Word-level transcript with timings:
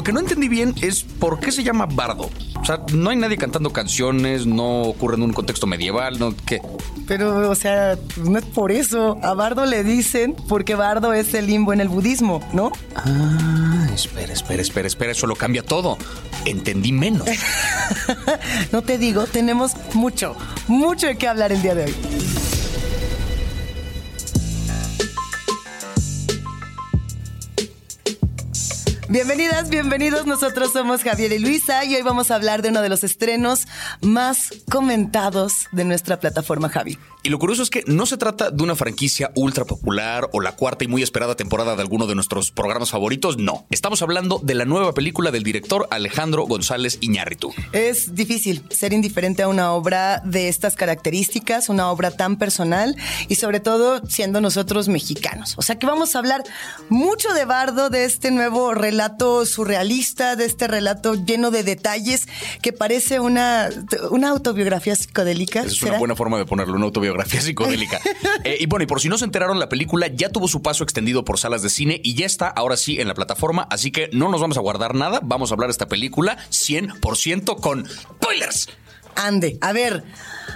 lo 0.00 0.04
que 0.04 0.14
no 0.14 0.20
entendí 0.20 0.48
bien 0.48 0.74
es 0.80 1.02
por 1.02 1.40
qué 1.40 1.52
se 1.52 1.62
llama 1.62 1.84
bardo. 1.84 2.30
O 2.58 2.64
sea, 2.64 2.80
no 2.94 3.10
hay 3.10 3.16
nadie 3.16 3.36
cantando 3.36 3.70
canciones, 3.70 4.46
no 4.46 4.84
ocurre 4.84 5.16
en 5.16 5.24
un 5.24 5.34
contexto 5.34 5.66
medieval, 5.66 6.18
¿no? 6.18 6.34
¿Qué? 6.46 6.62
Pero, 7.06 7.50
o 7.50 7.54
sea, 7.54 7.98
no 8.16 8.38
es 8.38 8.46
por 8.46 8.72
eso. 8.72 9.18
A 9.22 9.34
bardo 9.34 9.66
le 9.66 9.84
dicen 9.84 10.34
porque 10.48 10.74
bardo 10.74 11.12
es 11.12 11.34
el 11.34 11.48
limbo 11.48 11.74
en 11.74 11.82
el 11.82 11.88
budismo, 11.88 12.40
¿no? 12.54 12.72
Ah, 12.96 13.90
espera, 13.94 14.32
espera, 14.32 14.62
espera, 14.62 14.88
espera, 14.88 15.12
eso 15.12 15.26
lo 15.26 15.36
cambia 15.36 15.62
todo. 15.62 15.98
Entendí 16.46 16.92
menos. 16.92 17.28
no 18.72 18.80
te 18.80 18.96
digo, 18.96 19.26
tenemos 19.26 19.72
mucho, 19.92 20.34
mucho 20.66 21.08
de 21.08 21.18
qué 21.18 21.28
hablar 21.28 21.52
el 21.52 21.60
día 21.60 21.74
de 21.74 21.84
hoy. 21.84 21.94
Bienvenidas, 29.10 29.70
bienvenidos. 29.70 30.24
Nosotros 30.24 30.72
somos 30.72 31.02
Javier 31.02 31.32
y 31.32 31.40
Luisa 31.40 31.84
y 31.84 31.96
hoy 31.96 32.02
vamos 32.02 32.30
a 32.30 32.36
hablar 32.36 32.62
de 32.62 32.68
uno 32.68 32.80
de 32.80 32.88
los 32.88 33.02
estrenos 33.02 33.66
más 34.02 34.50
comentados 34.70 35.66
de 35.72 35.84
nuestra 35.84 36.20
plataforma 36.20 36.68
Javi. 36.68 36.96
Y 37.24 37.28
lo 37.28 37.40
curioso 37.40 37.64
es 37.64 37.70
que 37.70 37.82
no 37.88 38.06
se 38.06 38.16
trata 38.16 38.52
de 38.52 38.62
una 38.62 38.76
franquicia 38.76 39.32
ultra 39.34 39.64
popular 39.64 40.30
o 40.32 40.40
la 40.40 40.52
cuarta 40.52 40.84
y 40.84 40.86
muy 40.86 41.02
esperada 41.02 41.34
temporada 41.34 41.74
de 41.74 41.82
alguno 41.82 42.06
de 42.06 42.14
nuestros 42.14 42.52
programas 42.52 42.92
favoritos. 42.92 43.36
No, 43.36 43.66
estamos 43.70 44.00
hablando 44.00 44.40
de 44.44 44.54
la 44.54 44.64
nueva 44.64 44.94
película 44.94 45.32
del 45.32 45.42
director 45.42 45.88
Alejandro 45.90 46.44
González 46.46 46.98
Iñárritu. 47.00 47.52
Es 47.72 48.14
difícil 48.14 48.62
ser 48.70 48.92
indiferente 48.92 49.42
a 49.42 49.48
una 49.48 49.72
obra 49.72 50.22
de 50.24 50.48
estas 50.48 50.76
características, 50.76 51.68
una 51.68 51.90
obra 51.90 52.12
tan 52.12 52.36
personal 52.36 52.96
y 53.26 53.34
sobre 53.34 53.58
todo 53.58 54.06
siendo 54.06 54.40
nosotros 54.40 54.86
mexicanos. 54.88 55.54
O 55.58 55.62
sea 55.62 55.80
que 55.80 55.86
vamos 55.86 56.14
a 56.14 56.20
hablar 56.20 56.44
mucho 56.88 57.34
de 57.34 57.44
Bardo, 57.44 57.90
de 57.90 58.04
este 58.04 58.30
nuevo 58.30 58.72
relato 58.72 58.99
relato 59.00 59.46
surrealista, 59.46 60.36
de 60.36 60.44
este 60.44 60.66
relato 60.68 61.14
lleno 61.14 61.50
de 61.50 61.62
detalles 61.62 62.28
que 62.60 62.74
parece 62.74 63.18
una, 63.18 63.70
una 64.10 64.28
autobiografía 64.28 64.94
psicodélica. 64.94 65.62
es 65.62 65.82
una 65.82 65.96
buena 65.96 66.14
forma 66.14 66.36
de 66.36 66.44
ponerlo, 66.44 66.74
una 66.74 66.84
autobiografía 66.84 67.40
psicodélica. 67.40 67.98
Eh, 68.44 68.56
y 68.60 68.66
bueno, 68.66 68.84
y 68.84 68.86
por 68.86 69.00
si 69.00 69.08
no 69.08 69.18
se 69.18 69.24
enteraron, 69.24 69.58
la 69.58 69.68
película 69.68 70.06
ya 70.06 70.30
tuvo 70.30 70.48
su 70.48 70.62
paso 70.62 70.82
extendido 70.82 71.24
por 71.24 71.38
salas 71.38 71.60
de 71.62 71.68
cine 71.68 72.00
y 72.02 72.14
ya 72.14 72.24
está 72.24 72.48
ahora 72.48 72.76
sí 72.76 72.98
en 72.98 73.06
la 73.06 73.14
plataforma, 73.14 73.66
así 73.70 73.90
que 73.90 74.08
no 74.12 74.30
nos 74.30 74.40
vamos 74.40 74.56
a 74.56 74.60
guardar 74.60 74.94
nada, 74.94 75.20
vamos 75.22 75.50
a 75.50 75.54
hablar 75.54 75.68
de 75.68 75.72
esta 75.72 75.86
película 75.86 76.38
100% 76.50 77.60
con 77.60 77.86
spoilers. 77.86 78.68
Ande, 79.16 79.58
a 79.60 79.72
ver, 79.72 80.04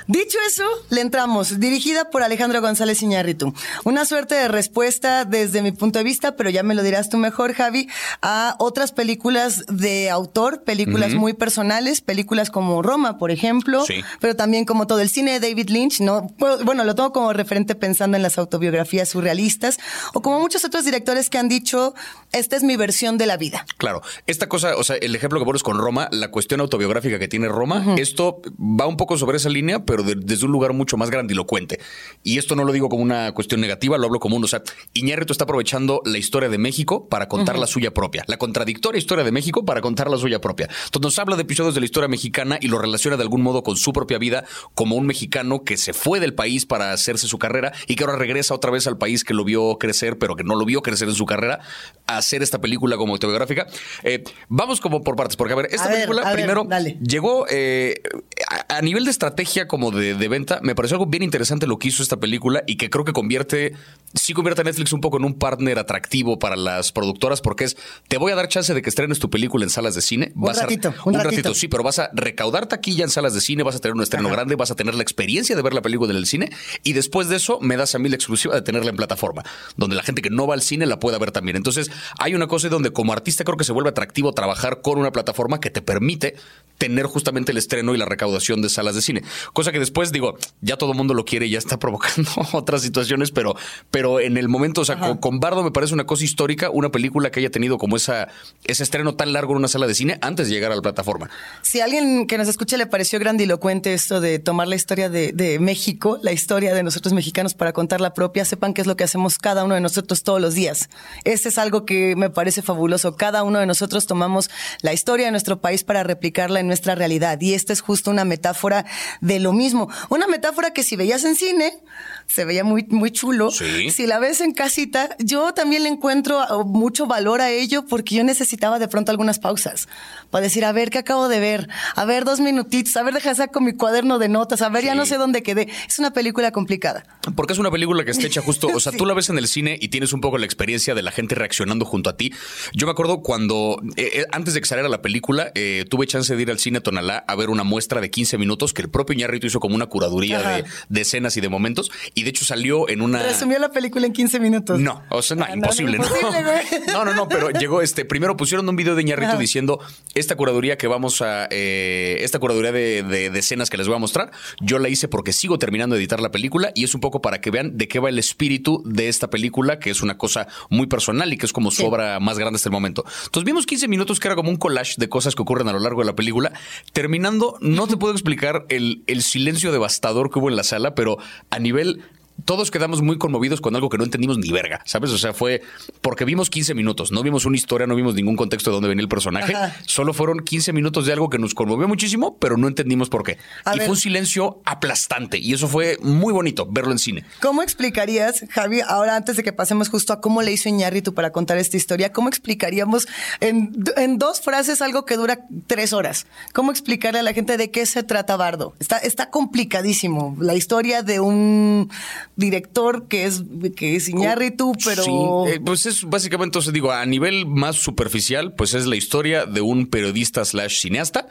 Dicho 0.07 0.37
eso, 0.47 0.65
le 0.91 1.01
entramos, 1.01 1.61
dirigida 1.61 2.11
por 2.11 2.23
Alejandro 2.23 2.61
González 2.61 3.01
Iñárritu. 3.03 3.55
Una 3.85 4.05
suerte 4.05 4.35
de 4.35 4.49
respuesta 4.49 5.25
desde 5.25 5.63
mi 5.63 5.73
punto 5.73 5.99
de 5.99 6.05
vista, 6.05 6.37
pero 6.37 6.51
ya 6.51 6.63
me 6.63 6.75
lo 6.75 6.83
dirás 6.83 7.09
tú 7.09 7.17
mejor, 7.17 7.55
Javi, 7.55 7.89
a 8.21 8.55
otras 8.59 8.93
películas 8.93 9.65
de 9.67 10.11
autor, 10.11 10.63
películas 10.63 11.15
muy 11.15 11.33
personales, 11.33 12.03
películas 12.03 12.51
como 12.51 12.83
Roma, 12.83 13.17
por 13.17 13.31
ejemplo, 13.31 13.83
pero 14.21 14.37
también 14.37 14.67
como 14.67 14.87
todo 14.87 15.01
el 15.01 15.09
cine 15.09 15.39
de 15.39 15.49
David 15.49 15.71
Lynch, 15.71 16.01
¿no? 16.01 16.29
Bueno, 16.65 16.85
lo 16.85 16.95
tengo 16.95 17.13
como 17.13 17.33
referente 17.33 17.75
pensando 17.75 18.19
en 18.19 18.23
las 18.23 18.37
autobiografías 18.37 19.09
surrealistas, 19.09 19.79
o 20.13 20.21
como 20.21 20.39
muchos 20.39 20.67
otros 20.67 20.85
directores 20.85 21.31
que 21.31 21.39
han 21.39 21.49
dicho, 21.49 21.95
esta 22.33 22.57
es 22.57 22.63
mi 22.63 22.77
versión 22.77 23.17
de 23.17 23.25
la 23.25 23.39
vida. 23.39 23.65
Claro, 23.79 24.03
esta 24.27 24.49
cosa, 24.51 24.77
o 24.77 24.85
sea, 24.85 24.97
el 24.97 25.17
ejemplo 25.17 25.39
que 25.39 25.47
pones 25.47 25.63
con 25.63 25.79
Roma, 25.79 26.09
la 26.11 26.31
cuestión 26.31 26.61
autobiográfica 26.61 27.19
que 27.19 27.29
tiene 27.29 27.49
Roma, 27.49 27.95
esto 27.97 28.43
va 28.59 28.87
un 28.87 28.97
poco 28.97 29.17
sobre 29.17 29.37
esa 29.37 29.49
línea, 29.49 29.85
pero 29.85 30.03
desde 30.03 30.47
un 30.47 30.53
lugar 30.53 30.73
mucho 30.73 30.97
más 30.97 31.11
grandilocuente. 31.11 31.81
Y 32.23 32.39
esto 32.39 32.57
no 32.57 32.65
lo 32.65 32.73
digo 32.73 32.89
como 32.89 33.03
una 33.03 33.33
cuestión 33.33 33.61
negativa, 33.61 33.99
lo 33.99 34.07
hablo 34.07 34.21
como 34.21 34.37
uno. 34.37 34.45
O 34.45 34.49
sea, 34.49 34.63
Iñárritu 34.93 35.33
está 35.33 35.45
aprovechando 35.45 36.03
la 36.05 36.19
historia 36.19 36.49
de 36.49 36.59
México 36.59 37.09
para 37.09 37.29
contar 37.29 37.59
la 37.59 37.67
suya 37.67 37.93
propia, 37.93 38.25
la 38.27 38.37
contradictoria 38.37 38.99
historia 38.99 39.25
de 39.25 39.33
México 39.33 39.65
para 39.65 39.81
contar 39.81 40.11
la 40.11 40.17
suya 40.17 40.41
propia. 40.41 40.69
Entonces 40.87 41.03
nos 41.03 41.19
habla 41.19 41.37
de 41.37 41.43
episodios 41.43 41.75
de 41.75 41.81
la 41.81 41.87
historia 41.87 42.09
mexicana 42.09 42.59
y 42.61 42.69
lo 42.69 42.79
relaciona 42.79 43.17
de 43.17 43.23
algún 43.23 43.43
modo 43.43 43.63
con 43.63 43.77
su 43.77 43.93
propia 43.93 44.19
vida 44.19 44.45
como 44.75 44.97
un 44.97 45.07
mexicano 45.07 45.65
que 45.65 45.77
se 45.77 45.93
fue 45.93 46.21
del 46.21 46.35
país 46.35 46.67
para 46.67 46.93
hacerse 46.93 47.27
su 47.27 47.39
carrera 47.39 47.73
y 47.87 47.97
que 47.97 48.05
ahora 48.05 48.17
regresa 48.17 48.55
otra 48.55 48.71
vez 48.71 48.87
al 48.87 48.99
país 48.99 49.25
que 49.25 49.35
lo 49.35 49.45
vio 49.45 49.79
crecer, 49.79 50.19
pero 50.19 50.37
que 50.37 50.45
no 50.45 50.55
lo 50.57 50.65
vio 50.65 50.83
crecer 50.83 51.09
en 51.09 51.15
su 51.15 51.27
carrera, 51.27 51.61
a 52.07 52.19
hacer 52.19 52.43
esta 52.43 52.61
película 52.61 52.97
como 52.97 53.15
autobiográfica. 53.15 53.67
Eh, 54.03 54.25
vamos 54.49 54.81
como 54.81 55.03
por 55.03 55.17
partes, 55.17 55.37
porque 55.37 55.53
a 55.53 55.57
ver, 55.57 55.69
esta 55.71 55.89
película 55.89 56.33
primero 56.33 56.67
llegó 57.01 57.47
eh, 57.51 58.01
a, 58.51 58.77
a 58.77 58.83
nivel 58.83 59.05
de 59.05 59.11
estrategia 59.11 59.69
como 59.69 59.91
de, 59.91 60.15
venta, 60.29 60.61
me 60.63 60.75
pareció 60.75 60.97
algo 60.97 61.07
bien 61.07 61.23
interesante 61.23 61.67
lo 61.67 61.79
que 61.79 61.89
hizo 61.89 62.03
esta 62.03 62.19
película 62.19 62.65
y 62.67 62.77
que 62.77 62.91
creo 62.91 63.05
que 63.05 63.13
convierte, 63.13 63.75
sí 64.15 64.33
convierte 64.33 64.63
a 64.63 64.65
Netflix 64.65 64.93
un 64.93 65.01
poco 65.01 65.19
en 65.19 65.25
un 65.25 65.35
partner 65.35 65.79
atractivo 65.79 66.39
para 66.39 66.57
las 66.57 66.93
productoras 66.93 67.41
porque 67.41 67.65
es, 67.65 67.77
te 68.09 68.19
voy 68.19 68.33
a 68.33 68.35
dar 68.35 68.49
chance 68.49 68.75
de 68.75 68.83
que 68.83 68.89
estrenes 68.89 69.19
tu 69.19 69.31
película 69.31 69.65
en 69.65 69.71
salas 69.71 69.95
de 69.95 70.03
cine. 70.03 70.33
Un 70.35 70.55
ratito, 70.55 70.95
un, 71.05 71.15
ratito. 71.15 71.55
sí, 71.55 71.69
pero 71.69 71.83
vas 71.83 71.99
a 71.99 72.11
recaudar 72.13 72.67
taquilla 72.67 73.05
en 73.05 73.11
salas 73.11 73.35
de 73.35 73.41
cine, 73.41 73.63
vas 73.63 73.77
a 73.77 73.79
tener 73.79 73.95
un 73.95 74.03
estreno 74.03 74.29
grande, 74.29 74.57
vas 74.57 74.71
a 74.71 74.75
tener 74.75 74.95
la 74.95 75.03
experiencia 75.03 75.55
de 75.55 75.63
ver 75.63 75.75
la 75.75 75.83
película 75.83 76.11
en 76.11 76.17
el 76.17 76.27
cine 76.27 76.51
y 76.83 76.93
después 76.93 77.29
de 77.29 77.37
eso 77.37 77.61
me 77.61 77.77
das 77.77 77.95
a 77.95 77.99
mí 77.99 78.09
la 78.09 78.17
exclusiva 78.17 78.55
de 78.55 78.63
tenerla 78.63 78.91
en 78.91 78.97
plataforma, 78.97 79.45
donde 79.77 79.97
la 79.97 80.03
gente 80.03 80.23
que 80.23 80.31
no 80.31 80.47
va 80.47 80.55
al 80.55 80.63
cine 80.63 80.87
la 80.87 80.99
pueda 80.99 81.19
ver 81.19 81.31
también. 81.31 81.57
Entonces, 81.57 81.91
hay 82.19 82.35
una 82.35 82.47
cosa 82.47 82.69
donde 82.69 82.93
como 82.93 83.13
artista 83.13 83.45
creo 83.45 83.57
que 83.57 83.65
se 83.65 83.73
vuelve 83.73 83.91
atractivo 83.91 84.33
trabajar 84.33 84.81
con 84.81 84.99
una 84.99 85.13
plataforma 85.13 85.61
que 85.61 85.71
te 85.71 85.83
permite 85.83 86.35
tener 86.79 87.07
justamente 87.07 87.53
el 87.53 87.59
estreno 87.59 87.95
y 87.95 87.99
la 87.99 88.05
recaudación 88.05 88.24
de 88.33 88.69
salas 88.69 88.95
de 88.95 89.03
cine. 89.03 89.23
Cosa 89.53 89.73
que 89.73 89.79
después 89.79 90.13
digo, 90.13 90.37
ya 90.61 90.77
todo 90.77 90.93
el 90.93 90.97
mundo 90.97 91.15
lo 91.15 91.25
quiere 91.25 91.47
y 91.47 91.51
ya 91.51 91.59
está 91.59 91.79
provocando 91.85 92.31
otras 92.53 92.83
situaciones, 92.83 93.31
pero, 93.31 93.57
pero 93.91 94.21
en 94.21 94.37
el 94.37 94.49
momento, 94.49 94.83
o 94.83 94.85
sea, 94.85 94.99
con, 95.21 95.41
Bardo 95.41 95.63
me 95.63 95.71
parece 95.71 95.95
una 95.95 96.07
cosa 96.07 96.25
histórica, 96.25 96.71
una 96.71 96.91
película 96.91 97.31
que 97.31 97.41
haya 97.41 97.51
tenido 97.51 97.79
como 97.79 97.97
esa, 97.97 98.29
ese 98.65 98.83
estreno 98.83 99.15
tan 99.15 99.33
largo 99.33 99.53
en 99.53 99.59
una 99.59 99.69
sala 99.69 99.87
de 99.87 99.95
cine 99.95 100.19
antes 100.21 100.49
de 100.49 100.55
llegar 100.55 100.73
a 100.73 100.77
la 100.77 100.83
plataforma. 100.83 101.29
Si 101.63 101.81
a 101.81 101.85
alguien 101.85 102.27
que 102.27 102.39
nos 102.39 102.49
escuche 102.49 102.77
le 102.79 102.87
pareció 102.87 103.19
grandilocuente 103.19 103.95
esto 103.95 104.21
de 104.21 104.39
tomar 104.39 104.69
la 104.69 104.77
historia 104.77 105.09
de, 105.09 105.33
de 105.33 105.59
México, 105.59 106.19
la 106.23 106.33
historia 106.33 106.75
de 106.75 106.83
nosotros 106.83 107.13
mexicanos 107.13 107.55
para 107.55 107.73
contar 107.73 108.01
la 108.01 108.15
propia, 108.15 108.45
sepan 108.45 108.75
que 108.75 108.81
es 108.81 108.87
lo 108.87 108.97
que 108.97 109.05
hacemos 109.05 109.39
cada 109.39 109.65
uno 109.65 109.75
de 109.75 109.81
nosotros 109.81 110.23
todos 110.23 110.41
los 110.41 110.55
días. 110.55 110.89
Ese 111.25 111.49
es 111.49 111.59
algo 111.59 111.85
que 111.85 112.17
me 112.17 112.31
parece 112.31 112.63
fabuloso. 112.63 113.17
Cada 113.17 113.43
uno 113.43 113.59
de 113.59 113.67
nosotros 113.67 114.07
tomamos 114.07 114.51
la 114.83 114.93
historia 114.93 115.27
de 115.27 115.33
nuestro 115.33 115.61
país 115.61 115.85
para 115.85 116.03
replicarla 116.03 116.61
en 116.61 116.67
nuestra 116.67 116.95
realidad. 116.95 117.41
Y 117.41 117.55
esta 117.55 117.73
es 117.73 117.81
justo 117.81 118.11
una 118.15 118.25
metáfora 118.25 118.87
de 119.21 119.41
lo 119.41 119.53
mismo. 119.53 119.91
Una 120.09 120.27
metáfora 120.27 120.73
que 120.73 120.83
si 120.83 120.97
veías 120.97 121.25
en 121.25 121.35
cine, 121.35 121.79
se 122.27 122.45
veía 122.45 122.65
muy, 122.65 122.87
muy 122.89 123.11
chulo. 123.11 123.51
Si 123.51 124.07
la 124.07 124.19
ves 124.19 124.41
en 124.41 124.53
casita, 124.53 125.17
yo 125.19 125.55
también 125.55 125.83
le 125.83 125.89
encuentro 125.89 126.41
uh, 126.41 126.65
mucho 126.65 127.07
valor 127.07 127.41
a 127.41 127.51
ello 127.51 127.85
porque 127.87 128.15
yo 128.17 128.25
necesitaba 128.25 128.79
de 128.79 128.89
pronto 128.89 129.11
algunas 129.11 129.39
pausas 129.39 129.89
para 130.31 130.43
decir, 130.43 130.65
a 130.65 130.73
ver, 130.73 130.91
¿qué 130.91 130.99
acabo 130.99 131.29
de 131.29 131.39
ver? 131.39 131.69
A 131.95 132.05
ver, 132.05 132.25
dos 132.25 132.41
minutitos, 132.41 132.97
a 132.97 133.03
ver, 133.03 133.15
deja 133.15 133.35
sacar 133.35 133.63
mi 133.63 133.73
cuaderno 133.73 134.19
de 134.19 134.29
notas, 134.29 134.63
a 134.63 134.69
ver, 134.69 134.85
ya 134.85 134.95
no 134.95 135.07
sé 135.07 135.17
dónde 135.17 135.43
quedé. 135.43 135.69
Es 135.89 135.99
una 135.99 136.13
película 136.13 136.51
complicada. 136.51 137.05
Porque 137.37 137.53
es 137.53 137.59
una 137.59 137.71
película 137.71 138.05
que 138.05 138.11
está 138.11 138.27
hecha 138.27 138.43
justo, 138.43 138.69
o 138.75 138.81
sea, 138.81 138.93
tú 138.97 139.07
la 139.07 139.15
ves 139.15 139.31
en 139.31 139.39
el 139.39 139.47
cine 139.47 139.79
y 139.81 139.89
tienes 139.89 140.13
un 140.13 140.21
poco 140.21 140.39
la 140.39 140.47
experiencia 140.47 140.95
de 140.95 141.03
la 141.03 141.13
gente 141.13 141.35
reaccionando 141.35 141.85
junto 141.85 142.11
a 142.11 142.17
ti. 142.17 142.33
Yo 142.73 142.87
me 142.87 142.93
acuerdo 142.93 143.23
cuando, 143.23 143.81
eh, 143.97 144.11
eh, 144.13 144.25
antes 144.33 144.55
de 144.55 144.61
que 144.61 144.67
saliera 144.67 144.89
la 144.89 145.03
película, 145.03 145.53
eh, 145.55 145.85
tuve 145.89 146.07
chance 146.07 146.35
de 146.35 146.43
ir 146.43 146.51
al 146.51 146.59
cine 146.59 146.81
Tonalá 146.81 147.25
a 147.27 147.35
ver 147.37 147.51
una 147.51 147.63
muestra 147.63 148.01
de 148.01 148.11
15 148.11 148.39
minutos 148.39 148.73
que 148.73 148.83
el 148.83 148.91
propio 148.91 149.15
Iñarrito 149.15 149.47
hizo 149.47 149.61
como 149.61 149.75
una 149.75 149.87
curaduría 149.87 150.41
de, 150.41 150.65
de, 150.89 151.01
escenas 151.01 151.37
y 151.37 151.41
de 151.41 151.49
momentos. 151.49 151.91
Y 152.15 152.23
de 152.23 152.31
hecho 152.31 152.45
salió 152.45 152.89
en 152.89 153.01
una. 153.01 153.23
Resumió 153.23 153.59
la 153.59 153.71
película 153.71 154.07
en 154.07 154.13
15 154.13 154.39
minutos. 154.39 154.79
No, 154.79 155.03
o 155.11 155.21
sea, 155.21 155.37
no, 155.37 155.45
ah, 155.45 155.55
imposible, 155.55 155.99
¿no? 155.99 156.05
No, 156.93 157.05
no, 157.05 157.13
no, 157.13 157.29
pero 157.29 157.51
llegó 157.51 157.83
este. 157.83 158.05
Primero 158.05 158.37
pusieron 158.37 158.69
un 158.69 158.77
video 158.77 158.95
de 158.95 159.03
Iñarrito 159.03 159.37
diciendo 159.37 159.81
esta 160.15 160.37
curaduría 160.37 160.79
que 160.79 160.87
vamos 160.87 161.23
a. 161.23 161.49
Eh, 161.51 162.19
esta 162.21 162.39
curaduría 162.39 162.71
de, 162.71 163.03
de, 163.03 163.39
escenas 163.39 163.69
que 163.69 163.77
les 163.77 163.89
voy 163.89 163.97
a 163.97 163.99
mostrar. 163.99 164.31
Yo 164.61 164.79
la 164.79 164.89
hice 164.89 165.09
porque 165.09 165.33
sigo 165.33 165.59
terminando 165.59 165.97
de 165.97 166.01
editar 166.01 166.21
la 166.21 166.31
película 166.31 166.71
y 166.75 166.85
es 166.85 166.95
un 166.95 167.01
poco 167.01 167.21
para 167.21 167.41
que 167.41 167.51
vean 167.51 167.77
de 167.77 167.89
qué 167.89 167.99
va 167.99 168.11
el 168.11 168.19
espíritu 168.19 168.83
de 168.87 169.09
esta 169.09 169.29
película, 169.29 169.81
que 169.81 169.91
es 169.91 170.01
una 170.01 170.17
cosa 170.17 170.47
muy 170.71 170.87
personal 170.87 171.33
y 171.33 171.37
que 171.37 171.47
es 171.47 171.53
como 171.53 171.73
su 171.73 171.85
obra 171.85 172.21
más 172.21 172.39
grande 172.39 172.57
hasta 172.57 172.69
el 172.69 172.73
momento. 172.73 173.05
Entonces 173.25 173.45
vimos 173.45 173.67
15 173.67 173.89
minutos 173.89 174.21
que 174.21 174.29
era 174.29 174.37
como 174.37 174.51
un 174.51 174.57
collage 174.57 174.95
de 174.99 175.09
cosas 175.09 175.35
que 175.35 175.43
ocurren 175.43 175.67
a 175.69 175.73
lo 175.73 175.81
largo 175.81 176.03
de 176.03 176.07
la 176.07 176.15
película. 176.15 176.53
Terminando, 176.93 177.59
no 177.61 177.89
te 177.89 177.97
puedo 177.97 178.13
explicar 178.13 178.67
el, 178.69 179.03
el 179.09 179.23
silencio 179.23 179.73
devastador 179.73 180.31
que 180.31 180.39
hubo 180.39 180.49
en 180.49 180.57
la 180.57 180.63
sala, 180.63 180.95
pero 180.95 181.19
a 181.51 181.59
nivel 181.59 182.04
todos 182.45 182.71
quedamos 182.71 183.03
muy 183.03 183.19
conmovidos 183.19 183.61
con 183.61 183.75
algo 183.75 183.89
que 183.89 183.99
no 183.99 184.05
entendimos 184.05 184.39
ni 184.39 184.51
verga, 184.51 184.81
¿sabes? 184.85 185.11
O 185.11 185.19
sea, 185.19 185.33
fue 185.33 185.63
porque 186.01 186.25
vimos 186.25 186.51
15 186.51 186.75
minutos, 186.75 187.13
no 187.13 187.23
vimos 187.23 187.45
una 187.45 187.57
historia, 187.57 187.87
no 187.87 187.95
vimos 187.95 188.15
ningún 188.15 188.37
contexto 188.37 188.71
de 188.71 188.75
dónde 188.75 188.89
venía 188.89 189.03
el 189.03 189.09
personaje, 189.09 189.55
solo 189.87 190.13
fueron 190.13 190.41
15 190.41 190.73
minutos 190.73 191.07
de 191.07 191.13
algo 191.13 191.31
que 191.31 191.39
nos 191.39 191.55
conmovió 191.55 191.89
muchísimo, 191.89 192.37
pero 192.39 192.57
no 192.57 192.69
entendimos 192.69 193.09
por 193.09 193.23
qué. 193.23 193.39
y 193.75 193.79
fue 193.79 193.91
un 193.91 193.97
silencio 193.97 194.61
aplastante 194.65 195.39
y 195.39 195.53
eso 195.53 195.69
fue 195.69 195.99
muy 196.03 196.33
bonito 196.33 196.67
verlo 196.71 196.93
en 196.93 196.99
cine. 196.99 197.25
¿Cómo 197.41 197.63
explicarías, 197.63 198.45
Javi, 198.51 198.81
ahora 198.81 199.17
antes 199.17 199.37
de 199.37 199.43
que 199.43 199.53
pasemos 199.53 199.89
justo 199.89 200.13
a 200.13 200.21
cómo 200.21 200.43
le 200.43 200.53
hizo 200.53 200.69
Iñárritu 200.69 201.15
para 201.15 201.31
contar 201.31 201.59
esta 201.59 201.77
historia, 201.77 202.13
cómo 202.13 202.29
explicaríamos 202.29 203.07
en, 203.41 203.73
en, 203.97 204.19
dos 204.19 204.41
frases 204.41 204.83
algo 204.83 205.05
que 205.05 205.17
dura 205.17 205.47
tres 205.67 205.93
horas? 205.93 206.27
¿Cómo 206.53 206.71
explicarle 206.71 207.21
a 207.21 207.23
la 207.23 207.33
gente 207.33 207.57
de 207.57 207.71
qué 207.71 207.87
se 207.87 208.03
trata 208.03 208.37
Bardo? 208.37 208.75
Está, 208.79 208.99
está 208.99 209.31
complicadísimo. 209.31 210.37
La 210.41 210.55
historia 210.55 211.03
de 211.03 211.21
un 211.21 211.91
director 212.37 213.07
que 213.09 213.25
es, 213.25 213.43
que 213.77 213.97
es 213.97 214.09
Iñárritu, 214.09 214.73
pero... 214.85 215.03
Sí, 215.03 215.11
eh, 215.53 215.61
pues 215.65 215.87
es 215.87 216.05
básicamente, 216.05 216.49
entonces 216.49 216.73
digo, 216.73 216.93
a 216.93 217.05
nivel 217.07 217.47
más 217.47 217.77
superficial, 217.77 218.55
pues 218.55 218.75
es 218.75 218.87
la 218.87 218.97
historia 218.97 219.47
de 219.47 219.61
un 219.61 219.87
periodista 219.87 220.45
slash 220.45 220.81
cineasta 220.81 221.27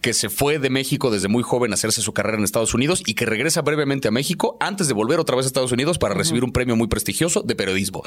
que 0.00 0.14
se 0.14 0.28
fue 0.28 0.58
de 0.58 0.70
México 0.70 1.10
desde 1.10 1.28
muy 1.28 1.42
joven 1.42 1.72
a 1.72 1.74
hacerse 1.74 2.02
su 2.02 2.12
carrera 2.12 2.38
en 2.38 2.44
Estados 2.44 2.74
Unidos 2.74 3.02
y 3.06 3.14
que 3.14 3.26
regresa 3.26 3.62
brevemente 3.62 4.08
a 4.08 4.10
México 4.10 4.56
antes 4.60 4.88
de 4.88 4.94
volver 4.94 5.20
otra 5.20 5.36
vez 5.36 5.46
a 5.46 5.48
Estados 5.48 5.72
Unidos 5.72 5.98
para 5.98 6.14
recibir 6.14 6.44
un 6.44 6.52
premio 6.52 6.76
muy 6.76 6.88
prestigioso 6.88 7.42
de 7.42 7.54
periodismo. 7.54 8.02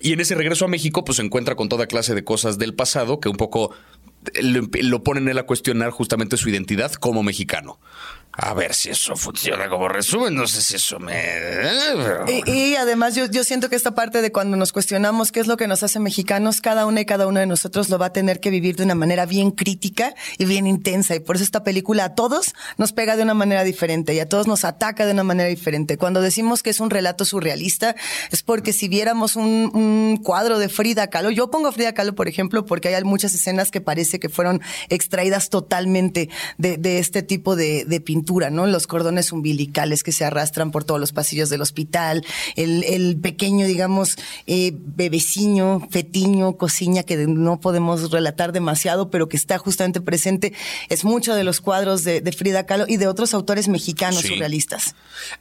Y 0.00 0.12
en 0.12 0.20
ese 0.20 0.34
regreso 0.34 0.64
a 0.64 0.68
México, 0.68 1.04
pues 1.04 1.16
se 1.16 1.22
encuentra 1.22 1.56
con 1.56 1.68
toda 1.68 1.86
clase 1.86 2.14
de 2.14 2.24
cosas 2.24 2.58
del 2.58 2.74
pasado 2.74 3.20
que 3.20 3.28
un 3.28 3.36
poco 3.36 3.72
lo, 4.42 4.68
lo 4.82 5.02
ponen 5.02 5.28
él 5.28 5.38
a 5.38 5.44
cuestionar 5.44 5.90
justamente 5.90 6.36
su 6.36 6.48
identidad 6.48 6.92
como 6.92 7.22
mexicano. 7.22 7.78
A 8.40 8.54
ver 8.54 8.72
si 8.72 8.90
eso 8.90 9.16
funciona 9.16 9.68
como 9.68 9.88
resumen, 9.88 10.32
no 10.32 10.46
sé 10.46 10.62
si 10.62 10.76
eso 10.76 11.00
me... 11.00 11.12
Y, 12.28 12.48
y 12.48 12.76
además 12.76 13.16
yo, 13.16 13.26
yo 13.26 13.42
siento 13.42 13.68
que 13.68 13.74
esta 13.74 13.96
parte 13.96 14.22
de 14.22 14.30
cuando 14.30 14.56
nos 14.56 14.72
cuestionamos 14.72 15.32
qué 15.32 15.40
es 15.40 15.48
lo 15.48 15.56
que 15.56 15.66
nos 15.66 15.82
hace 15.82 15.98
mexicanos, 15.98 16.60
cada 16.60 16.86
una 16.86 17.00
y 17.00 17.04
cada 17.04 17.26
uno 17.26 17.40
de 17.40 17.46
nosotros 17.46 17.88
lo 17.88 17.98
va 17.98 18.06
a 18.06 18.12
tener 18.12 18.38
que 18.38 18.50
vivir 18.50 18.76
de 18.76 18.84
una 18.84 18.94
manera 18.94 19.26
bien 19.26 19.50
crítica 19.50 20.14
y 20.38 20.44
bien 20.44 20.68
intensa. 20.68 21.16
Y 21.16 21.20
por 21.20 21.34
eso 21.34 21.42
esta 21.42 21.64
película 21.64 22.04
a 22.04 22.14
todos 22.14 22.54
nos 22.76 22.92
pega 22.92 23.16
de 23.16 23.24
una 23.24 23.34
manera 23.34 23.64
diferente 23.64 24.14
y 24.14 24.20
a 24.20 24.28
todos 24.28 24.46
nos 24.46 24.64
ataca 24.64 25.04
de 25.04 25.10
una 25.10 25.24
manera 25.24 25.48
diferente. 25.48 25.98
Cuando 25.98 26.20
decimos 26.20 26.62
que 26.62 26.70
es 26.70 26.78
un 26.78 26.90
relato 26.90 27.24
surrealista, 27.24 27.96
es 28.30 28.44
porque 28.44 28.72
si 28.72 28.86
viéramos 28.86 29.34
un, 29.34 29.72
un 29.74 30.16
cuadro 30.22 30.60
de 30.60 30.68
Frida 30.68 31.08
Kahlo, 31.08 31.32
yo 31.32 31.50
pongo 31.50 31.66
a 31.66 31.72
Frida 31.72 31.92
Kahlo, 31.92 32.14
por 32.14 32.28
ejemplo, 32.28 32.64
porque 32.64 32.94
hay 32.94 33.02
muchas 33.02 33.34
escenas 33.34 33.72
que 33.72 33.80
parece 33.80 34.20
que 34.20 34.28
fueron 34.28 34.62
extraídas 34.90 35.50
totalmente 35.50 36.28
de, 36.56 36.76
de 36.76 37.00
este 37.00 37.24
tipo 37.24 37.56
de, 37.56 37.84
de 37.84 38.00
pintura 38.00 38.27
¿no? 38.50 38.66
Los 38.66 38.86
cordones 38.86 39.32
umbilicales 39.32 40.02
que 40.02 40.12
se 40.12 40.24
arrastran 40.24 40.70
por 40.70 40.84
todos 40.84 41.00
los 41.00 41.12
pasillos 41.12 41.48
del 41.48 41.60
hospital, 41.62 42.24
el, 42.56 42.84
el 42.84 43.16
pequeño, 43.18 43.66
digamos, 43.66 44.16
eh, 44.46 44.72
bebeciño, 44.74 45.88
fetiño, 45.90 46.56
cociña 46.56 47.02
que 47.02 47.16
no 47.26 47.60
podemos 47.60 48.10
relatar 48.10 48.52
demasiado, 48.52 49.10
pero 49.10 49.28
que 49.28 49.36
está 49.36 49.58
justamente 49.58 50.00
presente. 50.00 50.52
Es 50.88 51.04
mucho 51.04 51.34
de 51.34 51.44
los 51.44 51.60
cuadros 51.60 52.04
de, 52.04 52.20
de 52.20 52.32
Frida 52.32 52.66
Kahlo 52.66 52.84
y 52.86 52.96
de 52.98 53.06
otros 53.08 53.34
autores 53.34 53.68
mexicanos 53.68 54.20
Sí. 54.22 54.28
surrealistas. 54.28 54.94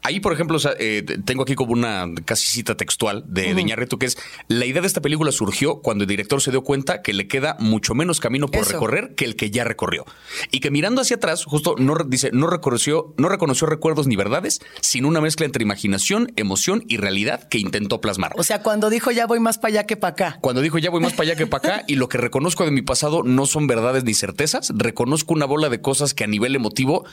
Ahí, 0.04 0.20
por 0.20 0.34
ejemplo, 0.34 0.58
eh, 0.80 1.04
tengo 1.26 1.44
aquí 1.44 1.56
como 1.56 1.74
una 1.74 2.06
casi 2.26 2.48
cita 2.48 2.76
textual 2.78 3.24
de, 3.28 3.54
de 3.54 3.62
Iñárritu, 3.62 3.98
que 4.00 4.06
es 4.06 4.18
la 4.48 4.66
idea 4.66 4.82
de 4.82 4.88
esta 4.88 5.02
película 5.02 5.32
surgió 5.32 5.82
cuando 5.82 6.04
el 6.04 6.08
director 6.08 6.42
se 6.42 6.52
dio 6.52 6.64
cuenta 6.64 7.02
que 7.02 7.14
le 7.14 7.28
queda 7.28 7.56
mucho 7.60 7.94
menos 7.94 8.20
camino 8.20 8.48
por 8.48 8.62
Eso. 8.62 8.74
recorrer 8.74 9.16
que 9.16 9.26
el 9.26 9.36
que 9.36 9.52
ya 9.52 9.64
recorrió. 9.64 10.06
Y 10.52 10.60
que 10.60 10.72
mirando 10.72 11.02
hacia 11.02 11.18
atrás, 11.18 11.44
justo 11.46 11.76
no 11.78 11.96
dice, 12.08 12.30
no 12.34 12.48
reconoció, 12.78 13.14
no 13.18 13.30
reconoció 13.30 13.68
recuerdos 13.68 14.08
ni 14.08 14.16
verdades, 14.16 14.60
sino 14.82 15.08
una 15.08 15.22
mezcla 15.22 15.46
entre 15.46 15.64
imaginación, 15.64 16.32
emoción 16.36 16.84
y 16.88 16.98
realidad 16.98 17.48
que 17.48 17.58
intentó 17.58 18.02
plasmar. 18.02 18.34
O 18.38 18.44
sea, 18.44 18.62
cuando 18.62 18.90
dijo 18.90 19.12
ya 19.12 19.26
voy 19.26 19.40
más 19.40 19.58
para 19.58 19.74
allá 19.74 19.84
que 19.86 19.98
para 19.98 20.12
acá. 20.12 20.38
Cuando 20.42 20.62
dijo 20.62 20.78
ya 20.78 20.90
voy 20.90 21.02
más 21.02 21.14
para 21.14 21.30
allá 21.30 21.36
que 21.36 21.48
para 21.48 21.76
acá 21.76 21.84
y 21.88 21.96
lo 21.96 22.08
que 22.08 22.18
reconozco 22.18 22.66
de 22.66 22.72
mi 22.72 22.82
pasado 22.82 23.24
no 23.24 23.46
son 23.46 23.68
verdades 23.68 24.04
ni 24.04 24.14
certezas, 24.14 24.72
reconozco 24.76 25.34
una 25.34 25.46
bola 25.46 25.70
de 25.70 25.82
cosas 25.82 26.14
que 26.14 26.24
a 26.24 26.28
nivel 26.28 26.56
emotivo 26.56 27.06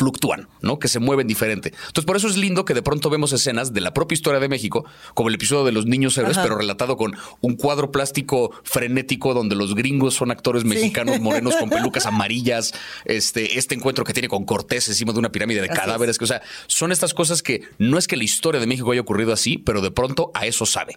fluctúan, 0.00 0.48
¿no? 0.62 0.78
Que 0.78 0.88
se 0.88 0.98
mueven 0.98 1.26
diferente. 1.26 1.74
Entonces, 1.74 2.06
por 2.06 2.16
eso 2.16 2.26
es 2.26 2.38
lindo 2.38 2.64
que 2.64 2.72
de 2.72 2.80
pronto 2.80 3.10
vemos 3.10 3.34
escenas 3.34 3.74
de 3.74 3.82
la 3.82 3.92
propia 3.92 4.14
historia 4.14 4.40
de 4.40 4.48
México, 4.48 4.86
como 5.12 5.28
el 5.28 5.34
episodio 5.34 5.62
de 5.66 5.72
los 5.72 5.84
niños 5.84 6.16
héroes, 6.16 6.38
Ajá. 6.38 6.44
pero 6.44 6.56
relatado 6.56 6.96
con 6.96 7.14
un 7.42 7.56
cuadro 7.56 7.92
plástico 7.92 8.50
frenético 8.64 9.34
donde 9.34 9.56
los 9.56 9.74
gringos 9.74 10.14
son 10.14 10.30
actores 10.30 10.64
mexicanos 10.64 11.20
morenos 11.20 11.54
con 11.56 11.68
pelucas 11.70 12.06
amarillas, 12.06 12.72
este, 13.04 13.58
este 13.58 13.74
encuentro 13.74 14.02
que 14.06 14.14
tiene 14.14 14.28
con 14.28 14.46
Cortés 14.46 14.88
encima 14.88 15.12
de 15.12 15.18
una 15.18 15.32
pirámide 15.32 15.60
de 15.60 15.68
Así 15.68 15.78
cadáveres, 15.78 16.16
que, 16.16 16.24
o 16.24 16.28
sea, 16.28 16.40
son 16.66 16.92
estas 16.92 17.12
cosas 17.12 17.42
que 17.42 17.64
no 17.76 17.98
es 17.98 18.08
que 18.08 18.16
la 18.16 18.24
historia 18.24 18.58
de 18.58 18.66
México 18.66 18.90
haya 18.92 19.02
ocurrido 19.02 19.34
así, 19.34 19.58
pero 19.58 19.82
de 19.82 19.90
pronto 19.90 20.30
a 20.32 20.46
eso 20.46 20.64
sabe. 20.64 20.96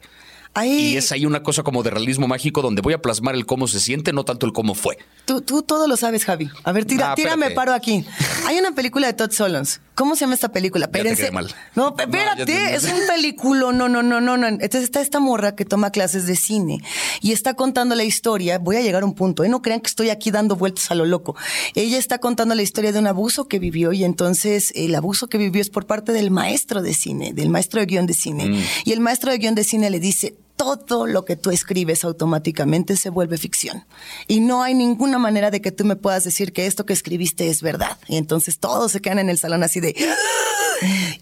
Ahí, 0.56 0.94
Y 0.94 0.98
es 0.98 1.12
ahí 1.12 1.26
una 1.26 1.42
cosa 1.42 1.64
como 1.64 1.82
de 1.82 1.90
realismo 1.90 2.28
mágico 2.28 2.62
donde 2.62 2.82
voy 2.82 2.94
a 2.94 3.02
plasmar 3.02 3.34
el 3.34 3.46
cómo 3.46 3.68
se 3.68 3.80
siente, 3.80 4.14
no 4.14 4.24
tanto 4.24 4.46
el 4.46 4.54
cómo 4.54 4.76
fue. 4.76 4.98
Tú, 5.26 5.42
tú 5.42 5.64
todo 5.64 5.88
lo 5.88 5.98
sabes, 5.98 6.26
Javi. 6.26 6.50
A 6.64 6.72
ver, 6.72 6.86
tira, 6.86 7.12
Ah, 7.14 7.16
tírame 7.16 7.50
paro 7.52 7.74
aquí. 7.74 8.06
Hay 8.46 8.58
una 8.60 8.74
película 8.76 9.08
de 9.08 9.14
Todd 9.14 9.32
Solondz. 9.32 9.80
¿Cómo 9.96 10.16
se 10.16 10.22
llama 10.22 10.34
esta 10.34 10.50
película? 10.52 10.86
Espérense. 10.86 11.30
mal. 11.32 11.54
No, 11.76 11.96
espérate, 11.98 12.46
te- 12.46 12.76
es 12.76 12.84
un 12.86 13.00
película. 13.08 13.72
No, 13.72 13.88
no, 13.90 14.02
no, 14.04 14.20
no, 14.22 14.38
no. 14.38 14.48
Entonces 14.48 14.84
está 14.84 15.02
esta 15.02 15.20
morra 15.20 15.56
que 15.56 15.66
toma 15.66 15.92
clases 15.92 16.26
de 16.28 16.36
cine 16.36 16.80
y 17.22 17.32
está 17.32 17.54
contando 17.56 17.94
la 17.96 18.04
historia. 18.04 18.58
Voy 18.58 18.76
a 18.76 18.82
llegar 18.82 19.04
a 19.04 19.06
un 19.06 19.14
punto, 19.14 19.44
¿eh? 19.44 19.50
No 19.50 19.62
crean 19.62 19.82
que 19.82 19.88
estoy 19.88 20.10
aquí 20.10 20.32
dando 20.32 20.56
vueltas 20.56 20.90
a 20.92 20.96
lo 20.96 21.06
loco. 21.06 21.36
Ella 21.76 21.98
está 21.98 22.18
contando 22.20 22.56
la 22.56 22.62
historia 22.64 22.92
de 22.92 23.00
un 23.00 23.08
abuso 23.08 23.48
que 23.48 23.60
vivió 23.60 23.94
y 23.94 24.04
entonces 24.04 24.72
el 24.76 24.94
abuso 24.96 25.28
que 25.28 25.38
vivió 25.38 25.62
es 25.62 25.70
por 25.70 25.86
parte 25.86 26.12
del 26.12 26.32
maestro 26.32 26.82
de 26.82 26.94
cine, 26.94 27.34
del 27.34 27.50
maestro 27.50 27.80
de 27.80 27.86
guion 27.86 28.06
de 28.08 28.14
cine. 28.16 28.46
Mm. 28.50 28.64
Y 28.86 28.92
el 28.94 29.00
maestro 29.00 29.32
de 29.32 29.38
guion 29.38 29.54
de 29.56 29.64
cine 29.64 29.90
le 29.92 30.00
dice, 30.00 30.36
todo 30.56 31.08
lo 31.08 31.26
que 31.26 31.36
tú 31.36 31.52
escribes 31.52 32.04
automáticamente 32.04 32.98
se 32.98 33.10
vuelve 33.10 33.38
ficción. 33.38 33.86
Y 34.28 34.40
no 34.40 34.64
hay 34.64 34.74
ninguna 34.74 35.18
manera 35.20 35.52
de 35.52 35.62
que 35.62 35.72
tú 35.72 35.86
me 35.86 35.96
puedas 35.96 36.24
decir 36.24 36.54
que 36.54 36.66
esto 36.66 36.86
que 36.86 36.94
escribiste 36.94 37.50
es 37.50 37.62
verdad. 37.62 37.98
Y 38.08 38.18
entonces 38.18 38.60
todos 38.60 38.92
se 38.92 39.02
quedan 39.02 39.20
en 39.20 39.30
el 39.30 39.38
salón 39.38 39.64
así 39.64 39.80
de... 39.80 39.96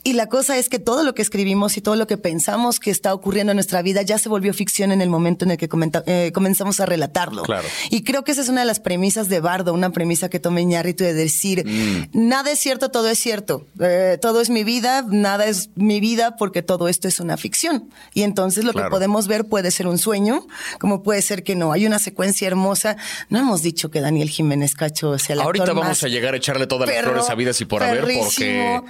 Y 0.03 0.13
la 0.13 0.27
cosa 0.27 0.57
es 0.57 0.67
que 0.69 0.79
todo 0.79 1.03
lo 1.03 1.13
que 1.13 1.21
escribimos 1.21 1.77
y 1.77 1.81
todo 1.81 1.95
lo 1.95 2.07
que 2.07 2.17
pensamos 2.17 2.79
que 2.79 2.89
está 2.91 3.13
ocurriendo 3.13 3.51
en 3.51 3.57
nuestra 3.57 3.81
vida 3.81 4.01
ya 4.01 4.17
se 4.17 4.29
volvió 4.29 4.53
ficción 4.53 4.91
en 4.91 5.01
el 5.01 5.09
momento 5.09 5.45
en 5.45 5.51
el 5.51 5.57
que 5.57 5.69
comenta- 5.69 6.03
eh, 6.07 6.31
comenzamos 6.33 6.79
a 6.79 6.85
relatarlo. 6.87 7.43
Claro. 7.43 7.67
Y 7.89 8.03
creo 8.03 8.23
que 8.23 8.31
esa 8.31 8.41
es 8.41 8.49
una 8.49 8.61
de 8.61 8.67
las 8.67 8.79
premisas 8.79 9.29
de 9.29 9.39
Bardo, 9.39 9.73
una 9.73 9.91
premisa 9.91 10.29
que 10.29 10.39
toma 10.39 10.59
Iñárritu 10.61 11.03
de 11.03 11.13
decir, 11.13 11.65
nada 12.13 12.51
es 12.51 12.59
cierto, 12.59 12.89
todo 12.89 13.09
es 13.09 13.19
cierto. 13.19 13.67
Eh, 13.79 14.17
todo 14.21 14.41
es 14.41 14.49
mi 14.49 14.63
vida, 14.63 15.03
nada 15.07 15.45
es 15.45 15.69
mi 15.75 15.99
vida 15.99 16.35
porque 16.35 16.61
todo 16.63 16.87
esto 16.87 17.07
es 17.07 17.19
una 17.19 17.37
ficción. 17.37 17.89
Y 18.13 18.23
entonces 18.23 18.63
lo 18.63 18.71
Claro. 18.73 18.87
que 18.87 18.91
podemos 18.91 19.27
ver 19.27 19.45
puede 19.45 19.69
ser 19.71 19.87
un 19.87 19.97
sueño, 19.99 20.45
como 20.79 21.03
puede 21.03 21.21
ser 21.21 21.43
que 21.43 21.55
no. 21.55 21.71
Hay 21.73 21.85
una 21.85 21.99
secuencia 21.99 22.47
hermosa. 22.47 22.97
No 23.29 23.37
hemos 23.39 23.61
dicho 23.61 23.91
que 23.91 24.01
Daniel 24.01 24.29
Jiménez 24.29 24.73
Cacho 24.75 25.19
sea 25.19 25.33
el 25.35 25.41
Ahorita 25.41 25.63
actor 25.63 25.75
vamos 25.75 25.89
más 25.89 26.03
a 26.03 26.07
llegar 26.07 26.33
a 26.33 26.37
echarle 26.37 26.65
todas 26.67 26.89
las 26.89 27.01
flores 27.03 27.25
sabidas 27.27 27.61
y 27.61 27.65
por 27.65 27.83
haber, 27.83 28.01
porque. 28.17 28.81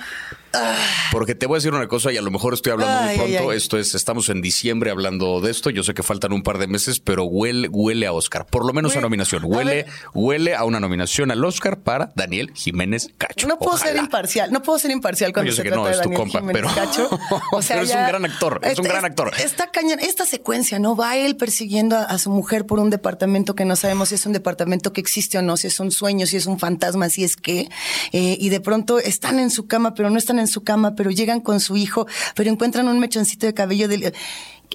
Porque 1.12 1.36
te 1.36 1.46
voy 1.46 1.56
a 1.56 1.58
decir 1.58 1.74
una 1.74 1.88
cosa 1.88 2.12
y 2.12 2.18
a 2.18 2.22
lo 2.22 2.32
mejor 2.32 2.54
estoy 2.54 2.74
hablando 2.74 2.98
Ay, 2.98 3.18
muy 3.18 3.28
pronto. 3.34 3.52
ay. 3.52 3.58
Esto 3.58 3.78
es, 3.78 3.96
estamos 3.96 4.30
en 4.30 4.42
diciembre 4.42 4.92
hablando 4.92 5.42
de 5.42 5.52
esto. 5.52 5.70
Yo 5.70 5.84
sé 5.84 5.94
que 5.94 6.04
faltan 6.04 6.34
un 6.34 6.44
par 6.44 6.58
de 6.58 6.68
meses, 6.68 7.00
pero 7.00 7.24
huele, 7.26 7.68
huele 7.70 8.08
a 8.08 8.14
Oscar. 8.14 8.46
Por 8.46 8.66
lo 8.66 8.74
menos 8.74 8.96
a 8.96 9.02
nominación. 9.02 9.44
a 9.44 9.48
Huele, 9.48 9.72
ver. 9.74 9.86
huele 10.14 10.56
a 10.56 10.64
una 10.64 10.80
nominación 10.80 11.32
al 11.32 11.44
Oscar 11.44 11.80
para 11.80 12.12
Daniel 12.16 12.52
Jiménez 12.56 13.10
Cacho. 13.18 13.48
No 13.48 13.58
puedo 13.60 13.78
ser 13.78 13.96
imparcial, 13.98 14.52
no 14.52 14.62
puedo 14.62 14.80
ser 14.80 14.92
imparcial 14.92 15.34
cuando 15.34 15.50
yo 15.52 15.56
sé 15.56 15.58
se 15.58 15.64
que 15.64 15.70
trata 15.70 15.82
no, 15.82 15.86
de 15.88 15.92
es 15.92 15.98
tu 16.02 16.04
Daniel 16.10 16.20
compa, 16.20 16.40
Jiménez 16.40 16.62
pero- 16.62 16.76
Cacho. 16.76 17.10
pero 17.68 17.82
es 17.82 17.90
un 17.90 18.08
gran 18.08 18.26
actor, 18.26 18.60
es 18.64 18.80
un 18.80 18.86
gran 18.86 19.06
actor. 19.06 19.32
Está 19.44 19.68
cañón. 19.72 20.00
Esta 20.00 20.26
secuencia, 20.26 20.80
¿no? 20.80 20.96
Va 20.96 21.18
él 21.18 21.36
persiguiendo 21.36 21.98
a, 21.98 22.04
a 22.04 22.18
su 22.18 22.30
mujer 22.30 22.66
por 22.66 22.80
un 22.80 22.90
departamento 22.90 23.56
que 23.56 23.66
no 23.66 23.76
sabemos 23.76 24.10
si 24.10 24.16
es 24.16 24.26
un 24.26 24.34
departamento 24.34 24.94
que 24.94 25.02
existe 25.02 25.38
o 25.38 25.42
no, 25.42 25.58
si 25.58 25.68
es 25.68 25.80
un 25.80 25.92
sueño, 25.92 26.26
si 26.26 26.38
es 26.38 26.46
un 26.46 26.60
fantasma, 26.60 27.10
si 27.10 27.24
es 27.24 27.36
que. 27.36 27.70
eh, 28.12 28.38
y 28.40 28.50
de 28.50 28.60
pronto 28.62 29.00
están 29.00 29.40
en 29.40 29.50
su 29.52 29.68
cama, 29.68 29.94
pero 29.94 30.10
no 30.10 30.18
están 30.18 30.40
en 30.40 30.48
su 30.48 30.64
cama, 30.64 30.91
pero 30.96 31.12
llegan 31.12 31.42
con 31.42 31.60
su 31.60 31.78
hijo, 31.78 32.08
pero 32.36 32.50
encuentran 32.50 32.88
un 32.88 33.00
mechoncito 33.00 33.46
de 33.46 33.54
cabello 33.54 33.88
del. 33.88 34.14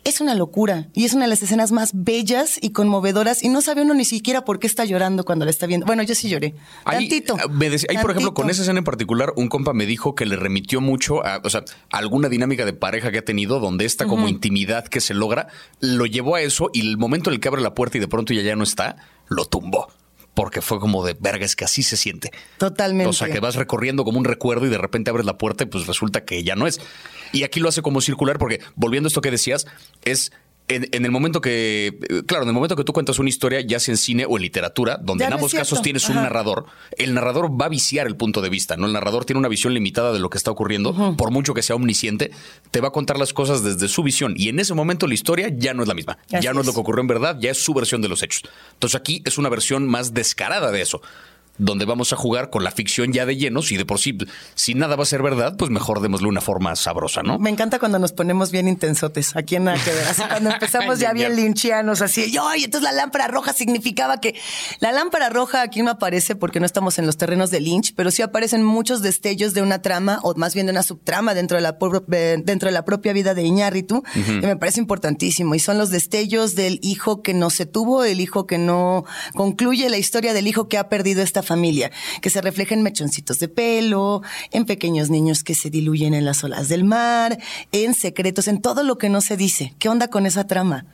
Es 0.04 0.20
una 0.20 0.35
locura 0.35 0.88
y 0.92 1.04
es 1.04 1.14
una 1.14 1.25
de 1.25 1.30
las 1.30 1.42
escenas 1.42 1.73
más 1.73 1.90
bellas 1.94 2.58
y 2.61 2.70
conmovedoras 2.70 3.42
y 3.42 3.49
no 3.49 3.62
sabe 3.62 3.82
uno 3.82 3.94
ni 3.94 4.04
siquiera 4.04 4.44
por 4.44 4.58
qué 4.58 4.66
está 4.66 4.85
llorando 4.85 5.25
cuando 5.25 5.44
la 5.44 5.50
está 5.50 5.66
viendo. 5.66 5.87
Bueno, 5.87 6.02
yo 6.02 6.14
sí 6.14 6.28
lloré. 6.28 6.54
Ahí, 6.85 7.08
Tantito. 7.08 7.37
eh, 7.38 7.49
me 7.50 7.66
ahí, 7.66 7.99
por 8.02 8.11
ejemplo, 8.11 8.35
con 8.35 8.50
esa 8.50 8.62
escena 8.62 8.78
en 8.78 8.85
particular, 8.85 9.32
un 9.37 9.49
compa 9.49 9.73
me 9.73 9.87
dijo 9.87 10.14
que 10.14 10.26
le 10.26 10.37
remitió 10.37 10.80
mucho 10.80 11.25
a, 11.26 11.40
o 11.42 11.50
sea, 11.50 11.64
a 11.90 11.99
alguna 11.99 12.28
dinámica 12.28 12.64
de 12.64 12.75
pareja 12.75 13.11
que 13.11 13.18
ha 13.18 13.25
tenido, 13.25 13.58
donde 13.58 13.85
esta 13.85 14.06
como 14.06 14.28
intimidad 14.28 14.87
que 14.87 15.00
se 15.00 15.14
logra, 15.14 15.49
lo 15.80 16.06
llevó 16.06 16.37
a 16.37 16.42
eso 16.42 16.70
y 16.73 16.80
el 16.80 16.99
momento 16.99 17.30
en 17.30 17.35
el 17.35 17.40
que 17.40 17.49
abre 17.49 17.62
la 17.62 17.75
puerta 17.75 17.96
y 17.96 18.00
de 18.00 18.08
pronto 18.08 18.35
ya 18.35 18.42
ya 18.42 18.54
no 18.54 18.64
está, 18.64 18.96
lo 19.28 19.46
tumbó. 19.46 19.88
Porque 20.37 20.61
fue 20.61 20.78
como 20.78 21.02
de 21.02 21.16
verga, 21.19 21.47
es 21.47 21.57
que 21.57 21.64
así 21.64 21.83
se 21.83 21.97
siente. 21.97 22.31
Totalmente. 22.59 23.09
O 23.09 23.14
sea, 23.14 23.28
que 23.28 23.40
vas 23.40 23.55
recorriendo 23.55 24.05
como 24.05 24.19
un 24.19 24.26
recuerdo 24.26 24.66
y 24.66 24.69
de 24.69 24.76
repente 24.76 25.09
abres 25.09 25.25
la 25.25 25.38
puerta 25.38 25.64
y 25.64 25.66
pues 25.66 25.87
resulta 25.87 26.26
que 26.26 26.45
ya 26.45 26.55
no 26.55 26.66
es. 26.66 26.78
Y 27.33 27.43
aquí 27.43 27.59
lo 27.59 27.71
hace 27.71 27.81
como 27.81 28.02
circular 28.02 28.38
porque, 28.38 28.61
volviendo 28.75 29.07
a 29.07 29.09
esto 29.09 29.23
que 29.23 29.31
decías, 29.31 29.66
es 30.05 30.33
en, 30.68 30.88
en 30.90 31.04
el 31.04 31.11
momento 31.11 31.40
que, 31.40 31.96
claro, 32.26 32.42
en 32.42 32.49
el 32.49 32.54
momento 32.54 32.76
que 32.76 32.85
tú 32.85 32.92
cuentas 32.92 33.18
una 33.18 33.28
historia, 33.28 33.61
ya 33.61 33.78
sea 33.78 33.92
en 33.92 33.99
cine 33.99 34.26
o 34.28 34.37
en 34.37 34.42
literatura, 34.42 34.99
donde 35.00 35.23
Ya 35.23 35.28
en 35.28 35.35
ambos 35.35 35.54
casos 35.54 35.80
tienes 35.82 36.08
un 36.08 36.16
narrador, 36.16 36.66
el 36.99 37.14
narrador 37.14 37.50
va 37.61 37.66
a 37.66 37.68
viciar 37.68 38.06
el 38.06 38.16
punto 38.16 38.40
de 38.40 38.49
vista, 38.49 38.76
¿no? 38.76 38.87
El 38.87 38.92
narrador 38.92 39.25
tiene 39.25 39.38
una 39.38 39.49
visión 39.49 39.75
limitada 39.75 40.12
de 40.12 40.18
lo 40.18 40.30
que 40.30 40.38
está 40.38 40.50
ocurriendo, 40.50 41.16
por 41.16 41.30
mucho 41.30 41.54
que 41.54 41.62
sea 41.62 41.76
omnisciente, 41.76 42.30
te 42.70 42.80
va 42.80 42.88
a 42.88 42.92
contar 42.92 43.18
las 43.18 43.32
cosas 43.32 43.62
desde 43.62 43.88
su 43.88 44.02
visión 44.02 44.35
y 44.37 44.49
en 44.49 44.58
ese 44.58 44.75
momento 44.75 45.06
la 45.06 45.14
historia 45.14 45.49
ya 45.54 45.75
no 45.75 45.82
es 45.82 45.88
la 45.88 45.94
misma, 45.94 46.18
Así 46.32 46.42
ya 46.42 46.52
no 46.52 46.61
es 46.61 46.66
lo 46.66 46.70
es. 46.70 46.75
que 46.76 46.80
ocurrió 46.80 47.00
en 47.00 47.08
verdad, 47.08 47.37
ya 47.40 47.50
es 47.50 47.62
su 47.62 47.73
versión 47.75 48.02
de 48.02 48.08
los 48.08 48.23
hechos. 48.23 48.42
Entonces 48.73 48.99
aquí 49.00 49.23
es 49.25 49.38
una 49.38 49.49
versión 49.49 49.87
más 49.87 50.14
descarada 50.14 50.70
de 50.73 50.82
eso. 50.82 51.00
Donde 51.59 51.85
vamos 51.85 52.13
a 52.13 52.17
jugar 52.17 52.51
con 52.51 52.65
la 52.65 52.71
ficción 52.71 53.13
ya 53.13 53.27
de 53.27 53.37
llenos 53.37 53.73
y 53.73 53.77
de 53.77 53.85
por 53.85 53.99
sí, 53.99 54.17
si 54.55 54.75
nada 54.75 54.97
va 54.97 55.03
a 55.03 55.07
ser 55.07 55.23
verdad, 55.23 55.57
pues 55.57 55.71
mejor 55.71 56.01
démosle 56.01 56.29
una 56.29 56.41
forma 56.41 56.75
sabrosa, 56.77 57.23
¿no? 57.23 57.39
Me 57.39 57.51
encanta 57.51 57.79
cuando 57.79 57.99
nos 57.99 58.13
ponemos 58.13 58.51
bien 58.51 58.69
intensotes, 58.69 59.37
aquí 59.37 59.57
en 59.57 59.65
nada 59.65 59.79
que 59.83 59.91
ver. 59.93 60.07
Así 60.07 60.23
cuando 60.29 60.51
empezamos 60.51 60.99
ya 61.01 61.13
bien 61.13 61.37
linchianos, 61.37 62.03
así, 62.03 62.33
y 62.57 62.65
entonces 62.65 62.83
la 62.83 62.93
lámpara 62.93 63.29
roja 63.29 63.53
significaba 63.53 64.21
que 64.21 64.35
la 64.81 64.93
lámpara 64.93 65.29
roja 65.29 65.63
aquí 65.63 65.83
no 65.83 65.91
aparece 65.91 66.37
porque 66.37 66.61
no 66.61 66.67
estamos 66.67 66.99
en 66.99 67.07
los 67.07 67.17
terrenos 67.17 67.51
de 67.51 67.61
Lynch, 67.61 67.95
pero 67.95 68.11
sí 68.11 68.23
aparecen 68.23 68.63
muchos 68.63 69.03
destellos 69.03 69.55
de 69.55 69.63
una 69.63 69.83
trama 69.83 70.21
o 70.23 70.35
más 70.35 70.55
bien 70.55 70.67
de 70.67 70.73
una 70.73 70.83
subtrama 70.83 71.35
dentro 71.35 71.57
de 71.57 71.63
la, 71.63 71.77
dentro 72.09 72.69
de 72.69 72.73
la 72.73 72.85
propia 72.85 73.13
vida 73.13 73.35
de 73.35 73.43
Iñárritu, 73.43 74.03
que 74.13 74.47
me 74.47 74.57
parece 74.57 74.81
importantísimo. 74.81 75.55
Y 75.55 75.59
son 75.59 75.79
los 75.79 75.91
destellos 75.91 76.55
del 76.55 76.79
hijo 76.83 77.23
que 77.23 77.35
no 77.35 77.51
se 77.51 77.67
tuvo, 77.67 78.05
el 78.05 78.21
hijo 78.21 78.47
que 78.47 78.59
no 78.59 79.05
concluye 79.35 79.89
la 79.91 79.99
historia 79.99 80.33
del 80.33 80.47
hijo 80.47 80.69
que 80.69 80.79
ha 80.79 80.89
perdido 80.89 81.23
esta 81.23 81.43
familia, 81.47 81.91
que 82.21 82.31
se 82.31 82.43
refleja 82.43 82.75
en 82.75 82.83
mechoncitos 82.83 83.38
de 83.38 83.49
pelo, 83.49 84.23
en 84.50 84.67
pequeños 84.67 85.09
niños 85.09 85.43
que 85.43 85.55
se 85.55 85.71
diluyen 85.71 86.12
en 86.12 86.25
las 86.25 86.45
olas 86.45 86.69
del 86.69 86.85
mar, 86.85 87.38
en 87.73 87.95
secretos, 87.95 88.49
en 88.49 88.61
todo 88.61 88.83
lo 88.83 88.99
que 88.99 89.09
no 89.09 89.21
se 89.21 89.37
dice. 89.37 89.75
¿Qué 89.79 89.88
onda 89.88 90.09
con 90.09 90.26
esa 90.26 90.47
trama? 90.47 90.87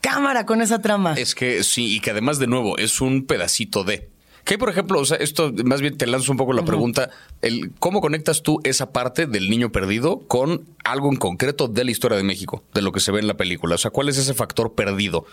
Cámara 0.00 0.46
con 0.46 0.62
esa 0.62 0.80
trama. 0.80 1.14
Es 1.14 1.34
que 1.34 1.64
sí, 1.64 1.96
y 1.96 2.00
que 2.00 2.10
además 2.10 2.38
de 2.38 2.46
nuevo 2.46 2.78
es 2.78 3.00
un 3.00 3.26
pedacito 3.26 3.82
de. 3.82 4.08
Que 4.44 4.58
por 4.58 4.70
ejemplo, 4.70 5.00
o 5.00 5.04
sea, 5.04 5.16
esto 5.16 5.52
más 5.64 5.80
bien 5.80 5.96
te 5.96 6.06
lanzo 6.06 6.30
un 6.30 6.38
poco 6.38 6.52
la 6.52 6.64
pregunta, 6.64 7.10
el, 7.42 7.72
¿cómo 7.80 8.00
conectas 8.00 8.44
tú 8.44 8.60
esa 8.62 8.92
parte 8.92 9.26
del 9.26 9.50
niño 9.50 9.72
perdido 9.72 10.20
con 10.28 10.64
algo 10.84 11.10
en 11.10 11.16
concreto 11.16 11.66
de 11.66 11.84
la 11.84 11.90
historia 11.90 12.16
de 12.16 12.22
México, 12.22 12.62
de 12.72 12.82
lo 12.82 12.92
que 12.92 13.00
se 13.00 13.10
ve 13.10 13.18
en 13.18 13.26
la 13.26 13.36
película? 13.36 13.74
O 13.74 13.78
sea, 13.78 13.90
¿cuál 13.90 14.08
es 14.08 14.18
ese 14.18 14.34
factor 14.34 14.76
perdido 14.76 15.26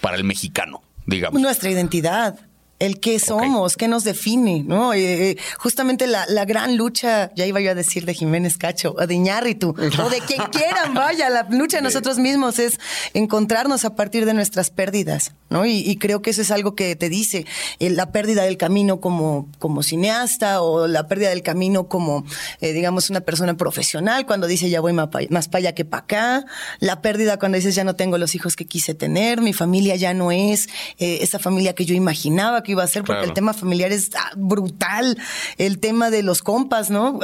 para 0.00 0.16
el 0.16 0.24
mexicano, 0.24 0.82
digamos? 1.04 1.42
Nuestra 1.42 1.70
identidad 1.70 2.38
el 2.84 3.00
qué 3.00 3.18
somos, 3.18 3.76
qué 3.76 3.88
nos 3.88 4.04
define, 4.04 4.62
¿no? 4.66 4.92
Eh, 4.92 5.30
eh, 5.30 5.36
justamente 5.58 6.06
la, 6.06 6.44
gran 6.44 6.76
lucha, 6.76 7.30
ya 7.34 7.46
iba 7.46 7.60
yo 7.60 7.70
a 7.70 7.74
decir 7.74 8.04
de 8.04 8.14
Jiménez 8.14 8.58
Cacho, 8.58 8.94
o 8.98 9.06
de 9.06 9.14
Iñárritu, 9.14 9.70
o 10.04 10.10
de 10.10 10.20
quien 10.20 10.42
quieran, 10.52 10.94
vaya, 10.94 11.30
la 11.30 11.46
lucha 11.50 11.78
de 11.78 11.82
nosotros 11.82 12.18
mismos 12.18 12.58
es 12.58 12.78
encontrarnos 13.14 13.84
a 13.84 13.94
partir 13.96 14.26
de 14.26 14.34
nuestras 14.34 14.70
pérdidas, 14.70 15.32
¿no? 15.48 15.64
Y, 15.64 15.94
creo 15.96 16.20
que 16.22 16.30
eso 16.30 16.42
es 16.42 16.50
algo 16.50 16.74
que 16.74 16.96
te 16.96 17.08
dice, 17.08 17.46
eh, 17.78 17.88
la 17.88 18.10
pérdida 18.12 18.42
del 18.42 18.58
camino 18.58 19.00
como, 19.00 19.48
como 19.58 19.82
cineasta 19.82 20.60
o 20.60 20.86
la 20.86 21.06
pérdida 21.06 21.30
del 21.30 21.42
camino 21.42 21.88
como, 21.88 22.24
digamos, 22.60 23.08
una 23.10 23.20
persona 23.20 23.56
profesional, 23.56 24.26
cuando 24.26 24.46
dice 24.46 24.68
ya 24.68 24.80
voy 24.80 24.92
más 24.92 25.08
para 25.08 25.58
allá 25.58 25.74
que 25.74 25.84
para 25.84 26.02
acá, 26.02 26.44
la 26.80 27.00
pérdida 27.00 27.38
cuando 27.38 27.56
dices 27.56 27.74
ya 27.74 27.84
no 27.84 27.94
tengo 27.94 28.18
los 28.18 28.34
hijos 28.34 28.56
que 28.56 28.66
quise 28.66 28.94
tener, 28.94 29.40
mi 29.40 29.52
familia 29.52 29.96
ya 29.96 30.12
no 30.12 30.32
es 30.32 30.68
esa 30.98 31.38
familia 31.38 31.74
que 31.74 31.84
yo 31.84 31.94
imaginaba 31.94 32.62
que 32.62 32.73
iba 32.74 32.84
a 32.84 32.86
ser, 32.86 33.04
porque 33.04 33.24
el 33.24 33.32
tema 33.32 33.52
familiar 33.52 33.92
es 33.92 34.10
ah, 34.16 34.30
brutal. 34.36 35.18
El 35.58 35.78
tema 35.78 36.10
de 36.10 36.22
los 36.22 36.42
compas, 36.42 36.90
¿no? 36.90 37.18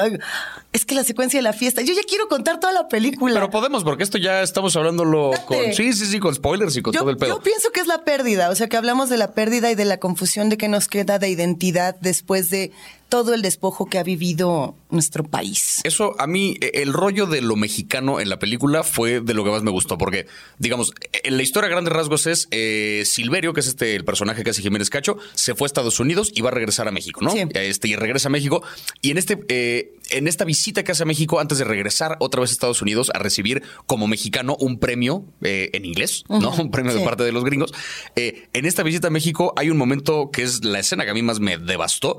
Es 0.73 0.85
que 0.85 0.95
la 0.95 1.04
secuencia 1.04 1.38
de 1.38 1.42
la 1.42 1.52
fiesta. 1.52 1.83
Yo 1.83 1.95
ya 1.95 2.02
quiero 2.09 2.28
contar 2.28 2.61
toda 2.61 2.73
la 2.73 2.88
película. 2.88 3.35
Pero 3.35 3.50
podemos, 3.50 3.85
porque 3.85 4.02
esto 4.02 4.19
ya 4.19 4.42
estamos 4.42 4.75
hablándolo 4.76 5.33
con. 5.47 5.59
Sí, 5.75 5.92
sí, 5.92 6.07
sí, 6.07 6.19
con 6.19 6.35
spoilers 6.35 6.76
y 6.76 6.83
con 6.83 6.92
todo 6.92 7.11
el 7.11 7.16
pedo. 7.16 7.37
Yo 7.37 7.42
pienso 7.42 7.71
que 7.71 7.80
es 7.80 7.87
la 7.87 8.04
pérdida. 8.04 8.50
O 8.50 8.54
sea, 8.54 8.69
que 8.69 8.76
hablamos 8.76 9.09
de 9.09 9.16
la 9.16 9.33
pérdida 9.33 9.71
y 9.71 9.75
de 9.75 9.85
la 9.85 9.99
confusión 9.99 10.49
de 10.49 10.57
que 10.57 10.69
nos 10.69 10.88
queda 10.88 11.19
de 11.19 11.28
identidad 11.28 11.97
después 12.00 12.50
de 12.50 12.73
todo 13.10 13.34
el 13.34 13.42
despojo 13.42 13.86
que 13.86 13.98
ha 13.98 14.02
vivido 14.02 14.76
nuestro 14.88 15.24
país. 15.24 15.80
Eso 15.84 16.14
a 16.18 16.26
mí, 16.26 16.56
e, 16.60 16.82
el 16.82 16.92
rollo 16.92 17.26
de 17.26 17.42
lo 17.42 17.56
mexicano 17.56 18.20
en 18.20 18.30
la 18.30 18.38
película 18.38 18.84
fue 18.84 19.20
de 19.20 19.34
lo 19.34 19.44
que 19.44 19.50
más 19.50 19.62
me 19.62 19.70
gustó, 19.70 19.98
porque, 19.98 20.26
digamos, 20.58 20.92
en 21.12 21.36
la 21.36 21.42
historia 21.42 21.66
a 21.66 21.70
grandes 21.70 21.92
rasgos 21.92 22.26
es 22.26 22.48
eh, 22.52 23.02
Silverio, 23.04 23.52
que 23.52 23.60
es 23.60 23.66
este 23.66 23.96
el 23.96 24.04
personaje 24.04 24.44
que 24.44 24.50
hace 24.50 24.62
Jiménez 24.62 24.88
Cacho, 24.88 25.18
se 25.34 25.54
fue 25.54 25.66
a 25.66 25.66
Estados 25.66 26.00
Unidos 26.00 26.30
y 26.34 26.40
va 26.40 26.48
a 26.48 26.52
regresar 26.52 26.88
a 26.88 26.92
México, 26.92 27.20
¿no? 27.20 27.34
Este, 27.34 27.88
y 27.88 27.96
regresa 27.96 28.28
a 28.28 28.30
México. 28.30 28.62
Y 29.02 29.10
en 29.10 29.18
este, 29.18 29.40
eh, 29.48 29.92
en 30.10 30.28
esta 30.28 30.44
visita 30.44 30.84
que 30.84 30.92
hace 30.92 31.02
a 31.02 31.06
México, 31.06 31.40
antes 31.40 31.58
de 31.58 31.64
regresar 31.64 32.16
otra 32.20 32.40
vez 32.40 32.50
a 32.50 32.52
Estados 32.52 32.80
Unidos 32.80 33.10
a 33.12 33.18
recibir 33.18 33.62
como 33.86 34.06
mexicano 34.06 34.56
un 34.60 34.78
premio 34.78 35.24
eh, 35.42 35.70
en 35.72 35.84
inglés, 35.84 36.24
¿no? 36.28 36.52
Un 36.52 36.70
premio 36.70 36.94
de 36.94 37.04
parte 37.04 37.24
de 37.24 37.32
los 37.32 37.44
gringos. 37.44 37.72
en 38.14 38.66
esta 38.66 38.84
visita 38.84 39.08
a 39.08 39.10
México 39.10 39.52
hay 39.56 39.68
un 39.68 39.76
momento 39.76 40.30
que 40.32 40.42
es 40.42 40.64
la 40.64 40.78
escena 40.78 41.04
que 41.04 41.10
a 41.10 41.14
mí 41.14 41.22
más 41.22 41.40
me 41.40 41.58
devastó 41.58 42.18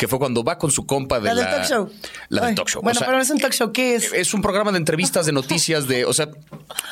que 0.00 0.08
fue 0.08 0.18
cuando 0.18 0.42
va 0.42 0.56
con 0.56 0.70
su 0.70 0.86
compa 0.86 1.20
de 1.20 1.26
la... 1.26 1.34
Del 1.34 1.50
talk 1.50 1.64
show. 1.66 1.90
La 2.30 2.46
del 2.46 2.54
talk 2.54 2.70
show. 2.70 2.80
Bueno, 2.80 2.98
pero 3.00 3.12
no 3.12 3.20
es 3.20 3.28
un 3.28 3.38
talk 3.38 3.52
show, 3.52 3.70
¿qué 3.70 3.96
es? 3.96 4.10
Es 4.14 4.32
un 4.32 4.40
programa 4.40 4.72
de 4.72 4.78
entrevistas, 4.78 5.26
de 5.26 5.32
noticias, 5.32 5.88
de... 5.88 6.06
O 6.06 6.14
sea, 6.14 6.30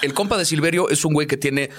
el 0.02 0.12
compa 0.12 0.36
de 0.36 0.44
Silverio 0.44 0.90
es 0.90 1.06
un 1.06 1.14
güey 1.14 1.26
que 1.26 1.38
tiene 1.38 1.70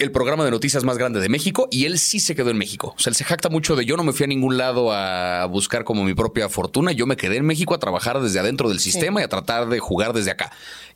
el 0.00 0.10
programa 0.10 0.44
de 0.44 0.50
noticias 0.50 0.82
más 0.82 0.98
grande 0.98 1.20
de 1.20 1.28
México 1.28 1.68
y 1.70 1.84
él 1.84 2.00
sí 2.00 2.18
se 2.18 2.34
quedó 2.34 2.50
en 2.50 2.58
México. 2.58 2.94
O 2.96 3.00
sea, 3.00 3.12
él 3.12 3.14
se 3.14 3.22
jacta 3.22 3.48
mucho 3.48 3.76
de 3.76 3.84
yo 3.84 3.96
no 3.96 4.02
me 4.02 4.12
fui 4.12 4.24
a 4.24 4.26
ningún 4.26 4.58
lado 4.58 4.92
a 4.92 5.46
buscar 5.46 5.84
como 5.84 6.02
mi 6.02 6.14
propia 6.14 6.48
fortuna, 6.48 6.90
yo 6.90 7.06
me 7.06 7.14
quedé 7.14 7.36
en 7.36 7.46
México 7.46 7.74
a 7.74 7.78
trabajar 7.78 8.20
desde 8.20 8.40
adentro 8.40 8.68
del 8.68 8.80
sistema 8.80 9.20
y 9.20 9.22
a 9.22 9.28
tratar 9.28 9.68
de 9.68 9.78
jugar 9.78 10.12
desde 10.12 10.32
acá 10.32 10.50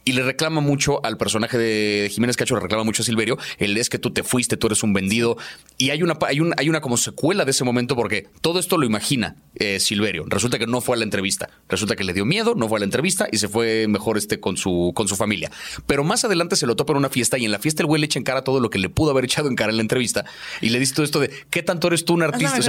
y 0.07 0.13
le 0.13 0.23
reclama 0.23 0.61
mucho 0.61 1.05
al 1.05 1.19
personaje 1.19 1.59
de 1.59 2.09
Jiménez 2.13 2.37
Cacho, 2.37 2.55
le 2.55 2.61
reclama 2.61 2.85
mucho 2.85 3.03
a 3.03 3.05
Silverio, 3.05 3.39
el 3.59 3.77
es 3.77 3.91
que 3.91 3.99
tú 3.99 4.13
te 4.13 4.23
fuiste, 4.23 4.57
tú 4.57 4.69
eres 4.69 4.85
un 4.85 4.93
vendido. 4.93 5.37
Y 5.79 5.91
hay 5.91 6.05
una, 6.05 6.17
hay, 6.29 6.39
hay 6.57 6.69
una 6.69 6.81
como 6.81 6.97
secuela 6.97 7.45
de 7.45 7.51
ese 7.51 7.65
momento 7.65 7.97
porque 7.97 8.29
todo 8.41 8.61
esto 8.61 8.79
lo 8.79 8.87
imagina 8.87 9.35
eh, 9.57 9.81
Silverio. 9.81 10.25
Resulta 10.29 10.61
que 10.61 10.69
no 10.69 10.81
fue 10.81 10.95
a 10.95 10.99
la 10.99 11.05
entrevista, 11.05 11.51
resulta 11.69 11.97
que 11.97 12.05
le 12.05 12.13
dio 12.13 12.25
miedo, 12.25 12.55
no 12.55 12.69
fue 12.69 12.79
a 12.79 12.81
la 12.81 12.85
entrevista 12.85 13.27
y 13.33 13.39
se 13.39 13.49
fue 13.49 13.89
mejor 13.89 14.17
este 14.17 14.39
con 14.39 14.57
su, 14.57 14.93
con 14.95 15.09
su 15.09 15.17
familia. 15.17 15.51
Pero 15.87 16.05
más 16.05 16.25
adelante 16.25 16.55
se 16.55 16.69
lo 16.69 16.77
topa 16.77 16.93
en 16.93 16.99
una 16.99 17.11
fiesta 17.11 17.37
y 17.37 17.45
en 17.45 17.51
la 17.51 17.59
fiesta 17.59 17.83
el 17.83 17.89
güey 17.89 18.01
le 18.01 18.07
echa 18.07 18.21
en 18.21 18.25
cara 18.25 18.45
todo 18.45 18.61
lo 18.61 18.71
que 18.71 18.79
le 18.79 18.89
pudo 18.89 19.11
haber 19.11 19.25
echado 19.25 19.49
en 19.49 19.57
cara 19.57 19.71
en 19.71 19.77
la 19.79 19.83
entrevista 19.83 20.25
y 20.61 20.69
le 20.69 20.79
dice 20.79 20.95
todo 20.95 21.05
esto 21.05 21.19
de 21.19 21.31
¿qué 21.51 21.65
tanto 21.65 21.89
eres 21.89 22.05
tú 22.05 22.15
un 22.15 22.23
artista? 22.23 22.61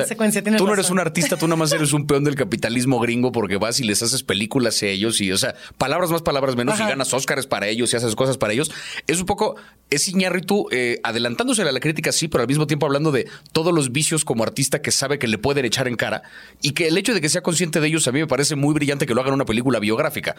tú 0.58 0.66
no 0.66 0.74
eres 0.74 0.90
un 0.90 1.00
artista, 1.00 1.38
tú 1.38 1.46
nada 1.46 1.58
más 1.58 1.72
eres 1.72 1.94
un 1.94 2.08
peón 2.08 2.24
del 2.24 2.34
capitalismo 2.34 3.00
gringo 3.00 3.32
porque 3.32 3.58
vas 3.58 3.80
y 3.80 3.84
les 3.84 4.02
haces 4.02 4.24
películas 4.24 4.82
a 4.82 4.88
ellos 4.88 5.22
y, 5.22 5.32
o 5.32 5.38
sea, 5.38 5.54
palabras 5.78 6.10
más, 6.10 6.24
palabras 6.24 6.56
menos 6.56 6.80
y 6.80 6.84
ganas 6.84 7.14
para 7.48 7.68
ellos 7.68 7.94
y 7.94 7.98
haces 7.98 8.16
cosas 8.16 8.38
para 8.38 8.54
ellos. 8.54 8.72
Es 9.06 9.20
un 9.20 9.26
poco, 9.26 9.56
es 9.90 10.08
Iñárritu 10.08 10.68
eh, 10.72 11.00
adelantándose 11.04 11.62
a 11.62 11.72
la 11.72 11.80
crítica, 11.80 12.12
sí, 12.12 12.28
pero 12.28 12.42
al 12.42 12.48
mismo 12.48 12.66
tiempo 12.66 12.86
hablando 12.86 13.12
de 13.12 13.28
todos 13.52 13.74
los 13.74 13.92
vicios 13.92 14.26
como 14.26 14.44
artista 14.44 14.82
que 14.82 14.92
sabe 14.92 15.20
que 15.20 15.28
le 15.28 15.38
pueden 15.38 15.66
echar 15.66 15.88
en 15.88 15.96
cara 15.96 16.24
y 16.62 16.72
que 16.72 16.88
el 16.88 16.98
hecho 16.98 17.14
de 17.14 17.22
que 17.22 17.30
sea 17.30 17.42
consciente 17.42 17.80
de 17.80 17.88
ellos 17.88 18.08
a 18.08 18.12
mí 18.12 18.20
me 18.20 18.28
parece 18.28 18.56
muy 18.56 18.74
brillante 18.74 19.06
que 19.06 19.14
lo 19.14 19.22
hagan 19.22 19.34
una 19.34 19.46
película 19.46 19.80
biográfica, 19.80 20.36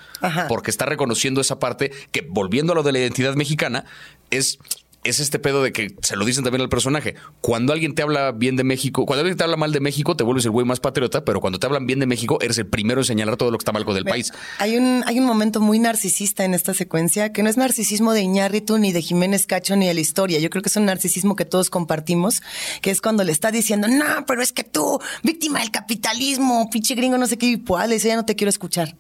porque 0.49 0.71
está 0.71 0.87
reconociendo 0.87 1.40
esa 1.40 1.59
parte 1.59 1.92
que, 2.11 2.23
volviendo 2.23 2.73
a 2.73 2.76
lo 2.76 2.83
de 2.83 2.92
la 2.92 2.99
identidad 2.99 3.35
mexicana, 3.35 3.85
es 4.30 4.59
es 5.05 5.21
este 5.21 5.38
pedo 5.38 5.62
de 5.62 5.73
que 5.73 5.95
se 6.02 6.17
lo 6.17 6.25
dicen 6.25 6.45
también 6.45 6.62
al 6.62 6.69
personaje. 6.69 7.14
Cuando 7.40 7.73
alguien 7.73 7.95
te 7.95 8.02
habla 8.02 8.33
bien 8.33 8.57
de 8.57 8.64
México, 8.64 9.07
cuando 9.07 9.21
alguien 9.21 9.37
te 9.37 9.45
habla 9.45 9.57
mal 9.57 9.73
de 9.73 9.81
México, 9.81 10.17
te 10.17 10.25
vuelves 10.25 10.45
el 10.45 10.50
güey 10.50 10.67
más 10.67 10.81
patriota, 10.81 11.25
pero 11.25 11.40
cuando 11.40 11.59
te 11.59 11.67
hablan 11.67 11.87
bien 11.87 12.00
de 12.00 12.07
México, 12.07 12.38
eres 12.40 12.59
el 12.59 12.67
primero 12.67 13.00
en 13.00 13.05
señalar 13.05 13.37
todo 13.37 13.50
lo 13.50 13.59
que 13.59 13.62
está 13.62 13.73
mal 13.73 13.85
con 13.85 13.97
el 13.97 14.05
país. 14.05 14.33
Hay 14.59 14.76
un, 14.76 15.05
hay 15.07 15.19
un 15.19 15.26
momento 15.26 15.61
muy 15.61 15.78
narcisista 15.78 16.45
en 16.45 16.55
esta 16.55 16.75
secuencia, 16.75 17.33
que 17.33 17.43
no 17.43 17.50
es 17.50 17.57
narcisismo 17.57 18.12
de 18.12 18.23
Iñárritu, 18.23 18.78
ni 18.78 18.93
de 18.93 19.02
Jiménez 19.02 19.47
Cacho, 19.47 19.76
ni 19.76 19.87
de 19.87 19.95
la 19.95 20.00
historia. 20.00 20.38
Yo 20.40 20.50
creo 20.50 20.62
que 20.62 20.69
es 20.69 20.76
un 20.76 20.87
narcisismo 20.87 21.37
que 21.37 21.45
todos 21.45 21.71
compartimos, 21.71 22.43
que 22.83 22.90
es 22.90 23.00
cuando 23.00 23.25
le 23.25 23.33
está 23.33 23.50
diciendo, 23.50 23.88
no, 23.88 24.26
pero 24.26 24.43
es 24.43 24.52
que 24.52 24.64
tú, 24.64 25.00
víctima 25.23 25.61
del 25.61 25.71
capitalismo, 25.71 26.69
pinche 26.71 26.95
gringo, 26.95 27.19
no 27.19 27.26
sé 27.26 27.38
qué, 27.38 27.47
y 27.47 27.57
pues, 27.57 28.02
ya 28.02 28.17
no 28.17 28.25
te 28.25 28.37
quiero 28.37 28.50
escuchar 28.50 28.97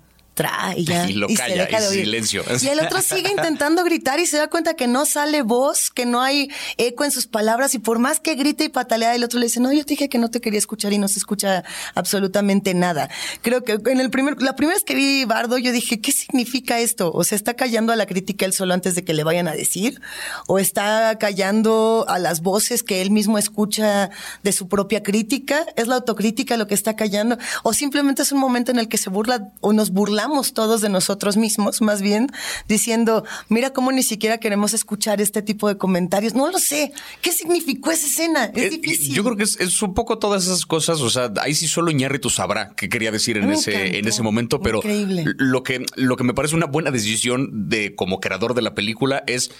y 0.76 0.84
ya. 0.84 0.98
Y 1.08 1.14
lo 1.14 1.28
calla, 1.28 1.68
y 1.70 1.92
silencio. 1.92 2.44
Y 2.60 2.68
el 2.68 2.80
otro 2.80 3.00
sigue 3.00 3.30
intentando 3.30 3.82
gritar 3.84 4.20
y 4.20 4.26
se 4.26 4.36
da 4.36 4.48
cuenta 4.48 4.74
que 4.74 4.86
no 4.86 5.06
sale 5.06 5.42
voz, 5.42 5.90
que 5.90 6.06
no 6.06 6.20
hay 6.20 6.50
eco 6.76 7.04
en 7.04 7.10
sus 7.10 7.26
palabras 7.26 7.74
y 7.74 7.78
por 7.78 7.98
más 7.98 8.20
que 8.20 8.34
grite 8.34 8.64
y 8.64 8.68
patalea, 8.68 9.14
el 9.14 9.24
otro 9.24 9.38
le 9.38 9.46
dice, 9.46 9.60
no, 9.60 9.72
yo 9.72 9.84
te 9.84 9.94
dije 9.94 10.08
que 10.08 10.18
no 10.18 10.30
te 10.30 10.40
quería 10.40 10.58
escuchar 10.58 10.92
y 10.92 10.98
no 10.98 11.08
se 11.08 11.18
escucha 11.18 11.64
absolutamente 11.94 12.74
nada. 12.74 13.08
Creo 13.42 13.64
que 13.64 13.78
en 13.86 14.00
el 14.00 14.10
primer, 14.10 14.40
la 14.42 14.54
primera 14.54 14.76
vez 14.76 14.84
que 14.84 14.94
vi 14.94 15.24
Bardo, 15.24 15.58
yo 15.58 15.72
dije, 15.72 16.00
¿qué 16.00 16.12
significa 16.12 16.78
esto? 16.78 17.10
O 17.12 17.24
sea, 17.24 17.36
¿está 17.36 17.54
callando 17.54 17.92
a 17.92 17.96
la 17.96 18.06
crítica 18.06 18.44
él 18.44 18.52
solo 18.52 18.74
antes 18.74 18.94
de 18.94 19.04
que 19.04 19.14
le 19.14 19.24
vayan 19.24 19.48
a 19.48 19.52
decir? 19.52 20.00
¿O 20.46 20.58
está 20.58 21.16
callando 21.18 22.04
a 22.08 22.18
las 22.18 22.42
voces 22.42 22.82
que 22.82 23.00
él 23.00 23.10
mismo 23.10 23.38
escucha 23.38 24.10
de 24.42 24.52
su 24.52 24.68
propia 24.68 25.02
crítica? 25.02 25.64
¿Es 25.76 25.86
la 25.88 25.96
autocrítica 25.96 26.56
lo 26.56 26.66
que 26.66 26.74
está 26.74 26.96
callando? 26.96 27.38
¿O 27.62 27.72
simplemente 27.72 28.22
es 28.22 28.32
un 28.32 28.40
momento 28.40 28.70
en 28.70 28.78
el 28.78 28.88
que 28.88 28.98
se 28.98 29.10
burla 29.10 29.48
o 29.60 29.72
nos 29.72 29.90
burlamos 29.90 30.27
todos 30.52 30.80
de 30.80 30.88
nosotros 30.88 31.36
mismos, 31.36 31.80
más 31.80 32.02
bien, 32.02 32.28
diciendo, 32.68 33.24
mira 33.48 33.70
cómo 33.70 33.92
ni 33.92 34.02
siquiera 34.02 34.38
queremos 34.38 34.74
escuchar 34.74 35.20
este 35.20 35.42
tipo 35.42 35.68
de 35.68 35.76
comentarios. 35.76 36.34
No 36.34 36.50
lo 36.50 36.58
sé. 36.58 36.92
¿Qué 37.22 37.32
significó 37.32 37.90
esa 37.90 38.06
escena? 38.06 38.44
Es, 38.46 38.64
eh, 38.64 38.70
difícil. 38.70 39.14
Yo 39.14 39.24
creo 39.24 39.36
que 39.36 39.44
es, 39.44 39.82
un 39.82 39.94
poco 39.94 40.18
todas 40.18 40.44
esas 40.44 40.66
cosas. 40.66 41.00
O 41.00 41.10
sea, 41.10 41.32
ahí 41.40 41.54
sí 41.54 41.68
solo 41.68 41.90
Iñárritu 41.90 42.30
sabrá 42.30 42.74
qué 42.76 42.88
quería 42.88 43.10
decir 43.10 43.36
en 43.36 43.50
ese, 43.50 43.98
en 43.98 44.06
ese 44.06 44.22
momento, 44.22 44.60
pero 44.60 44.80
lo 44.82 45.62
que, 45.62 45.84
lo 45.96 46.16
que 46.16 46.24
me 46.24 46.34
parece 46.34 46.56
una 46.56 46.66
buena 46.66 46.90
decisión 46.90 47.68
de 47.68 47.94
como 47.94 48.20
creador 48.20 48.54
de 48.54 48.62
la 48.62 48.74
película 48.74 49.22
es 49.26 49.50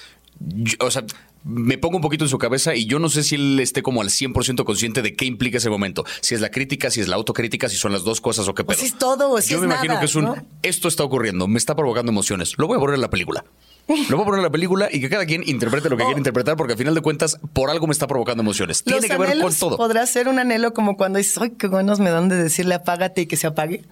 o 0.80 0.90
sea, 0.90 1.04
me 1.44 1.78
pongo 1.78 1.96
un 1.96 2.02
poquito 2.02 2.24
en 2.24 2.28
su 2.28 2.38
cabeza 2.38 2.74
y 2.74 2.86
yo 2.86 2.98
no 2.98 3.08
sé 3.08 3.22
si 3.22 3.36
él 3.36 3.60
esté 3.60 3.82
como 3.82 4.02
al 4.02 4.08
100% 4.08 4.64
consciente 4.64 5.02
de 5.02 5.14
qué 5.14 5.24
implica 5.24 5.58
ese 5.58 5.70
momento. 5.70 6.04
Si 6.20 6.34
es 6.34 6.40
la 6.40 6.50
crítica, 6.50 6.90
si 6.90 7.00
es 7.00 7.08
la 7.08 7.16
autocrítica, 7.16 7.68
si 7.68 7.76
son 7.76 7.92
las 7.92 8.04
dos 8.04 8.20
cosas 8.20 8.48
o 8.48 8.54
qué 8.54 8.64
pedo. 8.64 8.78
si 8.78 8.86
es 8.86 8.98
todo 8.98 9.30
o 9.30 9.40
si 9.40 9.52
Yo 9.52 9.60
me 9.60 9.66
imagino 9.66 9.98
que 9.98 10.06
es 10.06 10.14
un, 10.14 10.46
esto 10.62 10.88
está 10.88 11.04
ocurriendo, 11.04 11.48
me 11.48 11.58
está 11.58 11.74
provocando 11.74 12.10
emociones, 12.10 12.54
lo 12.58 12.66
voy 12.66 12.76
a 12.76 12.78
borrar 12.78 12.96
en 12.96 13.02
la 13.02 13.10
película. 13.10 13.44
Lo 13.88 14.16
puedo 14.16 14.24
poner 14.26 14.40
en 14.40 14.44
la 14.44 14.50
película 14.50 14.88
y 14.92 15.00
que 15.00 15.08
cada 15.08 15.24
quien 15.24 15.42
interprete 15.46 15.88
lo 15.88 15.96
que 15.96 16.04
quiere 16.04 16.18
interpretar, 16.18 16.56
porque 16.56 16.74
al 16.74 16.78
final 16.78 16.94
de 16.94 17.00
cuentas, 17.00 17.38
por 17.54 17.70
algo 17.70 17.86
me 17.86 17.92
está 17.92 18.06
provocando 18.06 18.42
emociones. 18.42 18.82
Los 18.84 19.00
Tiene 19.00 19.08
que 19.08 19.18
ver 19.18 19.40
con 19.40 19.54
todo. 19.54 19.76
Podrá 19.78 20.06
ser 20.06 20.28
un 20.28 20.38
anhelo 20.38 20.74
como 20.74 20.96
cuando 20.96 21.18
dices, 21.18 21.38
ay, 21.38 21.52
qué 21.58 21.68
buenos 21.68 21.98
me 21.98 22.10
dan 22.10 22.28
de 22.28 22.36
decirle 22.36 22.74
apágate 22.74 23.22
y 23.22 23.26
que 23.26 23.36
se 23.36 23.46
apague. 23.46 23.84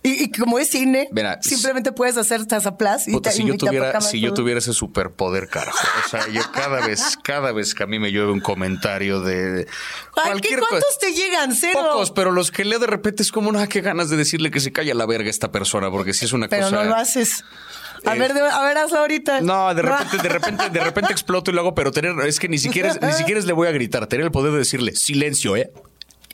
Y, 0.00 0.24
y 0.24 0.30
como 0.30 0.60
es 0.60 0.68
cine, 0.70 1.08
Mira, 1.10 1.40
simplemente 1.42 1.90
puedes 1.90 2.16
hacer 2.16 2.46
tazaplas 2.46 3.08
y 3.08 3.12
Puta, 3.12 3.30
te- 3.30 3.36
si 3.36 3.44
yo 3.44 3.56
tuviera, 3.56 4.00
si 4.00 4.20
yo 4.20 4.32
tuviera 4.32 4.58
ese 4.58 4.72
superpoder, 4.72 5.48
carajo. 5.48 5.76
O 6.06 6.08
sea, 6.08 6.28
yo 6.28 6.40
cada 6.52 6.86
vez, 6.86 7.18
cada 7.22 7.50
vez 7.52 7.74
que 7.74 7.82
a 7.82 7.86
mí 7.86 7.98
me 7.98 8.12
llueve 8.12 8.30
un 8.30 8.40
comentario 8.40 9.20
de 9.20 9.66
Ay, 10.14 10.40
¿qué, 10.40 10.56
¿Cuántos 10.56 10.98
te 11.00 11.12
llegan? 11.12 11.52
Cero. 11.54 11.80
Pocos, 11.90 12.12
pero 12.12 12.30
los 12.30 12.52
que 12.52 12.64
leo 12.64 12.78
de 12.78 12.86
repente 12.86 13.24
es 13.24 13.32
como, 13.32 13.50
nada, 13.50 13.66
qué 13.66 13.80
ganas 13.80 14.08
de 14.08 14.16
decirle 14.16 14.52
que 14.52 14.60
se 14.60 14.70
calla 14.72 14.94
la 14.94 15.04
verga 15.04 15.28
esta 15.28 15.50
persona, 15.50 15.90
porque 15.90 16.14
si 16.14 16.26
es 16.26 16.32
una 16.32 16.46
Pero 16.48 16.64
cosa. 16.66 16.76
no 16.76 16.84
lo 16.84 16.94
haces. 16.94 17.44
A 18.06 18.14
Eh, 18.14 18.18
ver, 18.20 18.32
de- 18.34 18.40
a 18.42 18.62
ver, 18.62 18.78
hazlo 18.78 18.98
ahorita. 19.00 19.40
No, 19.40 19.74
de 19.74 19.82
repente, 19.82 20.16
de 20.18 20.28
repente, 20.28 20.70
de 20.70 20.80
repente 20.80 21.12
exploto 21.12 21.50
y 21.50 21.54
lo 21.54 21.62
hago, 21.62 21.74
pero 21.74 21.90
tener, 21.90 22.14
es 22.24 22.38
que 22.38 22.48
ni 22.48 22.58
siquiera, 22.58 22.94
ni 23.02 23.12
siquiera 23.14 23.40
le 23.40 23.52
voy 23.52 23.66
a 23.66 23.72
gritar, 23.72 24.06
tener 24.06 24.26
el 24.26 24.30
poder 24.30 24.52
de 24.52 24.58
decirle 24.58 24.94
silencio, 24.94 25.56
¿eh? 25.56 25.72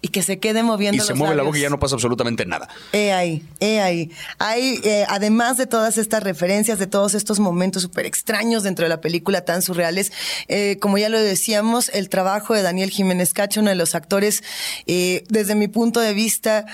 Y 0.04 0.08
que 0.08 0.22
se 0.22 0.38
quede 0.38 0.62
moviendo 0.62 1.02
Y 1.02 1.06
se 1.06 1.14
mueve 1.14 1.34
la 1.34 1.42
boca 1.42 1.56
y 1.56 1.62
ya 1.62 1.70
no 1.70 1.78
pasa 1.78 1.94
absolutamente 1.94 2.44
nada. 2.44 2.68
He 2.92 3.10
ahí, 3.10 3.42
he 3.58 3.80
ahí. 3.80 4.10
Hay, 4.38 4.78
eh, 4.84 5.06
además 5.08 5.56
de 5.56 5.66
todas 5.66 5.96
estas 5.96 6.22
referencias, 6.22 6.78
de 6.78 6.86
todos 6.86 7.14
estos 7.14 7.40
momentos 7.40 7.84
súper 7.84 8.04
extraños 8.04 8.64
dentro 8.64 8.84
de 8.84 8.90
la 8.90 9.00
película, 9.00 9.46
tan 9.46 9.62
surreales, 9.62 10.12
eh, 10.48 10.76
como 10.78 10.98
ya 10.98 11.08
lo 11.08 11.18
decíamos, 11.18 11.88
el 11.94 12.10
trabajo 12.10 12.52
de 12.52 12.60
Daniel 12.60 12.90
Jiménez 12.90 13.32
Cacho, 13.32 13.60
uno 13.60 13.70
de 13.70 13.76
los 13.76 13.94
actores, 13.94 14.42
eh, 14.86 15.24
desde 15.30 15.54
mi 15.54 15.68
punto 15.68 16.00
de 16.00 16.12
vista, 16.12 16.66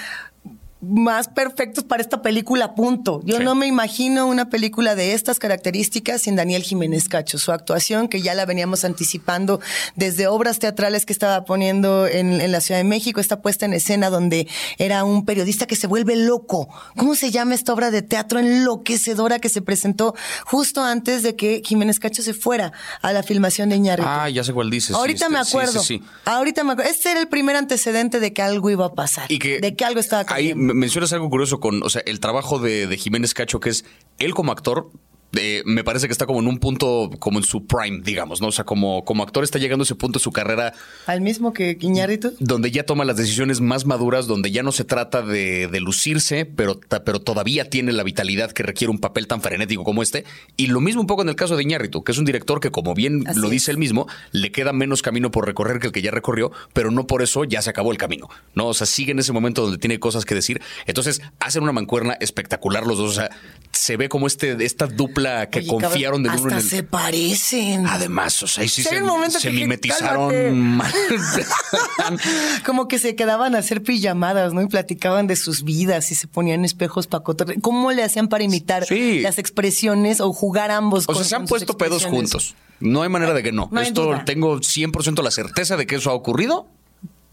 más 0.80 1.28
perfectos 1.28 1.84
para 1.84 2.02
esta 2.02 2.22
película, 2.22 2.74
punto. 2.74 3.20
Yo 3.24 3.36
Sí. 3.38 3.44
no 3.44 3.54
me 3.54 3.66
imagino 3.66 4.26
una 4.26 4.48
película 4.48 4.94
de 4.94 5.12
estas 5.14 5.38
características 5.38 6.22
sin 6.22 6.36
Daniel 6.36 6.62
Jiménez 6.62 7.08
Cacho. 7.08 7.38
Su 7.38 7.52
actuación, 7.52 8.08
que 8.08 8.22
ya 8.22 8.34
la 8.34 8.46
veníamos 8.46 8.84
anticipando 8.84 9.60
desde 9.96 10.26
obras 10.26 10.58
teatrales 10.58 11.04
que 11.04 11.12
estaba 11.12 11.44
poniendo 11.44 12.06
en, 12.06 12.40
en 12.40 12.50
la 12.52 12.60
Ciudad 12.60 12.80
de 12.80 12.84
México, 12.84 13.20
esta 13.20 13.42
puesta 13.42 13.66
en 13.66 13.74
escena 13.74 14.08
donde 14.10 14.48
era 14.78 15.04
un 15.04 15.24
periodista 15.26 15.66
que 15.66 15.76
se 15.76 15.86
vuelve 15.86 16.16
loco. 16.16 16.68
¿Cómo 16.96 17.14
se 17.14 17.30
llama 17.30 17.54
esta 17.54 17.72
obra 17.72 17.90
de 17.90 18.02
teatro 18.02 18.38
enloquecedora 18.38 19.38
que 19.38 19.48
se 19.48 19.60
presentó 19.62 20.14
justo 20.46 20.82
antes 20.82 21.22
de 21.22 21.36
que 21.36 21.62
Jiménez 21.64 21.98
Cacho 22.00 22.22
se 22.22 22.32
fuera 22.34 22.72
a 23.02 23.12
la 23.12 23.22
filmación 23.22 23.68
de 23.68 23.76
Iñárritu? 23.76 24.08
Ah, 24.10 24.28
ya 24.30 24.44
sé 24.44 24.52
cuál 24.52 24.70
dices. 24.70 24.96
Ahorita 24.96 25.26
este, 25.26 25.38
me 25.38 25.44
sí, 25.44 25.50
acuerdo. 25.50 25.82
Sí, 25.82 26.02
Ahorita 26.24 26.64
me 26.64 26.72
acuerdo. 26.72 26.90
Este 26.90 27.10
era 27.10 27.20
el 27.20 27.28
primer 27.28 27.56
antecedente 27.56 28.18
de 28.20 28.32
que 28.32 28.42
algo 28.42 28.70
iba 28.70 28.86
a 28.86 28.92
pasar. 28.94 29.30
Y 29.30 29.38
que 29.38 29.60
de 29.60 29.74
que 29.76 29.84
algo 29.84 30.00
estaba 30.00 30.24
cambiando. 30.24 30.69
Me- 30.74 30.80
mencionas 30.80 31.12
algo 31.12 31.28
curioso 31.30 31.60
con, 31.60 31.82
o 31.82 31.88
sea, 31.90 32.02
el 32.06 32.20
trabajo 32.20 32.58
de, 32.58 32.86
de 32.86 32.96
Jiménez 32.96 33.34
Cacho, 33.34 33.60
que 33.60 33.70
es 33.70 33.84
él 34.18 34.34
como 34.34 34.52
actor. 34.52 34.90
Eh, 35.36 35.62
me 35.64 35.84
parece 35.84 36.06
que 36.08 36.12
está 36.12 36.26
como 36.26 36.40
en 36.40 36.46
un 36.48 36.58
punto, 36.58 37.10
como 37.18 37.38
en 37.38 37.44
su 37.44 37.66
prime, 37.66 38.00
digamos, 38.02 38.40
¿no? 38.40 38.48
O 38.48 38.52
sea, 38.52 38.64
como, 38.64 39.04
como 39.04 39.22
actor 39.22 39.44
está 39.44 39.58
llegando 39.58 39.82
a 39.82 39.84
ese 39.84 39.94
punto 39.94 40.18
de 40.18 40.22
su 40.22 40.32
carrera 40.32 40.72
Al 41.06 41.20
mismo 41.20 41.52
que 41.52 41.76
Iñárritu. 41.80 42.32
donde 42.40 42.70
ya 42.70 42.84
toma 42.84 43.04
las 43.04 43.16
decisiones 43.16 43.60
más 43.60 43.86
maduras, 43.86 44.26
donde 44.26 44.50
ya 44.50 44.62
no 44.62 44.72
se 44.72 44.84
trata 44.84 45.22
de, 45.22 45.68
de 45.68 45.80
lucirse, 45.80 46.46
pero, 46.46 46.80
pero 47.04 47.20
todavía 47.20 47.70
tiene 47.70 47.92
la 47.92 48.02
vitalidad 48.02 48.50
que 48.52 48.62
requiere 48.62 48.90
un 48.90 48.98
papel 48.98 49.26
tan 49.26 49.40
frenético 49.40 49.84
como 49.84 50.02
este. 50.02 50.24
Y 50.56 50.66
lo 50.66 50.80
mismo 50.80 51.00
un 51.02 51.06
poco 51.06 51.22
en 51.22 51.28
el 51.28 51.36
caso 51.36 51.56
de 51.56 51.62
Iñárritu, 51.62 52.02
que 52.02 52.12
es 52.12 52.18
un 52.18 52.24
director 52.24 52.58
que, 52.60 52.70
como 52.70 52.94
bien 52.94 53.22
Así 53.26 53.38
lo 53.38 53.46
es. 53.46 53.52
dice 53.52 53.70
él 53.70 53.78
mismo, 53.78 54.08
le 54.32 54.50
queda 54.50 54.72
menos 54.72 55.02
camino 55.02 55.30
por 55.30 55.46
recorrer 55.46 55.78
que 55.78 55.86
el 55.86 55.92
que 55.92 56.02
ya 56.02 56.10
recorrió, 56.10 56.50
pero 56.72 56.90
no 56.90 57.06
por 57.06 57.22
eso 57.22 57.44
ya 57.44 57.62
se 57.62 57.70
acabó 57.70 57.92
el 57.92 57.98
camino. 57.98 58.28
No, 58.54 58.66
o 58.66 58.74
sea, 58.74 58.86
sigue 58.86 59.12
en 59.12 59.18
ese 59.20 59.32
momento 59.32 59.62
donde 59.62 59.78
tiene 59.78 60.00
cosas 60.00 60.24
que 60.24 60.34
decir. 60.34 60.60
Entonces, 60.86 61.22
hacen 61.38 61.62
una 61.62 61.72
mancuerna 61.72 62.14
espectacular 62.20 62.86
los 62.86 62.98
dos. 62.98 63.10
O 63.10 63.14
sea, 63.14 63.30
se 63.72 63.96
ve 63.96 64.08
como 64.08 64.26
este, 64.26 64.56
esta 64.64 64.86
dupla 64.86 65.19
que 65.50 65.58
Oye, 65.60 65.68
cabrón, 65.68 65.82
confiaron 65.90 66.22
del 66.22 66.32
uno 66.32 66.50
en 66.50 66.56
el. 66.56 66.62
se 66.62 66.82
parecen. 66.82 67.86
Además, 67.86 68.42
o 68.42 68.46
sea, 68.46 68.62
ahí 68.62 68.68
sí 68.68 68.82
se, 68.82 68.90
se 68.90 69.48
que 69.48 69.50
mimetizaron 69.54 70.58
mal. 70.60 70.92
Como 72.64 72.88
que 72.88 72.98
se 72.98 73.14
quedaban 73.16 73.54
a 73.54 73.58
hacer 73.58 73.82
pijamadas, 73.82 74.52
¿no? 74.52 74.62
Y 74.62 74.66
platicaban 74.66 75.26
de 75.26 75.36
sus 75.36 75.62
vidas 75.64 76.10
y 76.10 76.14
se 76.14 76.26
ponían 76.26 76.64
espejos 76.64 77.06
para 77.06 77.24
cotorrear. 77.24 77.60
¿Cómo 77.60 77.92
le 77.92 78.02
hacían 78.02 78.28
para 78.28 78.44
imitar 78.44 78.84
Sí. 78.86 79.20
las 79.20 79.38
expresiones 79.38 80.20
o 80.20 80.32
jugar 80.32 80.70
ambos? 80.70 81.04
O 81.08 81.14
sea, 81.14 81.24
se 81.24 81.36
han 81.36 81.46
puesto 81.46 81.76
pedos 81.76 82.04
juntos. 82.06 82.54
No 82.80 83.02
hay 83.02 83.08
manera 83.08 83.34
de 83.34 83.42
que 83.42 83.52
no. 83.52 83.70
Esto 83.80 84.04
duda. 84.06 84.24
tengo 84.24 84.58
100% 84.58 85.22
la 85.22 85.30
certeza 85.30 85.76
de 85.76 85.86
que 85.86 85.96
eso 85.96 86.10
ha 86.10 86.14
ocurrido. 86.14 86.66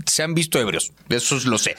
Se 0.06 0.24
han 0.24 0.34
visto 0.34 0.60
ebrios. 0.60 0.92
Eso 1.10 1.38
es- 1.38 1.46
lo 1.46 1.58
sé. 1.58 1.76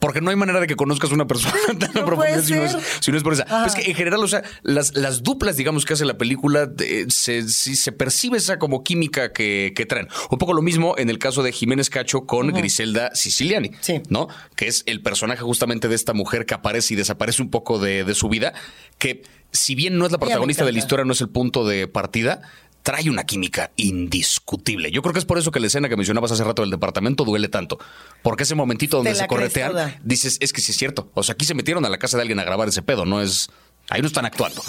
Porque 0.00 0.20
no 0.20 0.30
hay 0.30 0.36
manera 0.36 0.58
de 0.60 0.66
que 0.66 0.74
conozcas 0.74 1.10
a 1.12 1.14
una 1.14 1.26
persona 1.28 1.54
tan 1.78 1.90
a 1.96 2.00
No 2.00 2.06
profundidad 2.06 2.42
si 2.42 2.54
no, 2.54 2.64
es, 2.64 2.76
si 3.00 3.10
no 3.12 3.16
es 3.16 3.22
por 3.22 3.34
esa. 3.34 3.66
Es 3.66 3.74
que 3.74 3.82
en 3.82 3.94
general, 3.94 4.20
o 4.24 4.26
sea, 4.28 4.42
las, 4.62 4.96
las 4.96 5.22
duplas, 5.22 5.56
digamos, 5.56 5.84
que 5.84 5.92
hace 5.92 6.04
la 6.04 6.18
película, 6.18 6.68
eh, 6.80 7.04
se, 7.08 7.48
sí 7.48 7.76
se 7.76 7.92
percibe 7.92 8.38
esa 8.38 8.58
como 8.58 8.82
química 8.82 9.32
que, 9.32 9.72
que 9.76 9.86
traen. 9.86 10.08
Un 10.30 10.38
poco 10.38 10.54
lo 10.54 10.62
mismo 10.62 10.94
en 10.98 11.10
el 11.10 11.18
caso 11.18 11.42
de 11.42 11.52
Jiménez 11.52 11.90
Cacho 11.90 12.26
con 12.26 12.48
Griselda 12.48 13.14
Siciliani, 13.14 13.70
Sí. 13.80 14.00
¿no? 14.08 14.28
Que 14.56 14.66
es 14.66 14.82
el 14.86 15.02
personaje 15.02 15.42
justamente 15.42 15.86
de 15.88 15.94
esta 15.94 16.14
mujer 16.14 16.46
que 16.46 16.54
aparece 16.54 16.94
y 16.94 16.96
desaparece 16.96 17.42
un 17.42 17.50
poco 17.50 17.78
de, 17.78 18.04
de 18.04 18.14
su 18.14 18.28
vida, 18.28 18.54
que 18.98 19.22
si 19.52 19.74
bien 19.74 19.98
no 19.98 20.06
es 20.06 20.12
la 20.12 20.18
protagonista 20.18 20.64
de 20.64 20.72
la 20.72 20.78
historia, 20.78 21.04
no 21.04 21.12
es 21.12 21.20
el 21.20 21.28
punto 21.28 21.66
de 21.66 21.88
partida, 21.88 22.40
trae 22.82 23.10
una 23.10 23.24
química 23.24 23.70
indiscutible. 23.76 24.90
Yo 24.90 25.02
creo 25.02 25.12
que 25.12 25.18
es 25.18 25.24
por 25.24 25.38
eso 25.38 25.50
que 25.50 25.60
la 25.60 25.66
escena 25.66 25.88
que 25.88 25.96
mencionabas 25.96 26.32
hace 26.32 26.44
rato 26.44 26.62
del 26.62 26.70
departamento 26.70 27.24
duele 27.24 27.48
tanto. 27.48 27.78
Porque 28.22 28.44
ese 28.44 28.54
momentito 28.54 28.96
donde 28.98 29.14
se 29.14 29.26
corretean, 29.26 29.98
dices, 30.02 30.38
es 30.40 30.52
que 30.52 30.60
sí 30.60 30.72
es 30.72 30.78
cierto. 30.78 31.10
O 31.14 31.22
sea, 31.22 31.34
aquí 31.34 31.44
se 31.44 31.54
metieron 31.54 31.84
a 31.84 31.88
la 31.88 31.98
casa 31.98 32.16
de 32.16 32.22
alguien 32.22 32.38
a 32.40 32.44
grabar 32.44 32.68
ese 32.68 32.82
pedo, 32.82 33.04
no 33.04 33.20
es. 33.20 33.50
Ahí 33.88 34.00
no 34.00 34.06
están 34.06 34.24
actuando. 34.24 34.62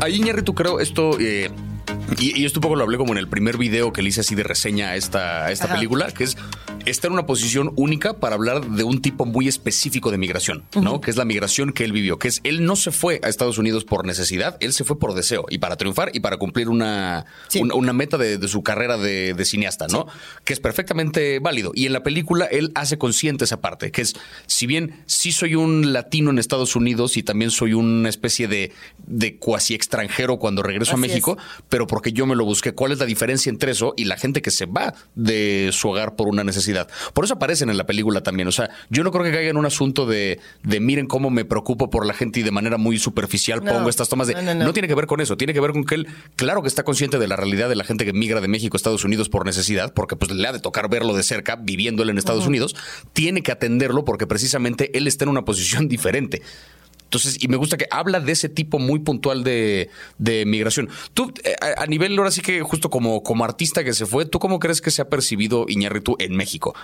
Ahí, 0.00 0.16
Iñárritu, 0.16 0.54
creo 0.54 0.80
esto. 0.80 1.18
eh, 1.18 1.50
y, 2.18 2.40
y 2.40 2.44
esto 2.44 2.58
un 2.60 2.62
poco 2.62 2.76
lo 2.76 2.84
hablé 2.84 2.96
como 2.98 3.12
en 3.12 3.18
el 3.18 3.28
primer 3.28 3.56
video 3.58 3.92
que 3.92 4.02
le 4.02 4.08
hice 4.08 4.20
así 4.20 4.34
de 4.34 4.42
reseña 4.42 4.90
a 4.90 4.96
esta, 4.96 5.46
a 5.46 5.52
esta 5.52 5.66
Ajá. 5.66 5.74
película, 5.74 6.10
que 6.12 6.24
es 6.24 6.36
está 6.86 7.06
en 7.06 7.14
una 7.14 7.24
posición 7.24 7.72
única 7.76 8.14
para 8.20 8.34
hablar 8.34 8.66
de 8.68 8.84
un 8.84 9.00
tipo 9.00 9.24
muy 9.24 9.48
específico 9.48 10.10
de 10.10 10.18
migración, 10.18 10.64
¿no? 10.74 11.00
Que 11.00 11.10
es 11.10 11.16
la 11.16 11.24
migración 11.24 11.72
que 11.72 11.82
él 11.84 11.92
vivió, 11.92 12.18
que 12.18 12.28
es 12.28 12.40
él 12.44 12.66
no 12.66 12.76
se 12.76 12.90
fue 12.90 13.20
a 13.22 13.28
Estados 13.30 13.56
Unidos 13.56 13.84
por 13.84 14.04
necesidad, 14.04 14.58
él 14.60 14.74
se 14.74 14.84
fue 14.84 14.98
por 14.98 15.14
deseo 15.14 15.46
y 15.48 15.58
para 15.58 15.76
triunfar 15.76 16.10
y 16.12 16.20
para 16.20 16.36
cumplir 16.36 16.68
una, 16.68 17.24
Sí. 17.48 17.60
una, 17.60 17.74
una 17.74 17.92
meta 17.94 18.18
de, 18.18 18.36
de 18.36 18.48
su 18.48 18.62
carrera 18.62 18.98
de, 18.98 19.32
de 19.32 19.44
cineasta, 19.46 19.86
¿no? 19.88 20.06
Que 20.44 20.52
es 20.52 20.60
perfectamente 20.60 21.38
válido. 21.38 21.72
Y 21.74 21.86
en 21.86 21.94
la 21.94 22.02
película 22.02 22.44
él 22.44 22.70
hace 22.74 22.98
consciente 22.98 23.44
esa 23.44 23.62
parte, 23.62 23.90
que 23.90 24.02
es, 24.02 24.14
si 24.46 24.66
bien 24.66 25.02
sí 25.06 25.32
soy 25.32 25.54
un 25.54 25.94
latino 25.94 26.28
en 26.30 26.38
Estados 26.38 26.76
Unidos 26.76 27.16
y 27.16 27.22
también 27.22 27.50
soy 27.50 27.72
una 27.72 28.10
especie 28.10 28.46
de, 28.46 28.72
de 29.06 29.36
cuasi 29.38 29.72
extranjero 29.74 30.38
cuando 30.38 30.62
regreso 30.62 30.92
a 30.94 30.98
México, 30.98 31.38
pero 31.70 31.86
porque 31.86 32.03
yo 32.12 32.26
me 32.26 32.34
lo 32.34 32.44
busqué. 32.44 32.72
¿Cuál 32.72 32.92
es 32.92 32.98
la 32.98 33.06
diferencia 33.06 33.50
entre 33.50 33.72
eso 33.72 33.94
y 33.96 34.04
la 34.04 34.16
gente 34.16 34.42
que 34.42 34.50
se 34.50 34.66
va 34.66 34.94
de 35.14 35.70
su 35.72 35.88
hogar 35.88 36.16
por 36.16 36.28
una 36.28 36.44
necesidad? 36.44 36.88
Por 37.12 37.24
eso 37.24 37.34
aparecen 37.34 37.70
en 37.70 37.76
la 37.76 37.86
película 37.86 38.22
también. 38.22 38.48
O 38.48 38.52
sea, 38.52 38.70
yo 38.90 39.04
no 39.04 39.10
creo 39.12 39.24
que 39.24 39.32
caiga 39.32 39.50
en 39.50 39.56
un 39.56 39.66
asunto 39.66 40.06
de, 40.06 40.40
de 40.62 40.80
miren 40.80 41.06
cómo 41.06 41.30
me 41.30 41.44
preocupo 41.44 41.90
por 41.90 42.06
la 42.06 42.14
gente 42.14 42.40
y 42.40 42.42
de 42.42 42.50
manera 42.50 42.76
muy 42.76 42.98
superficial 42.98 43.64
No, 43.64 43.72
pongo 43.72 43.88
estas 43.88 44.08
tomas 44.08 44.28
de. 44.28 44.34
no, 44.34 44.42
no, 44.42 44.54
no. 44.54 44.72
tiene 44.72 44.88
que 44.88 44.94
ver 44.94 45.06
con 45.06 45.20
eso, 45.20 45.36
tiene 45.36 45.52
que 45.52 45.60
ver 45.60 45.72
con 45.72 45.84
que 45.84 45.94
él, 45.94 46.08
claro 46.36 46.62
que 46.62 46.68
está 46.68 46.82
consciente 46.82 47.18
de 47.18 47.28
la 47.28 47.36
realidad 47.36 47.68
de 47.68 47.76
la 47.76 47.84
gente 47.84 48.04
que 48.04 48.12
migra 48.12 48.40
de 48.40 48.48
México 48.48 48.76
a 48.76 48.78
Estados 48.78 49.04
Unidos 49.04 49.28
por 49.28 49.46
necesidad, 49.46 49.92
porque 49.92 50.16
pues 50.16 50.30
le 50.32 50.46
ha 50.46 50.52
de 50.52 50.60
tocar 50.60 50.88
verlo 50.88 51.14
de 51.14 51.22
cerca, 51.22 51.56
viviendo 51.56 52.02
él 52.02 52.10
en 52.10 52.18
Estados 52.18 52.46
Unidos, 52.46 52.74
tiene 53.12 53.42
que 53.42 53.52
atenderlo 53.52 54.04
porque 54.04 54.26
precisamente 54.26 54.96
él 54.96 55.06
está 55.06 55.24
en 55.24 55.30
una 55.30 55.44
posición 55.44 55.88
diferente. 55.88 56.42
Entonces, 57.14 57.42
y 57.42 57.48
me 57.48 57.56
gusta 57.56 57.76
que 57.76 57.86
habla 57.90 58.18
de 58.18 58.32
ese 58.32 58.48
tipo 58.48 58.78
muy 58.78 58.98
puntual 58.98 59.44
de, 59.44 59.88
de 60.18 60.44
migración. 60.46 60.88
Tú, 61.14 61.32
eh, 61.44 61.54
a, 61.60 61.84
a 61.84 61.86
nivel, 61.86 62.18
ahora 62.18 62.32
sí 62.32 62.40
que 62.40 62.60
justo 62.62 62.90
como, 62.90 63.22
como 63.22 63.44
artista 63.44 63.84
que 63.84 63.92
se 63.92 64.04
fue, 64.04 64.26
¿tú 64.26 64.40
cómo 64.40 64.58
crees 64.58 64.80
que 64.80 64.90
se 64.90 65.00
ha 65.00 65.08
percibido 65.08 65.66
Iñárritu 65.68 66.16
en 66.18 66.36
México? 66.36 66.74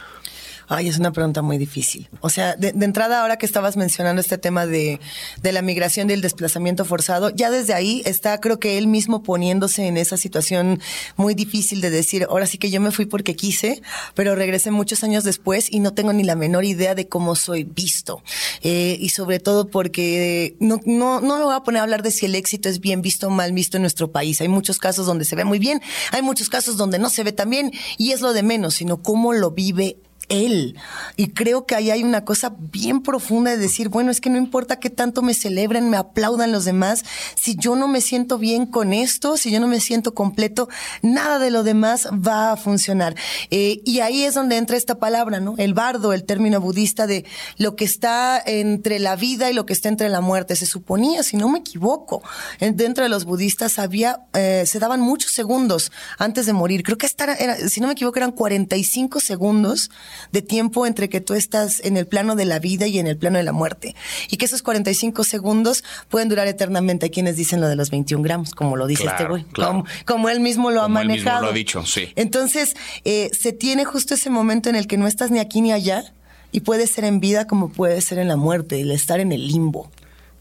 Ay, 0.73 0.87
es 0.87 1.01
una 1.01 1.11
pregunta 1.11 1.43
muy 1.43 1.59
difícil. 1.59 2.09
O 2.21 2.31
sea, 2.31 2.55
de, 2.55 2.69
entrada, 2.69 3.23
ahora 3.23 3.39
que 3.39 3.45
estabas 3.45 3.77
mencionando 3.77 4.21
este 4.21 4.39
tema 4.39 4.67
de, 4.67 5.01
de 5.43 5.51
la 5.51 5.63
migración 5.63 6.09
y 6.09 6.13
el 6.13 6.21
desplazamiento 6.21 6.85
forzado, 6.85 7.31
ya 7.31 7.51
desde 7.51 7.75
ahí 7.75 8.03
está, 8.05 8.39
creo 8.39 8.61
que 8.61 8.79
él 8.79 8.87
mismo 8.87 9.25
poniéndose 9.25 9.89
en 9.89 9.97
esa 9.97 10.17
situación 10.17 10.81
muy 11.17 11.35
difícil 11.35 11.81
de 11.81 11.91
decir, 11.91 12.29
ahora 12.31 12.47
sí 12.47 12.57
que 12.57 12.71
yo 12.71 12.81
me 12.81 12.93
fui 12.93 13.07
porque 13.07 13.35
quise, 13.35 13.83
pero 14.15 14.37
regresé 14.37 14.71
muchos 14.71 15.03
años 15.03 15.25
después 15.25 15.67
y 15.73 15.81
no 15.81 15.93
tengo 15.93 16.13
ni 16.13 16.23
la 16.23 16.37
menor 16.37 16.65
idea 16.65 16.95
de 16.95 17.09
cómo 17.09 17.35
soy 17.35 17.65
visto. 17.65 18.23
Eh, 18.63 18.97
y 19.01 19.09
sobre 19.09 19.41
todo 19.41 19.67
porque 19.67 20.55
no, 20.61 20.79
no, 20.85 21.21
no 21.21 21.39
me 21.39 21.45
voy 21.47 21.55
a 21.57 21.65
poner 21.65 21.81
a 21.81 21.83
hablar 21.83 22.05
de 22.05 22.13
si 22.13 22.27
el 22.27 22.37
éxito 22.37 22.69
es 22.69 22.79
bien 22.79 23.03
visto 23.03 23.27
o 23.27 23.31
mal 23.31 23.51
visto 23.53 23.77
en 23.77 23.83
nuestro 23.83 24.13
país. 24.13 24.41
Hay 24.41 24.47
muchos 24.47 24.79
casos 24.79 25.05
donde 25.05 25.25
se 25.25 25.35
ve 25.35 25.45
muy 25.45 25.59
bien, 25.59 25.83
hay 26.13 26.23
muchos 26.23 26.49
casos 26.49 26.77
donde 26.77 27.01
no 27.01 27.11
se 27.11 27.25
ve 27.25 27.33
tan 27.33 27.51
bien 27.51 27.73
y 27.99 28.13
es 28.13 28.21
lo 28.21 28.33
de 28.33 28.45
menos, 28.45 28.75
sino 28.75 29.03
cómo 29.03 29.33
lo 29.33 29.51
vive 29.51 29.97
él. 30.31 30.77
Y 31.17 31.29
creo 31.29 31.67
que 31.67 31.75
ahí 31.75 31.91
hay 31.91 32.03
una 32.03 32.25
cosa 32.25 32.55
bien 32.59 33.03
profunda 33.03 33.51
de 33.51 33.59
decir, 33.59 33.91
bueno, 33.91 34.11
es 34.11 34.21
que 34.21 34.31
no 34.31 34.39
importa 34.39 34.81
qué 34.81 34.89
tanto 34.89 35.21
me 35.21 35.35
celebren, 35.35 35.91
me 35.91 35.99
aplaudan 35.99 36.53
los 36.53 36.65
demás, 36.65 37.05
si 37.35 37.57
yo 37.57 37.77
no 37.77 37.89
me 37.89 38.01
siento 38.01 38.39
bien 38.39 38.65
con 38.65 38.95
esto, 38.95 39.37
si 39.37 39.51
yo 39.51 39.61
no 39.61 39.67
me 39.67 39.81
siento 39.81 40.15
completo, 40.15 40.69
nada 41.03 41.39
de 41.39 41.51
lo 41.51 41.63
demás 41.63 42.09
va 42.11 42.53
a 42.53 42.57
funcionar. 42.57 43.15
Eh, 43.51 43.83
y 43.85 44.01
ahí 44.01 44.25
es 44.25 44.35
donde 44.35 44.57
entra 44.57 44.77
esta 44.77 44.99
palabra, 44.99 45.41
¿no? 45.41 45.55
El 45.59 45.75
bardo, 45.75 46.13
el 46.13 46.25
término 46.25 46.61
budista 46.61 47.07
de 47.07 47.27
lo 47.59 47.77
que 47.77 47.85
está 47.85 48.41
entre 48.45 48.99
la 48.99 49.17
vida 49.17 49.51
y 49.51 49.55
lo 49.55 49.67
que 49.67 49.73
está 49.73 49.89
entre 49.89 50.09
la 50.09 50.21
muerte. 50.21 50.57
Se 50.57 50.67
suponía, 50.67 51.23
si 51.23 51.37
no 51.37 51.49
me 51.49 51.59
equivoco, 51.59 52.23
dentro 52.61 53.05
de 53.05 53.11
los 53.11 53.25
budistas 53.25 53.79
había, 53.79 54.27
eh, 54.35 54.65
se 54.67 54.79
daban 54.79 55.01
muchos 55.01 55.33
segundos 55.33 55.91
antes 56.19 56.47
de 56.47 56.53
morir. 56.53 56.83
Creo 56.83 56.99
que 56.99 57.07
esta 57.07 57.35
era, 57.35 57.57
si 57.69 57.81
no 57.81 57.89
me 57.89 57.95
equivoco, 57.95 58.19
eran 58.19 58.33
45 58.33 59.21
segundos 59.21 59.91
de 60.33 60.43
tiempo 60.43 60.87
entre 60.87 61.09
que 61.09 61.21
tú 61.21 61.35
estás 61.35 61.81
en 61.85 61.97
el 61.97 62.07
plano 62.07 62.37
de 62.37 62.45
la 62.45 62.59
vida 62.59 62.87
y 62.87 62.99
en 62.99 63.07
el 63.07 63.17
plano 63.17 63.39
de 63.39 63.45
la 63.45 63.53
muerte. 63.53 63.95
Y 64.29 64.37
que 64.37 64.45
esos 64.45 64.63
45 64.63 65.25
segundos 65.25 65.85
pueden 66.09 66.29
durar 66.29 66.49
eternamente. 66.49 67.07
Hay 67.07 67.11
quienes 67.11 67.37
dicen 67.37 67.61
lo 67.61 67.69
de 67.69 67.77
los 67.77 67.91
21 67.91 68.23
gramos, 68.23 68.55
como 68.55 68.77
lo 68.77 68.87
dice 68.87 69.05
este 69.07 69.27
güey. 69.27 69.45
Como, 70.05 70.29
él 70.29 70.41
mismo 70.41 70.71
lo 70.71 70.83
ha 70.83 70.89
manejado. 70.89 71.43
lo 71.43 71.51
ha 71.51 71.53
dicho, 71.53 71.85
sí. 71.85 72.13
Entonces, 72.17 72.77
eh, 73.05 73.31
se 73.39 73.53
tiene 73.53 73.85
justo 73.85 74.15
ese 74.15 74.31
momento 74.31 74.69
en 74.69 74.77
el 74.77 74.87
que 74.87 74.97
no 74.97 75.07
estás 75.07 75.31
ni 75.31 75.39
aquí 75.39 75.61
ni 75.61 75.73
allá 75.73 76.13
y 76.53 76.61
puede 76.61 76.87
ser 76.87 77.05
en 77.05 77.21
vida 77.21 77.47
como 77.47 77.71
puede 77.71 78.01
ser 78.01 78.19
en 78.19 78.29
la 78.29 78.37
muerte, 78.37 78.81
el 78.81 78.91
estar 78.91 79.21
en 79.21 79.33
el 79.33 79.47
limbo. 79.47 79.91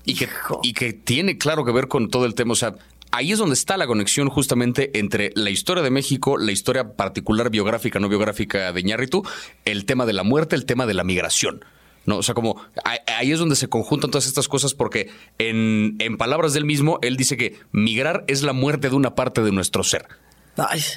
Y 0.06 0.16
que, 0.16 0.28
y 0.64 0.74
que 0.74 0.94
tiene 0.94 1.38
claro 1.38 1.66
que 1.66 1.72
ver 1.72 1.88
con 1.88 2.10
todo 2.10 2.26
el 2.26 2.34
tema. 2.34 2.54
O 2.54 2.56
sea, 2.56 2.76
ahí 3.12 3.32
es 3.32 3.40
donde 3.40 3.54
está 3.54 3.78
la 3.78 3.88
conexión 3.88 4.30
justamente 4.30 4.98
entre 5.00 5.32
la 5.36 5.50
historia 5.50 5.84
de 5.84 5.92
México, 5.92 6.38
la 6.38 6.52
historia 6.52 6.96
particular 6.96 7.50
biográfica, 7.50 8.00
no 8.00 8.10
biográfica 8.10 8.72
de 8.72 8.84
Ñarritu, 8.84 9.24
el 9.66 9.86
tema 9.86 10.06
de 10.06 10.14
la 10.14 10.24
muerte, 10.24 10.56
el 10.56 10.66
tema 10.66 10.86
de 10.86 10.94
la 10.94 11.04
migración. 11.04 11.64
¿no? 12.06 12.18
O 12.18 12.24
sea, 12.24 12.34
como 12.34 12.62
ahí 12.84 13.32
es 13.32 13.40
donde 13.40 13.56
se 13.56 13.68
conjuntan 13.70 14.10
todas 14.10 14.26
estas 14.26 14.48
cosas 14.48 14.74
porque 14.74 15.10
en, 15.38 15.96
en 16.00 16.18
palabras 16.18 16.54
del 16.54 16.66
mismo, 16.66 17.00
él 17.02 17.18
dice 17.18 17.38
que 17.38 17.58
migrar 17.72 18.24
es 18.28 18.44
la 18.44 18.54
muerte 18.54 18.90
de 18.90 18.96
una 18.96 19.16
parte 19.16 19.42
de 19.42 19.52
nuestro 19.52 19.84
ser. 19.84 20.08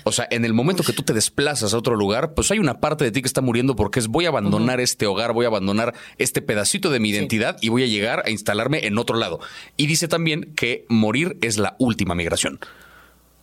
O 0.05 0.13
sea, 0.13 0.27
en 0.31 0.45
el 0.45 0.55
momento 0.55 0.83
que 0.83 0.93
tú 0.93 1.03
te 1.03 1.13
desplazas 1.13 1.75
a 1.75 1.79
otro 1.79 1.95
lugar, 1.95 2.35
pues 2.35 2.51
hay 2.51 2.59
una 2.59 2.81
parte 2.81 3.05
de 3.05 3.13
ti 3.13 3.23
que 3.23 3.27
está 3.27 3.41
muriendo 3.41 3.77
porque 3.77 4.01
es 4.01 4.09
voy 4.09 4.27
a 4.27 4.29
abandonar 4.29 4.81
este 4.81 5.07
hogar, 5.07 5.33
voy 5.33 5.45
a 5.45 5.49
abandonar 5.49 5.95
este 6.19 6.43
pedacito 6.43 6.91
de 6.91 7.01
mi 7.01 7.11
identidad 7.11 7.57
y 7.61 7.69
voy 7.69 7.85
a 7.85 7.87
llegar 7.87 8.23
a 8.27 8.31
instalarme 8.31 8.87
en 8.87 8.99
otro 8.99 9.17
lado. 9.17 9.41
Y 9.77 9.87
dice 9.87 10.09
también 10.09 10.53
que 10.55 10.85
morir 10.89 11.39
es 11.43 11.59
la 11.59 11.77
última 11.79 12.15
migración. 12.15 12.59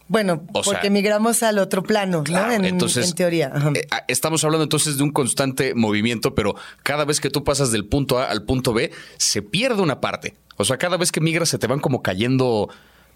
Bueno, 0.09 0.43
porque 0.51 0.89
migramos 0.89 1.43
al 1.43 1.59
otro 1.59 1.83
plano, 1.83 2.23
¿no? 2.27 2.51
En, 2.51 2.65
entonces, 2.65 3.13
teoría. 3.13 3.53
Eh, 3.75 3.87
ah, 3.91 4.05
estamos 4.07 4.43
hablando 4.43 4.63
entonces 4.63 4.97
de 4.97 5.03
un 5.03 5.11
constante 5.11 5.75
movimiento, 5.75 6.33
pero 6.33 6.55
cada 6.81 7.05
vez 7.05 7.21
que 7.21 7.29
tú 7.29 7.43
pasas 7.43 7.71
del 7.71 7.85
punto 7.85 8.17
A 8.17 8.25
al 8.25 8.43
punto 8.43 8.73
B, 8.73 8.91
se 9.17 9.43
pierde 9.43 9.83
una 9.83 10.01
parte. 10.01 10.35
O 10.57 10.65
sea, 10.65 10.77
cada 10.77 10.97
vez 10.97 11.11
que 11.11 11.21
migras 11.21 11.49
se 11.49 11.59
te 11.59 11.67
van 11.67 11.79
como 11.79 12.01
cayendo, 12.01 12.69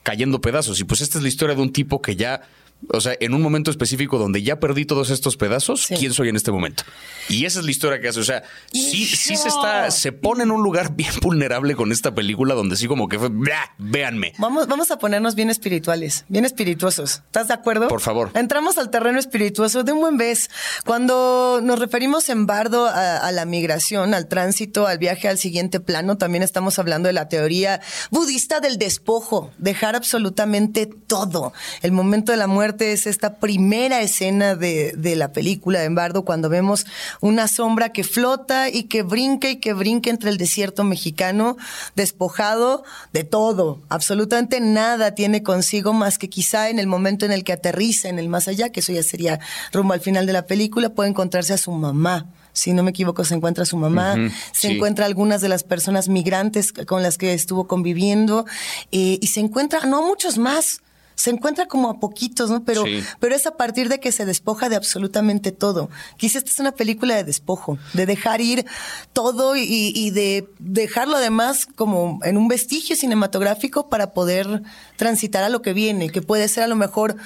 cayendo 0.03 0.39
pedazos. 0.39 0.79
Y 0.79 0.84
pues 0.84 1.01
esta 1.01 1.17
es 1.17 1.23
la 1.23 1.29
historia 1.29 1.56
de 1.56 1.63
un 1.63 1.73
tipo 1.73 1.99
que 1.99 2.15
ya 2.15 2.41
o 2.89 3.02
sea, 3.02 3.15
en 3.19 3.34
un 3.34 3.41
momento 3.41 3.72
específico 3.72 4.17
donde 4.17 4.43
ya 4.43 4.60
perdí 4.60 4.86
todos 4.86 5.10
estos 5.10 5.38
pedazos, 5.38 5.88
¿quién 5.88 6.13
soy 6.13 6.30
en 6.30 6.36
este 6.36 6.52
momento? 6.52 6.84
Y 7.30 7.46
esa 7.46 7.60
es 7.60 7.65
la 7.65 7.72
historia 7.72 8.00
que 8.00 8.10
hace. 8.10 8.19
O 8.19 8.24
sea, 8.24 8.43
sí, 8.72 9.06
sí 9.06 9.36
se 9.36 9.48
está, 9.48 9.89
se 9.91 10.12
pone 10.12 10.43
en 10.43 10.52
un 10.52 10.62
lugar 10.63 10.91
bien 10.96 11.13
vulnerable 11.22 11.76
con 11.76 11.91
esta 11.91 12.13
película 12.13 12.54
donde 12.54 12.76
sí 12.76 12.88
como 12.88 13.08
que 13.08 13.19
fue, 13.19 13.30
véanme. 13.78 14.34
Vamos, 14.38 14.67
vamos 14.67 14.91
a 14.91 14.98
ponernos 14.98 15.36
bien 15.36 15.50
espirituales, 15.50 16.26
bien 16.28 16.46
espirituosos. 16.46 17.22
¿Estás 17.26 17.48
de 17.48 17.54
acuerdo? 17.54 17.88
Por 17.88 18.02
favor. 18.02 18.32
Entramos 18.34 18.78
al 18.78 18.89
terreno 18.89 19.19
espirituoso 19.19 19.84
de 19.84 19.91
un 19.91 20.00
buen 20.00 20.17
vez. 20.17 20.50
Cuando 20.86 21.62
nos 21.63 21.80
referimos 21.80 22.30
en 22.30 22.46
bardo 22.46 22.88
a, 22.88 23.32
la 23.32 23.46
migración, 23.46 24.13
al 24.13 24.28
tránsito, 24.28 24.88
al 24.88 24.98
viaje 24.98 25.28
al 25.28 25.38
siguiente 25.38 25.80
plano, 25.80 26.17
también 26.17 26.43
estamos 26.43 26.78
hablando 26.80 27.08
de 27.08 27.13
la 27.13 27.30
teoría 27.30 27.82
budista 28.12 28.60
del 28.60 28.78
despojo, 28.78 29.52
dejar 29.58 29.96
absolutamente 29.96 30.86
todo. 30.86 31.54
El 31.82 31.91
momento 31.91 32.32
de 32.32 32.38
la 32.38 32.48
muerte 32.48 32.72
es 32.81 33.07
esta 33.07 33.36
primera 33.36 34.01
escena 34.01 34.55
de, 34.55 34.93
la 35.15 35.31
película 35.31 35.79
de 35.79 35.86
Embardo, 35.86 36.25
cuando 36.25 36.49
vemos 36.49 36.86
una 37.21 37.47
sombra 37.47 37.89
que 37.89 38.03
flota 38.03 38.69
y 38.69 38.83
que 38.83 39.03
brinca 39.03 39.49
y 39.49 39.57
que 39.57 39.73
brinca 39.73 40.09
entre 40.09 40.29
el 40.29 40.38
desierto 40.38 40.83
mexicano, 40.83 41.57
despojado 41.95 42.83
de 43.12 43.23
todo. 43.23 43.81
Absolutamente 43.89 44.59
nada 44.59 45.15
tiene 45.15 45.43
consigo 45.43 45.93
más 45.93 46.17
que 46.17 46.29
quizá 46.29 46.69
en 46.69 46.79
el 46.79 46.88
momento 46.88 47.25
en 47.25 47.31
el 47.31 47.43
que 47.43 47.53
aterriza 47.53 48.09
en 48.09 48.19
el 48.19 48.29
más 48.29 48.47
allá, 48.47 48.69
que 48.69 48.79
eso 48.79 48.91
ya 48.91 49.03
sería 49.03 49.39
rumbo 49.71 49.93
al 49.93 50.01
final 50.01 50.25
de 50.25 50.33
la 50.33 50.47
película, 50.47 50.89
puede 50.89 51.09
encontrarse 51.09 51.53
a 51.53 51.57
su 51.57 51.71
mamá 51.71 52.27
si 52.53 52.71
no 52.73 52.83
me 52.83 52.91
equivoco, 52.91 53.25
se 53.25 53.33
encuentra 53.33 53.65
su 53.65 53.77
mamá, 53.77 54.15
se 54.51 54.71
encuentra 54.71 55.07
algunas 55.07 55.41
de 55.41 55.49
las 55.49 55.63
personas 55.63 56.07
migrantes 56.07 56.71
con 56.71 57.01
las 57.01 57.17
que 57.17 57.33
estuvo 57.33 57.67
conviviendo 57.67 58.45
eh, 58.91 59.17
y 59.19 59.27
se 59.27 59.39
encuentra, 59.39 59.81
no 59.88 60.03
muchos 60.03 60.38
más, 60.38 60.81
se 61.15 61.30
encuentra 61.30 61.67
como 61.67 61.89
a 61.89 61.99
poquitos, 61.99 62.49
¿no? 62.49 62.63
Pero, 62.63 62.84
pero 63.19 63.36
es 63.36 63.45
a 63.47 63.58
partir 63.58 63.89
de 63.89 63.99
que 63.99 64.12
se 64.12 64.26
despoja 64.26 64.69
de 64.69 64.76
absolutamente 64.76 65.52
todo. 65.52 65.89
Quizás 66.17 66.38
esta 66.38 66.52
es 66.52 66.60
una 66.60 66.71
película 66.71 67.15
de 67.15 67.23
despojo, 67.23 67.78
de 67.93 68.06
dejar 68.06 68.41
ir 68.41 68.65
todo 69.13 69.56
y, 69.56 69.63
y 69.67 70.12
de 70.12 70.49
dejarlo 70.60 71.17
además 71.17 71.65
como 71.65 72.19
en 72.23 72.38
un 72.38 72.47
vestigio 72.47 72.95
cinematográfico 72.95 73.89
para 73.89 74.13
poder 74.13 74.63
transitar 74.97 75.43
a 75.43 75.49
lo 75.49 75.62
que 75.62 75.73
viene, 75.73 76.10
que 76.10 76.21
puede 76.21 76.47
ser 76.47 76.63
a 76.63 76.67
lo 76.67 76.76
mejor 76.76 77.17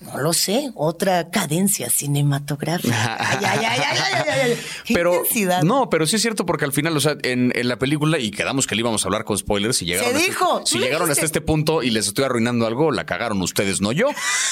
no 0.00 0.18
lo 0.18 0.34
sé, 0.34 0.72
otra 0.74 1.30
cadencia 1.30 1.88
cinematográfica. 1.88 3.16
ay, 3.40 3.64
ay, 3.64 3.80
ay, 3.84 4.58
pero 4.92 5.22
no, 5.62 5.88
pero 5.88 6.06
sí 6.06 6.16
es 6.16 6.22
cierto 6.22 6.44
porque 6.44 6.66
al 6.66 6.72
final, 6.72 6.94
o 6.96 7.00
sea, 7.00 7.16
en, 7.22 7.52
la 7.66 7.78
película 7.78 8.18
y 8.18 8.30
quedamos 8.30 8.66
que 8.66 8.74
le 8.74 8.80
íbamos 8.80 9.04
a 9.04 9.08
hablar 9.08 9.24
con 9.24 9.38
spoilers 9.38 9.80
y 9.80 9.86
llegaron, 9.86 10.10
Se 10.10 10.16
hasta, 10.16 10.28
dijo, 10.28 10.66
si 10.66 10.78
llegaron 10.78 11.10
hasta 11.10 11.24
este 11.24 11.40
punto 11.40 11.82
y 11.82 11.90
les 11.90 12.08
estoy 12.08 12.24
arruinando 12.24 12.66
algo, 12.66 12.92
la 12.92 13.06
cagaron 13.06 13.40
ustedes, 13.40 13.80
no 13.80 13.90
yo. 13.90 14.08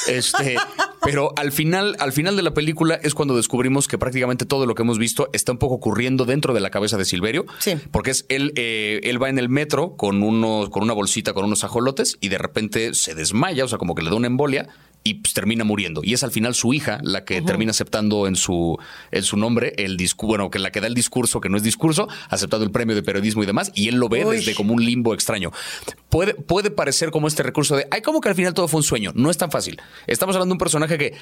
Este, 0.08 0.56
pero 1.02 1.32
al 1.36 1.52
final, 1.52 1.94
al 1.98 2.12
final 2.12 2.36
de 2.36 2.42
la 2.42 2.54
película 2.54 2.94
es 3.02 3.14
cuando 3.14 3.36
descubrimos 3.36 3.86
que 3.86 3.98
prácticamente 3.98 4.46
todo 4.46 4.64
lo 4.64 4.74
que 4.74 4.82
hemos 4.82 4.98
visto 4.98 5.28
está 5.34 5.52
un 5.52 5.58
poco 5.58 5.74
ocurriendo 5.74 6.24
dentro 6.24 6.54
de 6.54 6.60
la 6.60 6.70
cabeza 6.70 6.96
de 6.96 7.04
Silverio, 7.04 7.44
sí. 7.58 7.76
porque 7.90 8.12
es 8.12 8.24
él, 8.30 8.52
eh, 8.56 9.00
él 9.04 9.22
va 9.22 9.28
en 9.28 9.38
el 9.38 9.50
metro 9.50 9.94
con 9.96 10.22
unos, 10.22 10.70
con 10.70 10.82
una 10.82 10.94
bolsita 10.94 11.34
con 11.34 11.44
unos 11.44 11.64
ajolotes 11.64 12.16
y 12.20 12.28
de 12.28 12.38
repente 12.38 12.94
se 12.94 13.14
desmaya, 13.14 13.64
o 13.64 13.68
sea, 13.68 13.78
como 13.78 13.94
que 13.94 14.02
le 14.02 14.10
da 14.10 14.16
una 14.16 14.26
embolia 14.26 14.68
y 15.06 15.14
pues, 15.14 15.34
termina 15.34 15.64
muriendo. 15.64 16.00
Y 16.02 16.14
es 16.14 16.24
al 16.24 16.32
final 16.32 16.54
su 16.54 16.72
hija 16.72 16.98
la 17.02 17.24
que 17.24 17.42
termina 17.42 17.70
aceptando 17.70 18.26
en 18.26 18.36
su, 18.36 18.78
en 19.10 19.22
su 19.22 19.36
nombre 19.36 19.74
el 19.76 19.98
discurso, 19.98 20.28
bueno, 20.28 20.50
que 20.50 20.58
la 20.58 20.72
que 20.72 20.80
da 20.80 20.86
el 20.86 20.94
discurso, 20.94 21.40
que 21.42 21.50
no 21.50 21.58
es 21.58 21.62
discurso, 21.62 22.08
aceptando 22.30 22.64
el 22.64 22.72
premio 22.72 22.96
de 22.96 23.02
periodismo 23.02 23.42
y 23.42 23.46
demás, 23.46 23.70
y 23.74 23.88
él 23.88 23.96
lo 23.96 24.08
ve 24.08 24.24
desde 24.24 24.54
como 24.54 24.72
un 24.72 24.82
limbo 24.82 25.12
extraño. 25.12 25.52
Puede, 26.08 26.34
puede 26.34 26.70
parecer 26.70 27.10
como 27.10 27.28
este 27.28 27.42
recurso 27.42 27.76
de, 27.76 27.86
ay, 27.90 28.00
como 28.00 28.22
que 28.22 28.30
al 28.30 28.34
final 28.34 28.54
todo 28.54 28.66
fue 28.66 28.78
un 28.78 28.84
sueño. 28.84 29.12
No 29.14 29.30
es 29.30 29.36
tan 29.36 29.50
fácil. 29.50 29.80
Estamos 30.06 30.34
hablando 30.36 30.52
de 30.52 30.54
un 30.54 30.58
personaje 30.58 30.96
que 30.96 31.14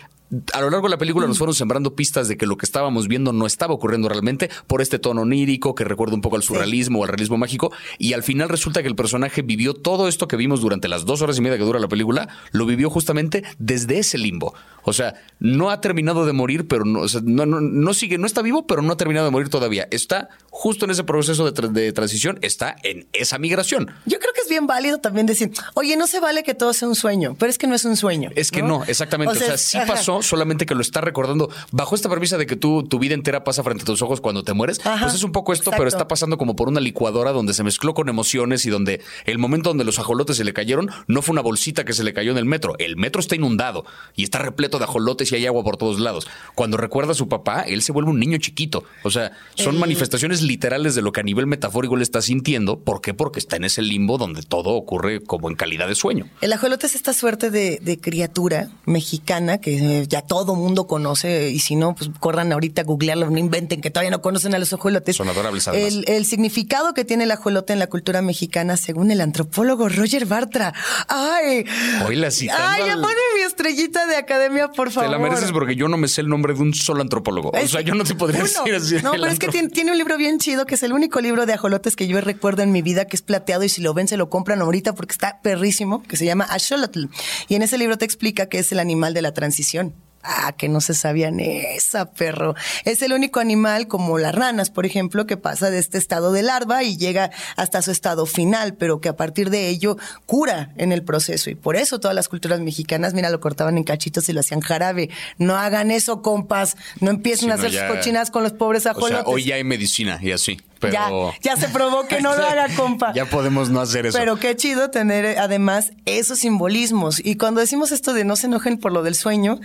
a 0.53 0.61
lo 0.61 0.71
largo 0.71 0.87
de 0.87 0.93
la 0.93 0.99
película 0.99 1.27
nos 1.27 1.39
fueron 1.39 1.55
sembrando 1.55 1.97
pistas 1.97 2.29
de 2.29 2.37
que 2.37 2.47
lo 2.47 2.57
que 2.57 2.67
estábamos 2.67 3.09
viendo 3.09 3.33
no 3.33 3.47
estaba 3.47 3.75
ocurriendo 3.75 4.09
realmente 4.09 4.49
por 4.69 4.81
este 4.81 5.01
tono 5.01 5.23
onírico 5.23 5.75
que 5.75 5.83
recuerda 5.83 6.15
un 6.15 6.21
poco 6.21 6.37
al 6.37 6.45
surrealismo 6.45 7.01
o 7.01 7.03
al 7.03 7.09
realismo 7.09 7.37
mágico. 7.37 7.73
Y 7.99 8.13
al 8.13 8.23
final 8.23 8.49
resulta 8.49 8.81
que 8.83 8.89
el 8.89 8.95
personaje 8.95 9.43
vivió 9.43 9.75
todo 9.75 10.07
esto 10.07 10.29
que 10.29 10.37
vimos 10.37 10.61
durante 10.61 10.87
las 10.87 11.05
dos 11.05 11.21
horas 11.21 11.37
y 11.39 11.41
media 11.41 11.59
que 11.59 11.65
dura 11.65 11.81
la 11.81 11.89
película, 11.89 12.29
lo 12.53 12.65
vivió 12.65 12.89
justamente 12.89 13.43
desde 13.73 13.99
ese 13.99 14.19
limbo. 14.19 14.55
O 14.85 14.93
sea, 14.93 15.15
no 15.39 15.71
ha 15.71 15.81
terminado 15.81 16.27
de 16.27 16.33
morir, 16.33 16.67
pero 16.67 16.85
no, 16.85 17.07
no, 17.23 17.47
no, 17.47 17.95
sigue, 17.95 18.19
no 18.19 18.27
está 18.27 18.43
vivo, 18.43 18.67
pero 18.67 18.83
no 18.83 18.93
ha 18.93 18.97
terminado 18.97 19.27
de 19.27 19.31
morir 19.31 19.49
todavía. 19.49 19.87
Está 19.91 20.29
justo 20.51 20.85
en 20.85 20.91
ese 20.91 21.05
proceso 21.05 21.51
de, 21.51 21.69
de, 21.69 21.93
transición, 21.93 22.39
está 22.43 22.77
en 22.83 23.07
esa 23.13 23.39
migración. 23.39 23.91
Yo 24.07 24.19
creo 24.19 24.33
que 24.35 24.42
bien 24.53 24.67
válido 24.67 24.99
también 24.99 25.27
decir, 25.27 25.51
oye, 25.73 25.97
no 25.97 26.07
se 26.07 26.21
vale 26.21 26.43
que 26.43 26.55
todo 26.55 26.75
sea 26.75 26.87
un 26.87 26.95
sueño, 26.95 27.37
pero 27.39 27.49
es 27.49 27.57
que 27.57 27.67
no 27.67 27.75
es 27.75 27.87
un 27.87 27.97
sueño. 27.97 28.31
Es 28.35 28.51
que 28.51 28.63
no, 28.63 28.85
exactamente. 28.85 29.33
O 29.33 29.37
sea, 29.39 29.57
sí 29.57 29.79
pasó, 29.87 30.23
solamente 30.23 30.67
que 30.67 30.75
lo 30.75 30.83
está 30.83 31.01
recordando 31.01 31.49
bajo 31.71 31.95
esta 31.95 32.11
premisa 32.11 32.37
de 32.37 32.47
que 32.47 32.57
tú, 32.57 32.83
tu 32.83 32.99
vida 32.99 33.15
entera 33.15 33.45
pasa 33.45 33.63
frente 33.63 33.83
a 33.83 33.87
tus 33.87 34.03
ojos 34.03 34.21
cuando 34.21 34.45
te 34.45 34.53
mueres. 34.53 34.79
pues 34.79 35.15
es 35.15 35.23
un 35.23 35.33
poco 35.33 35.55
esto, 35.55 35.71
pero 35.71 35.89
está 35.89 36.07
pasando 36.07 36.37
como 36.37 36.55
por 36.55 36.69
una 36.69 36.81
licuadora 36.81 37.33
donde 37.33 37.55
se 37.55 37.65
mezcló 37.65 37.95
con 37.95 38.11
emociones 38.11 38.67
y 38.67 38.71
donde 38.71 39.01
el 39.25 39.39
momento 39.39 39.71
donde 39.71 39.85
los 39.85 39.99
ajolotes 39.99 40.37
se 40.37 40.45
le 40.45 40.53
cayeron 40.53 40.91
no 41.07 41.23
fue 41.23 41.33
una 41.33 41.43
bolsita 41.43 41.85
que 41.85 41.95
se 41.95 42.05
le 42.05 42.13
cayó 42.13 42.33
en 42.33 42.39
el 42.39 42.45
metro. 42.45 42.75
El 42.79 42.97
metro 42.97 43.21
está 43.21 43.35
inundado 43.35 43.87
y 44.15 44.25
está 44.25 44.39
repleto 44.39 44.79
de 44.79 44.85
ajolotes 44.85 45.33
y 45.33 45.37
hay 45.37 45.47
agua 45.47 45.65
por 45.65 45.79
todos 45.79 45.99
lados. 45.99 46.29
Cuando 46.55 46.77
recuerda 46.77 47.13
a 47.13 47.15
su 47.15 47.29
papá, 47.29 47.63
él 47.63 47.81
se 47.83 47.93
vuelve 47.93 48.11
un 48.11 48.21
niño 48.21 48.37
chiquito. 48.37 48.85
O 49.03 49.11
sea, 49.11 49.33
son 49.55 49.79
manifestaciones 49.79 50.43
literales 50.43 50.95
de 50.95 51.01
lo 51.01 51.13
que 51.13 51.21
a 51.21 51.25
nivel 51.25 51.47
metafórico 51.47 51.97
él 51.97 52.03
está 52.03 52.21
sintiendo. 52.21 52.81
¿Por 52.81 53.01
qué? 53.01 53.15
Porque 53.15 53.39
está 53.39 53.57
en 53.57 53.65
ese 53.65 53.81
limbo 53.81 54.19
donde 54.19 54.42
todo 54.43 54.71
ocurre 54.71 55.23
como 55.23 55.49
en 55.49 55.57
calidad 55.57 55.89
de 55.89 55.95
sueño. 55.95 56.29
El 56.41 56.53
ajolote 56.53 56.87
es 56.87 56.95
esta 56.95 57.13
suerte 57.13 57.51
de, 57.51 57.99
criatura 58.01 58.71
mexicana 58.85 59.59
que 59.59 60.07
ya 60.09 60.23
todo 60.23 60.55
mundo 60.55 60.87
conoce 60.87 61.51
y 61.51 61.59
si 61.59 61.77
no, 61.77 61.95
pues 61.95 62.11
corran 62.21 62.53
ahorita 62.53 62.83
a 62.83 62.85
googlearlo, 62.85 63.31
no 63.31 63.39
inventen 63.39 63.81
que 63.81 63.91
todavía 63.91 64.11
no 64.11 64.23
conocen 64.23 64.55
a 64.55 64.59
los 64.59 64.73
ajolotes. 64.73 65.15
Son 65.17 65.29
adorables 65.29 65.69
El, 65.69 66.05
el 66.09 66.25
significado 66.25 66.95
que 66.95 67.05
tiene 67.05 67.25
el 67.25 67.31
ajolote 67.31 67.73
en 67.73 67.79
la 67.79 67.87
cultura 67.87 68.23
mexicana, 68.23 68.77
según 68.77 69.11
el 69.11 69.21
antropólogo 69.21 69.89
Roger 69.89 70.27
Bartra. 70.27 70.73
¡Ay! 71.09 71.65
Hoy 72.07 72.17
la 72.17 72.29
¡Ay, 72.29 72.87
ya 72.87 72.95
pone 72.97 73.15
estrellita 73.47 74.07
de 74.07 74.17
academia, 74.17 74.69
por 74.69 74.91
favor. 74.91 75.11
Te 75.11 75.17
la 75.17 75.23
mereces 75.23 75.53
porque 75.53 75.77
yo 75.77 75.89
no 75.89 75.97
me 75.97 76.09
sé 76.09 76.23
el 76.23 76.29
nombre 76.29 76.55
de 76.55 76.61
un 76.61 76.75
solo 76.75 77.03
antropólogo. 77.03 77.51
o 77.51 77.69
sea, 77.69 77.81
yo 77.81 77.95
no 77.95 78.05
te 78.05 78.15
podría 78.15 78.43
decir 78.43 78.75
así. 78.75 78.97
No, 79.03 79.13
pero 79.13 79.27
es 79.27 79.39
que 79.39 79.49
tiene, 79.49 79.93
un 79.93 79.99
libro 79.99 80.17
bien 80.17 80.39
chido, 80.39 80.67
que 80.67 80.75
es 80.75 80.83
el 80.83 80.93
único 80.93 81.21
libro 81.21 81.47
de 81.47 81.53
ajolotes 81.53 81.97
que 81.97 82.07
yo 82.07 82.21
recuerdo 82.21 82.63
en 82.63 82.73
mi 82.73 82.83
vida, 82.83 83.07
que 83.07 83.17
es 83.17 83.23
plateado 83.23 83.65
y 83.65 83.69
si 83.69 83.83
lo 83.83 83.95
ven 83.95 84.09
se 84.09 84.17
lo 84.17 84.31
compran 84.33 84.63
ahorita 84.63 84.95
porque 84.95 85.13
está 85.13 85.43
perrísimo, 85.43 86.03
que 86.05 86.17
se 86.17 86.25
llama 86.25 86.47
Axolotl. 86.49 87.05
Y 87.49 87.55
en 87.55 87.61
ese 87.61 87.77
libro 87.77 87.99
te 87.99 88.07
explica 88.07 88.47
que 88.47 88.61
es 88.61 88.73
el 88.73 88.79
animal 88.79 89.13
de 89.13 89.21
la 89.21 89.35
transición. 89.35 89.93
Ah, 90.23 90.55
que 90.57 90.71
no 90.71 90.81
se 90.81 90.95
sabían 90.95 91.39
esa, 91.39 92.13
perro. 92.13 92.55
Es 92.87 93.03
el 93.03 93.13
único 93.13 93.41
animal, 93.41 93.89
como 93.89 94.19
las 94.19 94.35
ranas, 94.35 94.71
por 94.71 94.87
ejemplo, 94.87 95.27
que 95.27 95.37
pasa 95.37 95.69
de 95.69 95.79
este 95.79 95.99
estado 95.99 96.33
de 96.33 96.43
larva 96.43 96.83
y 96.83 96.97
llega 96.97 97.31
hasta 97.57 97.83
su 97.83 97.91
estado 97.91 98.25
final, 98.25 98.73
pero 98.75 99.03
que 99.03 99.11
a 99.11 99.17
partir 99.17 99.51
de 99.51 99.69
ello 99.69 99.99
cura 100.25 100.73
en 100.79 100.93
el 100.93 101.03
proceso. 101.03 101.51
Y 101.51 101.55
por 101.55 101.77
eso 101.77 102.01
todas 102.01 102.15
las 102.15 102.29
culturas 102.29 102.61
mexicanas, 102.61 103.13
mira, 103.13 103.29
lo 103.29 103.41
cortaban 103.41 103.77
en 103.77 103.85
cachitos 103.85 104.31
y 104.31 104.33
lo 104.33 104.41
hacían 104.41 104.61
jarabe. 104.61 105.11
No 105.37 105.57
hagan 105.57 105.91
eso, 105.91 106.23
compas. 106.23 106.79
No 107.01 107.11
empiecen 107.11 107.51
a 107.51 107.55
hacer 107.55 107.71
sus 107.71 107.83
cochinas 107.83 108.31
con 108.31 108.45
los 108.45 108.53
pobres 108.53 108.87
ajolotes. 108.87 109.25
hoy 109.27 109.45
ya 109.45 109.57
hay 109.57 109.65
medicina 109.65 110.19
y 110.23 110.31
así. 110.31 110.57
Ya, 110.91 111.11
ya 111.41 111.57
se 111.57 111.69
probó 111.69 112.07
que 112.07 112.21
no 112.21 112.35
lo 112.35 112.45
haga, 112.45 112.67
compa. 112.75 113.13
ya 113.15 113.27
podemos 113.27 113.71
no 113.71 113.81
hacer 113.81 114.07
eso. 114.07 114.19
Pero 114.19 114.37
qué 114.37 114.57
chido 114.57 114.91
tener 114.91 115.25
eh, 115.25 115.39
además 115.39 115.93
esos 116.05 116.41
simbolismos. 116.41 117.25
Y 117.25 117.37
cuando 117.37 117.61
decimos 117.61 117.93
esto 117.93 118.13
de 118.13 118.25
no 118.25 118.37
se 118.37 118.47
enojen 118.47 118.79
por 118.79 118.93
lo 118.93 119.03
del 119.03 119.15
sueño, 119.15 119.61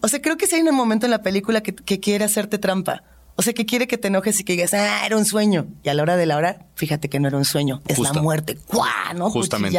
o 0.00 0.08
sea, 0.08 0.20
creo 0.22 0.36
que 0.36 0.46
si 0.46 0.56
hay 0.56 0.62
un 0.62 0.74
momento 0.74 1.06
en 1.06 1.10
la 1.10 1.22
película 1.22 1.62
que, 1.62 1.74
que 1.74 2.00
quiere 2.00 2.24
hacerte 2.24 2.58
trampa. 2.58 3.02
O 3.40 3.42
sea, 3.42 3.54
que 3.54 3.64
quiere 3.64 3.86
que 3.86 3.96
te 3.96 4.08
enojes 4.08 4.38
y 4.38 4.44
que 4.44 4.52
digas, 4.52 4.74
ah, 4.74 5.06
era 5.06 5.16
un 5.16 5.24
sueño. 5.24 5.66
Y 5.82 5.88
a 5.88 5.94
la 5.94 6.02
hora 6.02 6.18
de 6.18 6.26
la 6.26 6.36
hora, 6.36 6.66
fíjate 6.74 7.08
que 7.08 7.18
no 7.20 7.26
era 7.26 7.38
un 7.38 7.46
sueño, 7.46 7.80
es 7.88 7.98
la 7.98 8.12
muerte. 8.12 8.58
¡Cuá! 8.66 9.14
¿No? 9.16 9.30
Justamente. 9.30 9.78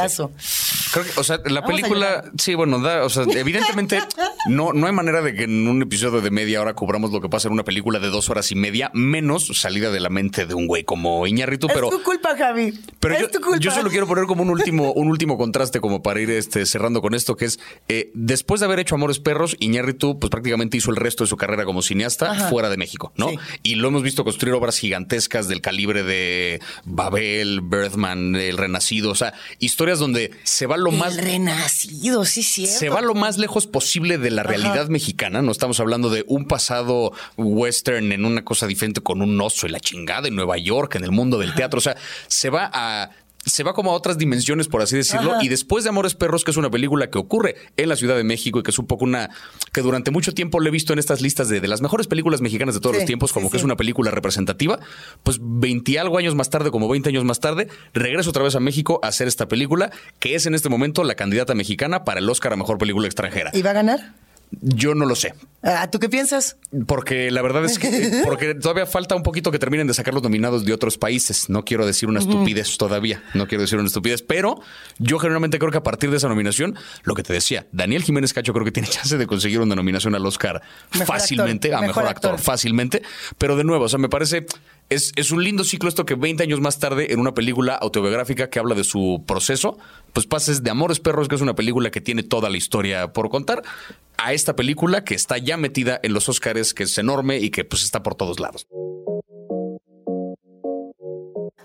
Creo 0.91 1.05
que, 1.05 1.19
o 1.19 1.23
sea, 1.23 1.39
la 1.45 1.63
película, 1.63 2.23
sí, 2.39 2.55
bueno, 2.55 2.79
da, 2.79 3.05
o 3.05 3.09
sea, 3.09 3.23
evidentemente 3.23 4.01
no, 4.47 4.73
no 4.73 4.87
hay 4.87 4.93
manera 4.93 5.21
de 5.21 5.35
que 5.35 5.43
en 5.43 5.67
un 5.67 5.79
episodio 5.83 6.21
de 6.21 6.31
media 6.31 6.59
hora 6.59 6.73
cubramos 6.73 7.11
lo 7.11 7.21
que 7.21 7.29
pasa 7.29 7.49
en 7.49 7.53
una 7.53 7.63
película 7.63 7.99
de 7.99 8.07
dos 8.07 8.31
horas 8.31 8.51
y 8.51 8.55
media, 8.55 8.89
menos 8.95 9.45
salida 9.53 9.91
de 9.91 9.99
la 9.99 10.09
mente 10.09 10.47
de 10.47 10.55
un 10.55 10.65
güey 10.65 10.83
como 10.83 11.27
Iñarritu, 11.27 11.67
pero. 11.67 11.85
Es 11.85 11.97
tu 11.97 12.01
culpa, 12.01 12.35
Javi. 12.35 12.73
Pero 12.99 13.13
es 13.13 13.21
yo, 13.21 13.29
tu 13.29 13.41
culpa. 13.41 13.59
yo 13.59 13.69
solo 13.69 13.91
quiero 13.91 14.07
poner 14.07 14.25
como 14.25 14.41
un 14.41 14.49
último, 14.49 14.91
un 14.93 15.07
último 15.07 15.37
contraste, 15.37 15.81
como 15.81 16.01
para 16.01 16.19
ir 16.19 16.31
este, 16.31 16.65
cerrando 16.65 17.03
con 17.03 17.13
esto, 17.13 17.37
que 17.37 17.45
es 17.45 17.59
eh, 17.89 18.09
después 18.15 18.59
de 18.59 18.65
haber 18.65 18.79
hecho 18.79 18.95
Amores 18.95 19.19
Perros, 19.19 19.55
Iñarritu, 19.59 20.19
pues 20.19 20.31
prácticamente 20.31 20.77
hizo 20.77 20.89
el 20.89 20.95
resto 20.95 21.23
de 21.23 21.27
su 21.27 21.37
carrera 21.37 21.63
como 21.63 21.83
cineasta 21.83 22.49
fuera 22.49 22.69
de 22.69 22.77
México, 22.77 23.13
¿no? 23.17 23.27
Y 23.63 23.75
lo 23.75 23.87
hemos 23.87 24.03
visto 24.03 24.23
construir 24.23 24.53
obras 24.53 24.77
gigantescas 24.77 25.47
del 25.47 25.61
calibre 25.61 26.03
de 26.03 26.61
Babel, 26.85 27.61
Birthman, 27.61 28.35
El 28.35 28.57
Renacido, 28.57 29.11
o 29.11 29.15
sea, 29.15 29.33
historias 29.59 29.99
donde 29.99 30.31
se 30.43 30.65
va 30.65 30.77
lo 30.77 30.91
más. 30.91 31.17
El 31.17 31.23
Renacido, 31.23 32.25
sí, 32.25 32.43
sí. 32.43 32.65
Se 32.65 32.89
va 32.89 33.01
lo 33.01 33.13
más 33.13 33.37
lejos 33.37 33.67
posible 33.67 34.17
de 34.17 34.31
la 34.31 34.43
realidad 34.43 34.89
mexicana. 34.89 35.41
No 35.41 35.51
estamos 35.51 35.79
hablando 35.79 36.09
de 36.09 36.23
un 36.27 36.45
pasado 36.45 37.13
western 37.37 38.11
en 38.11 38.25
una 38.25 38.43
cosa 38.43 38.67
diferente 38.67 39.01
con 39.01 39.21
un 39.21 39.39
oso 39.41 39.67
y 39.67 39.69
la 39.69 39.79
chingada 39.79 40.27
en 40.27 40.35
Nueva 40.35 40.57
York, 40.57 40.95
en 40.95 41.03
el 41.03 41.11
mundo 41.11 41.37
del 41.37 41.53
teatro. 41.53 41.77
O 41.77 41.81
sea, 41.81 41.95
se 42.27 42.49
va 42.49 42.69
a 42.73 43.11
se 43.45 43.63
va 43.63 43.73
como 43.73 43.91
a 43.91 43.95
otras 43.95 44.17
dimensiones, 44.17 44.67
por 44.67 44.81
así 44.81 44.95
decirlo. 44.95 45.35
Y 45.41 45.47
después 45.47 45.83
de 45.83 45.89
Amores 45.89 46.13
Perros, 46.15 46.43
que 46.43 46.51
es 46.51 46.57
una 46.57 46.69
película 46.69 47.09
que 47.09 47.17
ocurre 47.17 47.55
en 47.77 47.89
la 47.89 47.95
Ciudad 47.95 48.15
de 48.15 48.23
México 48.23 48.59
y 48.59 48.63
que 48.63 48.71
es 48.71 48.77
un 48.77 48.85
poco 48.85 49.03
una 49.03 49.29
que 49.73 49.81
durante 49.81 50.11
mucho 50.11 50.33
tiempo 50.33 50.59
le 50.59 50.69
he 50.69 50.71
visto 50.71 50.93
en 50.93 50.99
estas 50.99 51.21
listas 51.21 51.49
de, 51.49 51.61
las 51.67 51.81
mejores 51.81 52.07
películas 52.07 52.41
mexicanas 52.41 52.75
de 52.75 52.81
todos 52.81 52.95
los 52.95 53.05
tiempos, 53.05 53.33
como 53.33 53.49
que 53.49 53.57
es 53.57 53.63
una 53.63 53.77
película 53.77 54.11
representativa. 54.11 54.79
Pues 55.23 55.39
20 55.41 55.99
algo 55.99 56.17
años 56.17 56.35
más 56.35 56.49
tarde, 56.49 56.71
como 56.71 56.87
20 56.87 57.09
años 57.09 57.23
más 57.23 57.39
tarde, 57.39 57.67
regreso 57.93 58.29
otra 58.29 58.43
vez 58.43 58.55
a 58.55 58.59
México 58.59 58.99
a 59.01 59.07
hacer 59.07 59.27
esta 59.27 59.47
película, 59.47 59.91
que 60.19 60.35
es 60.35 60.45
en 60.45 60.53
este 60.53 60.69
momento 60.69 61.03
la 61.03 61.15
candidata 61.15 61.55
mexicana 61.55 62.03
para 62.03 62.19
el 62.19 62.29
Oscar 62.29 62.53
a 62.53 62.55
mejor 62.55 62.77
película 62.77 63.07
extranjera. 63.07 63.51
¿Y 63.53 63.61
va 63.61 63.71
a 63.71 63.73
ganar? 63.73 64.13
Yo 64.59 64.95
no 64.95 65.05
lo 65.05 65.15
sé. 65.15 65.33
Ah, 65.63 65.89
¿Tú 65.91 65.99
qué 65.99 66.09
piensas? 66.09 66.57
Porque 66.87 67.31
la 67.31 67.41
verdad 67.41 67.63
es 67.63 67.79
que 67.79 68.21
porque 68.25 68.55
todavía 68.55 68.85
falta 68.85 69.15
un 69.15 69.23
poquito 69.23 69.51
que 69.51 69.59
terminen 69.59 69.87
de 69.87 69.93
sacar 69.93 70.13
los 70.13 70.23
nominados 70.23 70.65
de 70.65 70.73
otros 70.73 70.97
países. 70.97 71.49
No 71.49 71.63
quiero 71.63 71.85
decir 71.85 72.09
una 72.09 72.19
estupidez 72.19 72.77
todavía. 72.77 73.23
No 73.33 73.47
quiero 73.47 73.61
decir 73.61 73.77
una 73.77 73.87
estupidez, 73.87 74.23
pero 74.23 74.59
yo 74.97 75.19
generalmente 75.19 75.59
creo 75.59 75.71
que 75.71 75.77
a 75.77 75.83
partir 75.83 76.09
de 76.09 76.17
esa 76.17 76.27
nominación, 76.27 76.75
lo 77.03 77.15
que 77.15 77.23
te 77.23 77.31
decía, 77.31 77.67
Daniel 77.71 78.03
Jiménez 78.03 78.33
Cacho 78.33 78.53
creo 78.53 78.65
que 78.65 78.71
tiene 78.71 78.89
chance 78.89 79.17
de 79.17 79.27
conseguir 79.27 79.59
una 79.59 79.75
nominación 79.75 80.15
al 80.15 80.25
Oscar 80.25 80.61
fácilmente, 80.89 81.73
a 81.73 81.81
mejor, 81.81 82.07
actor, 82.07 82.39
fácilmente. 82.39 83.03
Pero 83.37 83.55
de 83.55 83.63
nuevo, 83.63 83.85
o 83.85 83.89
sea, 83.89 83.99
me 83.99 84.09
parece 84.09 84.47
es, 84.91 85.31
un 85.31 85.43
lindo 85.43 85.63
ciclo 85.63 85.87
esto 85.87 86.05
que 86.05 86.15
20 86.15 86.43
años 86.43 86.59
más 86.59 86.77
tarde, 86.77 87.13
en 87.13 87.19
una 87.19 87.33
película 87.33 87.75
autobiográfica 87.75 88.49
que 88.49 88.59
habla 88.59 88.75
de 88.75 88.83
su 88.83 89.23
proceso, 89.25 89.77
pues 90.11 90.27
pases 90.27 90.63
de 90.63 90.69
Amores 90.69 90.99
Perros, 90.99 91.29
que 91.29 91.35
es 91.35 91.41
una 91.41 91.55
película 91.55 91.91
que 91.91 92.01
tiene 92.01 92.23
toda 92.23 92.49
la 92.49 92.57
historia 92.57 93.13
por 93.13 93.29
contar, 93.29 93.63
a 94.17 94.33
esta 94.33 94.55
película 94.55 95.05
que 95.05 95.15
está 95.15 95.37
ya 95.37 95.55
metida 95.55 95.99
en 96.03 96.13
los 96.13 96.27
Oscars, 96.27 96.73
que 96.73 96.83
es 96.83 96.97
enorme 96.97 97.37
y 97.37 97.51
que 97.51 97.63
pues 97.63 97.83
está 97.83 98.03
por 98.03 98.15
todos 98.15 98.41
lados. 98.41 98.67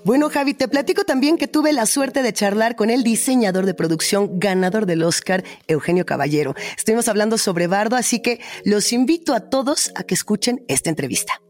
Bueno, 0.04 0.30
Javi, 0.30 0.54
te 0.54 0.68
platico 0.68 1.02
también 1.02 1.36
que 1.36 1.48
tuve 1.48 1.72
la 1.72 1.84
suerte 1.84 2.22
de 2.22 2.32
charlar 2.32 2.76
con 2.76 2.90
el 2.90 3.02
diseñador 3.02 3.66
de 3.66 3.74
producción 3.74 4.38
ganador 4.38 4.86
del 4.86 5.02
Oscar, 5.02 5.42
Eugenio 5.66 6.06
Caballero. 6.06 6.54
Estuvimos 6.78 7.08
hablando 7.08 7.38
sobre 7.38 7.66
Bardo, 7.66 7.96
así 7.96 8.22
que 8.22 8.40
los 8.64 8.92
invito 8.92 9.34
a 9.34 9.40
todos 9.50 9.90
a 9.96 10.04
que 10.04 10.14
escuchen 10.14 10.64
esta 10.68 10.90
entrevista. 10.90 11.40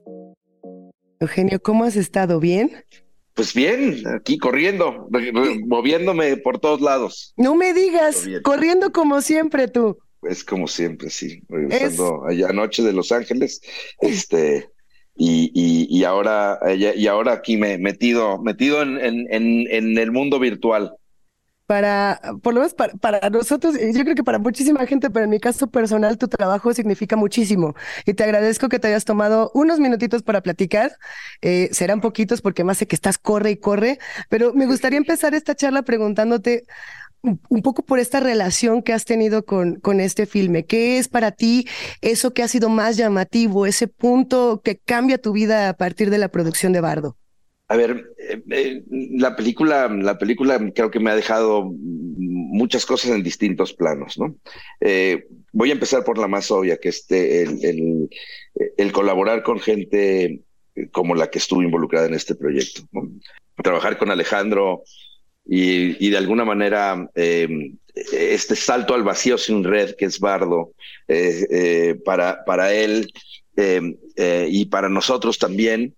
Eugenio, 1.20 1.60
¿cómo 1.60 1.84
has 1.84 1.96
estado? 1.96 2.40
¿Bien? 2.40 2.70
Pues 3.34 3.52
bien, 3.52 4.02
aquí 4.08 4.38
corriendo, 4.38 5.08
moviéndome 5.66 6.36
por 6.38 6.58
todos 6.58 6.80
lados. 6.80 7.34
No 7.36 7.54
me 7.54 7.74
digas, 7.74 8.26
corriendo 8.42 8.92
como 8.92 9.20
siempre 9.20 9.68
tú 9.68 9.98
es 10.28 10.44
como 10.44 10.68
siempre, 10.68 11.10
sí, 11.10 11.42
regresando 11.48 12.26
allá 12.26 12.48
anoche 12.48 12.82
de 12.82 12.92
Los 12.92 13.12
Ángeles, 13.12 13.60
este, 14.00 14.70
y, 15.16 15.50
y, 15.88 16.04
ahora, 16.04 16.58
y 16.74 17.06
ahora 17.06 17.32
aquí 17.32 17.56
me 17.56 17.78
metido, 17.78 18.38
metido 18.42 18.82
en, 18.82 18.98
en, 19.00 19.66
en, 19.70 19.98
el 19.98 20.12
mundo 20.12 20.38
virtual. 20.38 20.92
Para, 21.66 22.20
por 22.42 22.54
lo 22.54 22.60
menos 22.60 22.74
para, 22.74 23.28
nosotros, 23.30 23.74
yo 23.74 24.04
creo 24.04 24.14
que 24.14 24.22
para 24.22 24.38
muchísima 24.38 24.86
gente, 24.86 25.10
pero 25.10 25.24
en 25.24 25.30
mi 25.30 25.40
caso 25.40 25.66
personal, 25.66 26.16
tu 26.16 26.28
trabajo 26.28 26.72
significa 26.72 27.16
muchísimo. 27.16 27.74
Y 28.04 28.14
te 28.14 28.22
agradezco 28.22 28.68
que 28.68 28.78
te 28.78 28.88
hayas 28.88 29.04
tomado 29.04 29.50
unos 29.52 29.80
minutitos 29.80 30.22
para 30.22 30.42
platicar. 30.42 30.92
Eh, 31.42 31.68
serán 31.72 32.00
poquitos 32.00 32.40
porque 32.40 32.62
más 32.62 32.78
sé 32.78 32.86
que 32.86 32.94
estás 32.94 33.18
corre 33.18 33.50
y 33.50 33.56
corre, 33.56 33.98
pero 34.28 34.54
me 34.54 34.66
gustaría 34.66 34.98
empezar 34.98 35.34
esta 35.34 35.56
charla 35.56 35.82
preguntándote, 35.82 36.66
un 37.22 37.62
poco 37.62 37.82
por 37.84 37.98
esta 37.98 38.20
relación 38.20 38.82
que 38.82 38.92
has 38.92 39.04
tenido 39.04 39.44
con, 39.44 39.80
con 39.80 40.00
este 40.00 40.26
filme. 40.26 40.64
¿Qué 40.66 40.98
es 40.98 41.08
para 41.08 41.32
ti 41.32 41.66
eso 42.00 42.32
que 42.32 42.42
ha 42.42 42.48
sido 42.48 42.68
más 42.68 42.96
llamativo, 42.96 43.66
ese 43.66 43.88
punto 43.88 44.60
que 44.62 44.78
cambia 44.78 45.18
tu 45.18 45.32
vida 45.32 45.68
a 45.68 45.74
partir 45.74 46.10
de 46.10 46.18
la 46.18 46.28
producción 46.28 46.72
de 46.72 46.80
Bardo? 46.80 47.16
A 47.68 47.76
ver, 47.76 48.14
eh, 48.18 48.42
eh, 48.50 48.82
la 48.88 49.34
película, 49.34 49.88
la 49.88 50.18
película 50.18 50.60
creo 50.72 50.90
que 50.90 51.00
me 51.00 51.10
ha 51.10 51.16
dejado 51.16 51.72
muchas 51.76 52.86
cosas 52.86 53.10
en 53.10 53.22
distintos 53.22 53.74
planos, 53.74 54.18
¿no? 54.18 54.36
Eh, 54.80 55.26
voy 55.52 55.70
a 55.70 55.72
empezar 55.72 56.04
por 56.04 56.18
la 56.18 56.28
más 56.28 56.50
obvia, 56.50 56.76
que 56.76 56.90
es 56.90 57.04
el, 57.10 58.08
el, 58.76 58.92
colaborar 58.92 59.42
con 59.42 59.58
gente 59.58 60.42
como 60.92 61.14
la 61.14 61.28
que 61.28 61.38
estuvo 61.38 61.62
involucrada 61.62 62.06
en 62.06 62.14
este 62.14 62.36
proyecto. 62.36 62.82
Trabajar 63.56 63.98
con 63.98 64.10
Alejandro 64.10 64.84
y, 65.44 66.10
de 66.10 66.16
alguna 66.16 66.44
manera 66.44 67.08
em, 67.14 67.76
este 68.12 68.54
salto 68.56 68.94
al 68.94 69.02
vacío 69.02 69.38
sin 69.38 69.64
red 69.64 69.94
que 69.96 70.04
es 70.04 70.20
Bardo, 70.20 70.72
eh, 71.08 71.46
eh, 71.50 71.94
para, 72.04 72.44
para 72.44 72.72
él 72.72 73.10
em, 73.56 73.96
eh, 74.16 74.48
y 74.50 74.66
para 74.66 74.88
nosotros 74.88 75.38
también 75.38 75.95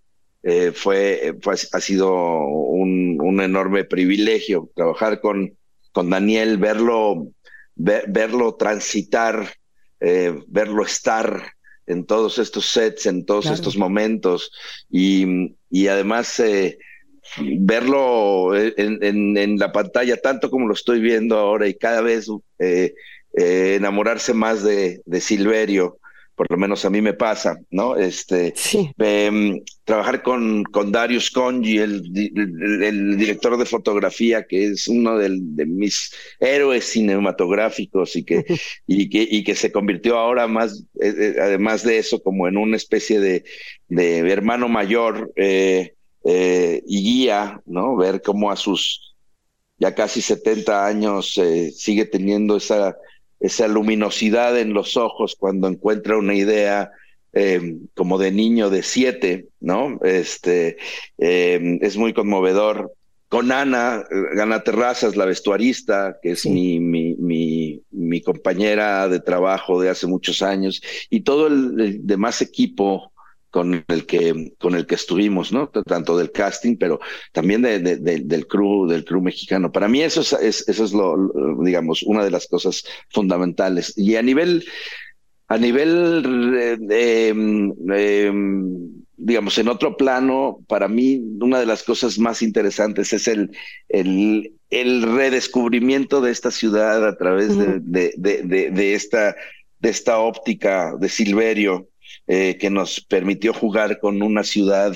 fue, 0.75 1.35
ha 1.73 1.81
sido 1.81 2.13
un, 2.13 3.19
un, 3.21 3.41
enorme 3.41 3.85
privilegio 3.85 4.71
trabajar 4.75 5.21
con, 5.21 5.57
con 5.93 6.11
Daniel, 6.11 6.59
verlo, 6.59 7.29
verlo 7.75 8.55
transitar, 8.55 9.53
verlo 10.01 10.85
estar 10.85 11.53
en 11.87 12.07
todos 12.07 12.39
estos 12.39 12.67
sets, 12.67 13.07
en 13.07 13.27
todos 13.27 13.47
estos 13.47 13.77
momentos 13.77 14.53
y, 14.89 15.57
y 15.71 15.89
además 15.89 16.41
verlo 17.37 18.57
en, 18.57 19.37
en, 19.37 19.59
la 19.59 19.73
pantalla 19.73 20.17
tanto 20.17 20.51
como 20.51 20.67
lo 20.67 20.75
estoy 20.75 21.01
viendo 21.01 21.37
ahora 21.37 21.69
y 21.69 21.75
cada 21.75 22.01
vez 22.01 22.29
eh, 22.59 22.95
eh, 23.37 23.75
enamorarse 23.77 24.35
más 24.35 24.63
de, 24.63 25.03
de, 25.05 25.21
Silverio, 25.21 25.99
por 26.39 26.51
lo 26.51 26.57
menos 26.57 26.85
a 26.85 26.91
mí 26.91 27.03
me 27.03 27.13
pasa, 27.13 27.59
¿no? 27.71 27.97
Este, 27.97 28.55
em, 28.99 29.61
trabajar 29.85 30.23
con, 30.23 30.65
con 30.65 30.93
Darius 30.93 31.31
Conji, 31.31 31.79
el, 31.79 32.03
el, 32.83 33.19
director 33.19 33.59
de 33.59 33.67
fotografía, 33.67 34.47
que 34.47 34.69
es 34.69 34.89
uno 34.89 35.19
de 35.19 35.67
mis 35.67 36.15
héroes 36.41 36.85
cinematográficos 36.85 38.17
y 38.17 38.25
que, 38.25 38.45
y 38.87 39.11
que, 39.11 39.27
y 39.31 39.45
que 39.45 39.55
se 39.55 39.73
convirtió 39.73 40.17
ahora 40.17 40.47
más, 40.47 40.85
eh, 41.03 41.35
además 41.43 41.83
de 41.83 41.99
eso, 41.99 42.23
como 42.23 42.49
en 42.49 42.57
una 42.57 42.77
especie 42.77 43.21
de, 43.21 43.45
de 43.89 44.19
hermano 44.31 44.69
mayor. 44.69 45.33
Eh, 45.37 45.95
eh, 46.25 46.83
y 46.87 47.03
guía, 47.03 47.63
¿no? 47.65 47.97
Ver 47.97 48.21
cómo 48.21 48.51
a 48.51 48.57
sus 48.57 49.17
ya 49.79 49.95
casi 49.95 50.21
70 50.21 50.87
años 50.87 51.39
eh, 51.39 51.71
sigue 51.71 52.05
teniendo 52.05 52.57
esa, 52.57 52.97
esa 53.41 53.69
luminosidad 53.69 54.59
en 54.59 54.73
los 54.73 54.97
ojos 54.97 55.37
cuando 55.39 55.69
encuentra 55.69 56.19
una 56.19 56.35
idea 56.35 56.91
eh, 57.33 57.77
como 57.95 58.19
de 58.19 58.33
niño 58.33 58.71
de 58.71 58.83
siete, 58.83 59.49
¿no? 59.61 60.01
Este, 60.03 60.77
eh, 61.19 61.79
es 61.83 61.97
muy 61.97 62.13
conmovedor. 62.13 62.93
Con 63.29 63.53
Ana, 63.53 64.05
Ana 64.41 64.65
Terrazas, 64.65 65.15
la 65.15 65.27
vestuarista, 65.27 66.19
que 66.23 66.31
es 66.31 66.47
mi, 66.47 66.81
mi, 66.81 67.15
mi, 67.17 67.83
mi, 67.91 68.23
compañera 68.23 69.07
de 69.11 69.21
trabajo 69.21 69.79
de 69.83 69.91
hace 69.91 70.07
muchos 70.07 70.41
años, 70.41 70.81
y 71.11 71.21
todo 71.21 71.49
el 71.49 72.07
demás 72.07 72.41
equipo 72.41 73.13
con 73.59 73.85
el 73.89 74.07
que 74.07 74.53
con 74.57 74.77
el 74.77 74.87
que 74.87 74.95
estuvimos, 74.95 75.51
¿no? 75.51 75.69
Tanto 75.69 76.17
del 76.17 76.31
casting, 76.31 76.77
pero 76.77 77.01
también 77.33 77.63
de, 77.63 77.81
del 77.81 78.47
crew 78.47 78.87
del 78.87 79.05
crew 79.05 79.21
mexicano. 79.21 79.73
Para 79.73 79.89
mí 79.89 80.01
eso 80.01 80.21
es, 80.21 80.69
eso 80.69 80.85
es 80.85 80.93
lo, 80.93 81.17
digamos 81.65 82.05
una 82.05 82.23
de 82.23 82.31
las 82.31 82.47
cosas 82.47 82.85
fundamentales. 83.11 83.95
Y 83.97 84.15
a 84.15 84.23
nivel 84.23 84.65
a 85.49 85.59
nivel 85.59 86.55
eh, 86.57 87.31
em, 87.31 87.73
em, 87.93 88.93
digamos 89.17 89.59
en 89.59 89.67
otro 89.67 89.97
plano, 89.97 90.61
para 90.69 90.87
mí 90.87 91.21
una 91.41 91.59
de 91.59 91.67
las 91.67 91.83
cosas 91.83 92.17
más 92.17 92.43
interesantes 92.43 93.13
es 93.13 93.27
el 93.27 93.51
el, 93.89 94.53
el 94.71 95.03
redescubrimiento 95.03 96.21
de 96.21 96.31
esta 96.31 96.53
ciudad 96.53 97.05
a 97.05 97.17
través 97.17 97.59
de, 97.59 97.81
de, 97.83 98.95
esta 98.95 99.35
de 99.81 99.89
esta 99.89 100.21
óptica 100.21 100.95
de 100.97 101.09
Silverio 101.09 101.89
eh, 102.29 102.59
que 102.59 102.71
nos 102.71 103.01
permitió 103.01 103.55
jugar 103.55 103.99
con 104.01 104.23
una 104.23 104.45
ciudad, 104.45 104.95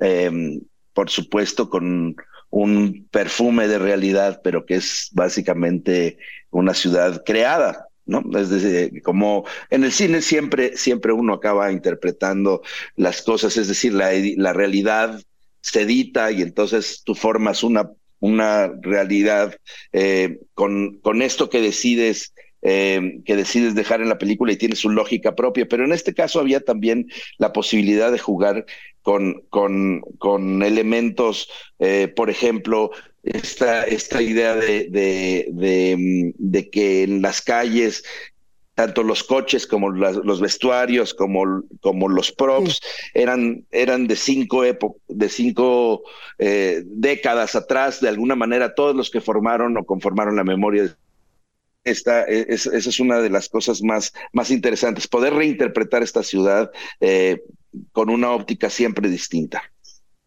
em, 0.00 0.60
por 0.92 1.10
supuesto, 1.10 1.70
con 1.70 2.14
un 2.50 3.08
perfume 3.10 3.68
de 3.68 3.78
realidad, 3.78 4.40
pero 4.44 4.64
que 4.66 4.76
es 4.76 5.08
básicamente 5.12 6.18
una 6.50 6.74
ciudad 6.74 7.22
creada, 7.24 7.86
¿no? 8.06 8.22
Es 8.38 8.50
decir, 8.50 9.02
como 9.02 9.44
en 9.70 9.84
el 9.84 9.92
cine 9.92 10.22
siempre, 10.22 10.76
siempre 10.76 11.12
uno 11.12 11.34
acaba 11.34 11.72
interpretando 11.72 12.62
las 12.96 13.22
cosas, 13.22 13.56
es 13.56 13.68
decir, 13.68 13.94
la, 13.94 14.10
la 14.36 14.52
realidad 14.52 15.20
se 15.60 15.82
edita 15.82 16.30
y 16.30 16.42
entonces 16.42 17.02
tú 17.04 17.14
formas 17.14 17.62
una, 17.62 17.90
una 18.20 18.68
realidad 18.80 19.56
eh, 19.92 20.40
con, 20.54 20.98
con 21.00 21.22
esto 21.22 21.50
que 21.50 21.60
decides 21.60 22.32
eh, 22.62 23.20
que 23.24 23.36
decides 23.36 23.74
dejar 23.74 24.00
en 24.00 24.08
la 24.08 24.18
película 24.18 24.52
y 24.52 24.56
tiene 24.56 24.76
su 24.76 24.90
lógica 24.90 25.34
propia, 25.34 25.66
pero 25.68 25.84
en 25.84 25.92
este 25.92 26.14
caso 26.14 26.40
había 26.40 26.60
también 26.60 27.08
la 27.38 27.52
posibilidad 27.52 28.10
de 28.10 28.18
jugar 28.18 28.66
con, 29.02 29.42
con, 29.48 30.02
con 30.18 30.62
elementos, 30.62 31.48
eh, 31.78 32.08
por 32.08 32.30
ejemplo, 32.30 32.90
esta, 33.22 33.84
esta 33.84 34.22
idea 34.22 34.54
de, 34.54 34.88
de, 34.90 35.96
mm, 35.96 36.30
de, 36.36 36.70
que 36.70 37.02
en 37.04 37.22
las 37.22 37.42
calles 37.42 38.04
tanto 38.74 39.02
los 39.02 39.24
coches 39.24 39.66
como 39.66 39.90
los 39.90 40.40
vestuarios, 40.40 41.12
como, 41.12 41.64
como 41.80 42.08
los 42.08 42.30
props, 42.30 42.80
eran, 43.12 43.64
eran 43.72 44.06
de 44.06 44.14
cinco, 44.14 44.62
de 44.62 45.28
cinco 45.28 46.04
eh, 46.38 46.84
décadas 46.86 47.56
atrás, 47.56 48.00
de 48.00 48.08
alguna 48.08 48.36
manera, 48.36 48.76
todos 48.76 48.94
los 48.94 49.10
que 49.10 49.20
formaron 49.20 49.76
o 49.76 49.84
conformaron 49.84 50.36
la 50.36 50.44
memoria 50.44 50.96
e, 51.90 52.46
esa 52.48 52.76
es 52.76 53.00
una 53.00 53.20
de 53.20 53.30
las 53.30 53.48
cosas 53.48 53.82
más, 53.82 54.12
más 54.32 54.50
interesantes, 54.50 55.08
poder 55.08 55.34
reinterpretar 55.34 56.02
esta 56.02 56.22
ciudad 56.22 56.70
eh, 57.00 57.42
con 57.92 58.10
una 58.10 58.30
óptica 58.30 58.70
siempre 58.70 59.08
distinta. 59.08 59.62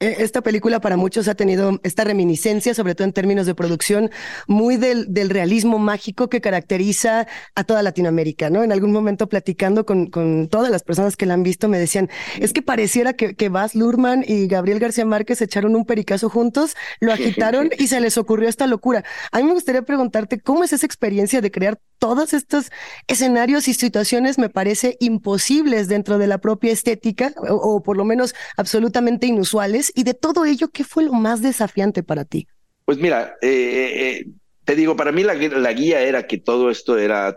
E, 0.02 0.24
esta 0.24 0.42
película 0.42 0.82
para 0.82 0.98
muchos 0.98 1.28
ha 1.28 1.36
tenido 1.36 1.80
esta 1.84 2.04
reminiscencia, 2.04 2.74
sobre 2.74 2.96
todo 2.96 3.06
en 3.06 3.14
términos 3.14 3.46
de 3.46 3.54
producción, 3.54 4.10
muy 4.48 4.76
del, 4.76 5.14
del 5.14 5.30
realismo 5.30 5.78
mágico 5.78 6.28
que 6.28 6.42
caracteriza 6.42 7.28
a 7.56 7.64
toda 7.64 7.84
Latinoamérica, 7.84 8.50
¿no? 8.50 8.64
En 8.64 8.72
algún 8.72 8.92
momento 8.92 9.30
platicando 9.30 9.86
con, 9.86 10.08
con 10.08 10.48
todas 10.50 10.72
las 10.72 10.82
personas 10.82 11.16
que 11.16 11.28
la 11.28 11.36
han 11.36 11.44
visto, 11.44 11.70
me 11.70 11.78
decían, 11.78 12.10
es 12.40 12.52
que 12.52 12.64
pareciera 12.64 13.14
que, 13.14 13.36
que 13.36 13.50
Baz 13.50 13.76
Luhrmann 13.76 14.26
y 14.28 14.48
Gabriel 14.48 14.80
García 14.80 15.06
Márquez 15.06 15.40
echaron 15.42 15.76
un 15.76 15.86
pericazo 15.86 16.30
juntos, 16.30 16.76
lo 17.00 17.14
agitaron 17.14 17.70
y 17.78 17.88
se 17.88 18.02
les 18.02 18.18
ocurrió 18.18 18.50
esta 18.50 18.66
locura. 18.66 19.04
A 19.32 19.38
mí 19.38 19.44
me 19.44 19.54
gustaría 19.54 19.84
preguntarte, 19.84 20.40
¿cómo 20.40 20.64
es 20.64 20.74
esa 20.74 20.86
experiencia 20.88 21.42
de 21.42 21.52
crear 21.52 21.80
todos 22.00 22.34
estos 22.34 22.72
escenarios 23.06 23.68
y 23.68 23.76
situaciones, 23.76 24.40
me 24.40 24.50
parece, 24.50 24.98
imposibles 25.00 25.88
dentro 25.88 26.18
de 26.18 26.26
la 26.26 26.40
propia 26.40 26.72
estética, 26.72 27.34
o, 27.38 27.54
o 27.54 27.84
por 27.84 27.98
lo 27.98 28.04
menos 28.04 28.34
absolutamente 28.58 29.28
inusuales? 29.28 29.91
Y 29.96 30.04
de 30.04 30.14
todo 30.14 30.46
ello, 30.46 30.70
¿qué 30.70 30.84
fue 30.84 31.04
lo 31.04 31.14
más 31.14 31.42
desafiante 31.42 32.04
para 32.04 32.26
ti? 32.26 32.48
Pues 32.86 32.98
mira, 32.98 33.36
eh, 33.42 33.48
eh, 33.50 34.02
eh, 34.02 34.26
te 34.66 34.76
digo, 34.76 34.96
para 34.96 35.12
mí 35.12 35.24
la, 35.24 35.34
guía 35.74 36.02
era 36.02 36.28
que 36.28 36.38
todo 36.38 36.70
esto 36.70 36.98
era 36.98 37.36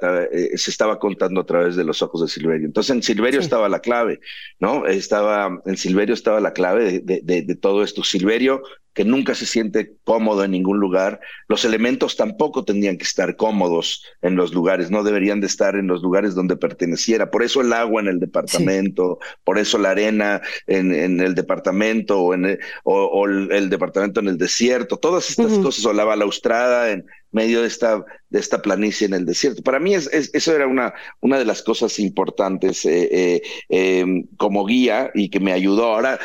se 0.54 0.70
estaba 0.70 0.98
contando 0.98 1.40
a 1.40 1.46
través 1.46 1.74
de 1.76 1.84
los 1.84 2.02
ojos 2.02 2.22
de 2.22 2.28
Silverio. 2.28 2.66
Entonces 2.66 2.94
en 2.94 3.02
Silverio 3.02 3.40
estaba 3.40 3.68
la 3.68 3.80
clave, 3.80 4.20
¿no? 4.60 4.86
Estaba, 4.86 5.60
en 5.64 5.76
Silverio 5.76 6.14
estaba 6.14 6.40
la 6.40 6.52
clave 6.52 7.00
de, 7.00 7.22
de 7.22 7.54
todo 7.56 7.82
esto. 7.82 8.04
Silverio 8.04 8.62
que 8.94 9.04
nunca 9.04 9.34
se 9.34 9.44
siente 9.44 9.96
cómodo 10.04 10.44
en 10.44 10.52
ningún 10.52 10.78
lugar. 10.78 11.20
Los 11.48 11.64
elementos 11.64 12.16
tampoco 12.16 12.64
tendrían 12.64 12.96
que 12.96 13.04
estar 13.04 13.36
cómodos 13.36 14.04
en 14.22 14.36
los 14.36 14.54
lugares, 14.54 14.90
no 14.90 15.02
deberían 15.02 15.40
de 15.40 15.48
estar 15.48 15.74
en 15.74 15.88
los 15.88 16.02
lugares 16.02 16.34
donde 16.34 16.56
perteneciera. 16.56 17.30
Por 17.30 17.42
eso 17.42 17.60
el 17.60 17.72
agua 17.72 18.00
en 18.00 18.08
el 18.08 18.20
departamento, 18.20 19.18
por 19.42 19.58
eso 19.58 19.78
la 19.78 19.90
arena 19.90 20.40
en, 20.66 20.94
en 20.94 21.20
el 21.20 21.34
departamento 21.34 22.20
o, 22.20 22.34
en 22.34 22.44
el, 22.46 22.58
o, 22.84 23.26
el, 23.26 23.68
departamento 23.68 24.20
en 24.20 24.28
el 24.28 24.38
desierto, 24.38 24.96
todas 24.96 25.28
estas 25.28 25.58
cosas, 25.58 25.84
o 25.84 25.92
la 25.92 26.04
balaustrada 26.04 26.90
en 26.90 27.04
medio 27.32 27.62
de 27.62 27.66
esta, 27.66 28.04
de 28.30 28.38
esta 28.38 28.62
planicie 28.62 29.08
en 29.08 29.14
el 29.14 29.26
desierto. 29.26 29.62
Para 29.62 29.80
mí 29.80 29.94
es, 29.94 30.08
eso 30.12 30.54
era 30.54 30.68
una, 30.68 30.94
una 31.20 31.36
de 31.38 31.44
las 31.44 31.62
cosas 31.62 31.98
importantes 31.98 32.84
eh, 32.84 33.08
eh, 33.10 33.42
em, 33.68 34.26
como 34.36 34.64
guía 34.64 35.10
y 35.14 35.30
que 35.30 35.40
me 35.40 35.52
ayudó. 35.52 35.86
Ahora, 35.86 36.20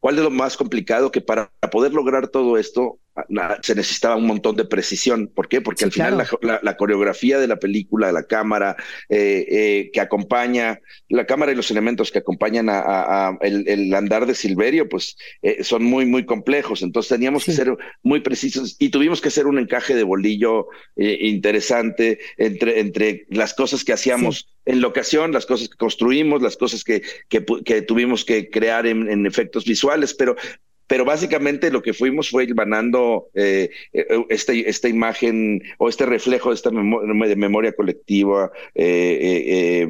¿Cuál 0.00 0.16
es 0.18 0.24
lo 0.24 0.30
más 0.30 0.56
complicado? 0.56 1.10
Que 1.10 1.20
para 1.20 1.52
poder 1.70 1.92
lograr 1.92 2.28
todo 2.28 2.56
esto 2.56 2.98
se 3.62 3.74
necesitaba 3.74 4.16
un 4.16 4.26
montón 4.26 4.56
de 4.56 4.64
precisión. 4.64 5.28
¿Por 5.28 5.48
qué? 5.48 5.60
Porque 5.60 5.84
al 5.84 5.92
final 5.92 6.26
la, 6.62 6.76
coreografía 6.76 7.38
de 7.38 7.46
la 7.46 7.58
película, 7.58 8.12
la 8.12 8.24
cámara 8.24 8.76
eh, 9.08 9.46
eh, 9.48 9.90
que 9.92 10.00
acompaña, 10.00 10.80
la 11.08 11.26
cámara 11.26 11.52
y 11.52 11.54
los 11.54 11.70
elementos 11.70 12.10
que 12.10 12.18
acompañan 12.18 12.68
a, 12.70 13.36
el, 13.40 13.92
andar 13.94 14.26
de 14.26 14.34
Silverio, 14.34 14.88
pues 14.88 15.16
eh, 15.42 15.62
son 15.64 15.84
muy, 15.84 16.06
muy 16.06 16.24
complejos. 16.24 16.82
Entonces 16.82 17.08
teníamos 17.10 17.44
que 17.44 17.52
ser 17.52 17.76
muy 18.02 18.20
precisos 18.20 18.76
y 18.78 18.90
tuvimos 18.90 19.20
que 19.20 19.28
hacer 19.28 19.46
un 19.46 19.58
encaje 19.58 19.94
de 19.94 20.02
bolillo 20.02 20.66
interesante 20.96 22.18
entre, 22.36 22.80
entre 22.80 23.26
las 23.30 23.54
cosas 23.54 23.84
que 23.84 23.92
hacíamos. 23.92 24.48
en 24.66 24.80
locación, 24.82 25.32
las 25.32 25.46
cosas 25.46 25.68
que 25.68 25.76
construimos, 25.76 26.42
las 26.42 26.56
cosas 26.56 26.84
que, 26.84 27.02
que, 27.28 27.82
tuvimos 27.82 28.24
que 28.24 28.50
crear 28.50 28.86
en, 28.86 29.10
en, 29.10 29.26
efectos 29.26 29.64
visuales, 29.64 30.14
pero 30.14 30.36
pero 30.90 31.04
básicamente 31.04 31.70
lo 31.70 31.82
que 31.82 31.94
fuimos 31.94 32.30
fue 32.30 32.46
ganando 32.46 33.28
eh, 33.34 33.70
eh, 33.92 34.24
este, 34.28 34.68
esta 34.68 34.88
imagen 34.88 35.62
o 35.78 35.88
este 35.88 36.04
reflejo 36.04 36.48
de 36.48 36.56
esta 36.56 36.72
memoria 36.72 37.72
colectiva, 37.74 38.50
eh, 38.74 39.86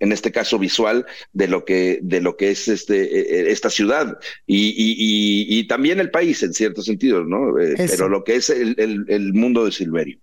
en 0.00 0.10
este 0.12 0.32
caso 0.32 0.58
visual, 0.58 1.04
de 1.34 1.48
lo 1.48 1.66
que, 1.66 1.98
de 2.00 2.22
lo 2.22 2.38
que 2.38 2.52
es 2.52 2.66
este, 2.66 3.52
esta 3.52 3.68
ciudad 3.68 4.18
y, 4.46 5.66
también 5.68 6.00
el 6.00 6.10
país 6.10 6.42
en 6.42 6.54
cierto 6.54 6.80
sentido, 6.80 7.24
¿no? 7.24 7.52
pero 7.76 8.08
lo 8.08 8.24
que 8.24 8.36
es 8.36 8.48
el 8.48 9.34
mundo 9.34 9.66
de 9.66 9.72
Silverio 9.72 10.18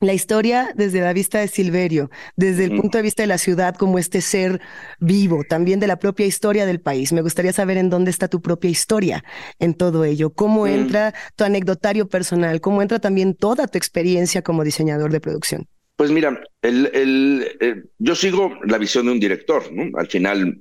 la 0.00 0.14
historia 0.14 0.72
desde 0.76 1.00
la 1.00 1.12
vista 1.12 1.40
de 1.40 1.48
Silverio, 1.48 2.10
desde 2.36 2.64
el 2.64 2.76
punto 2.76 2.98
de 2.98 3.02
vista 3.02 3.22
de 3.22 3.26
la 3.26 3.38
ciudad 3.38 3.74
como 3.74 3.98
este 3.98 4.20
ser 4.20 4.60
vivo, 5.00 5.42
también 5.48 5.80
de 5.80 5.88
la 5.88 5.98
propia 5.98 6.26
historia 6.26 6.66
del 6.66 6.80
país. 6.80 7.12
Me 7.12 7.20
gustaría 7.20 7.52
saber 7.52 7.78
en 7.78 7.90
dónde 7.90 8.10
está 8.10 8.28
tu 8.28 8.40
propia 8.40 8.70
historia 8.70 9.24
en 9.58 9.74
todo 9.74 10.04
ello, 10.04 10.30
cómo 10.30 10.64
mm. 10.64 10.68
entra 10.68 11.14
tu 11.34 11.44
anecdotario 11.44 12.08
personal, 12.08 12.60
cómo 12.60 12.80
entra 12.80 13.00
también 13.00 13.34
toda 13.34 13.66
tu 13.66 13.76
experiencia 13.76 14.42
como 14.42 14.62
diseñador 14.62 15.10
de 15.10 15.20
producción. 15.20 15.66
Pues 15.96 16.12
mira, 16.12 16.40
el, 16.62 16.90
el, 16.94 17.90
yo 17.98 18.14
sigo 18.14 18.52
la 18.64 18.78
visión 18.78 19.06
de 19.06 19.12
un 19.12 19.20
director, 19.20 19.72
¿no? 19.72 19.98
Al 19.98 20.06
final, 20.06 20.60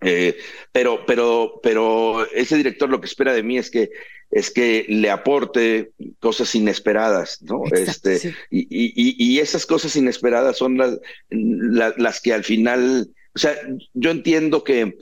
eh, 0.00 0.36
pero, 0.72 1.06
pero, 1.06 1.60
pero 1.62 2.28
ese 2.32 2.56
director 2.56 2.90
lo 2.90 3.00
que 3.00 3.06
espera 3.06 3.32
de 3.32 3.44
mí 3.44 3.58
es 3.58 3.70
que 3.70 3.90
es 4.32 4.50
que 4.50 4.86
le 4.88 5.10
aporte 5.10 5.92
cosas 6.18 6.54
inesperadas, 6.54 7.42
¿no? 7.42 7.64
este, 7.70 8.34
y, 8.50 8.60
y, 8.60 9.14
y, 9.18 9.38
esas 9.40 9.66
cosas 9.66 9.94
inesperadas 9.94 10.56
son 10.56 10.78
las, 10.78 10.98
las 11.28 12.20
que 12.22 12.32
al 12.32 12.42
final, 12.42 13.10
o 13.34 13.38
sea, 13.38 13.54
yo 13.92 14.10
entiendo 14.10 14.64
que, 14.64 14.96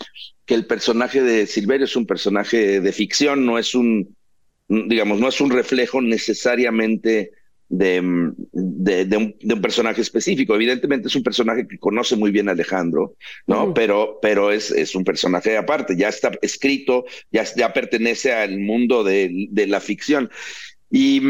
que 0.45 0.55
el 0.55 0.67
personaje 0.67 1.23
de 1.23 1.47
Silverio 1.47 1.85
es 1.85 1.95
un 1.95 2.07
personaje 2.07 2.81
de 2.81 2.93
ficción, 2.93 3.47
no 3.47 3.57
es 3.57 3.77
un, 3.77 4.17
digamos, 4.69 5.21
no 5.21 5.29
es 5.29 5.41
un 5.41 5.51
reflejo 5.51 6.03
necesariamente 6.03 7.31
de, 7.71 8.33
de, 8.53 9.17
un, 9.17 9.63
personaje 9.63 10.03
específico. 10.03 10.55
Evidentemente 10.55 11.09
es 11.09 11.17
un 11.17 11.23
personaje 11.23 11.67
que 11.67 11.79
conoce 11.79 12.17
muy 12.17 12.31
bien 12.31 12.49
a 12.49 12.53
Alejandro, 12.53 13.17
¿no? 13.47 13.73
Pero, 13.73 14.19
pero 14.21 14.51
es, 14.51 14.71
es 14.71 14.95
un 14.95 15.05
personaje 15.05 15.57
aparte, 15.57 15.97
ya 15.97 16.09
está 16.09 16.33
escrito, 16.43 17.05
ya, 17.31 17.45
ya 17.57 17.73
pertenece 17.73 18.33
al 18.33 18.59
mundo 18.59 19.05
de, 19.05 19.47
de 19.51 19.67
la 19.67 19.81
ficción. 19.81 20.31
Y 20.91 21.23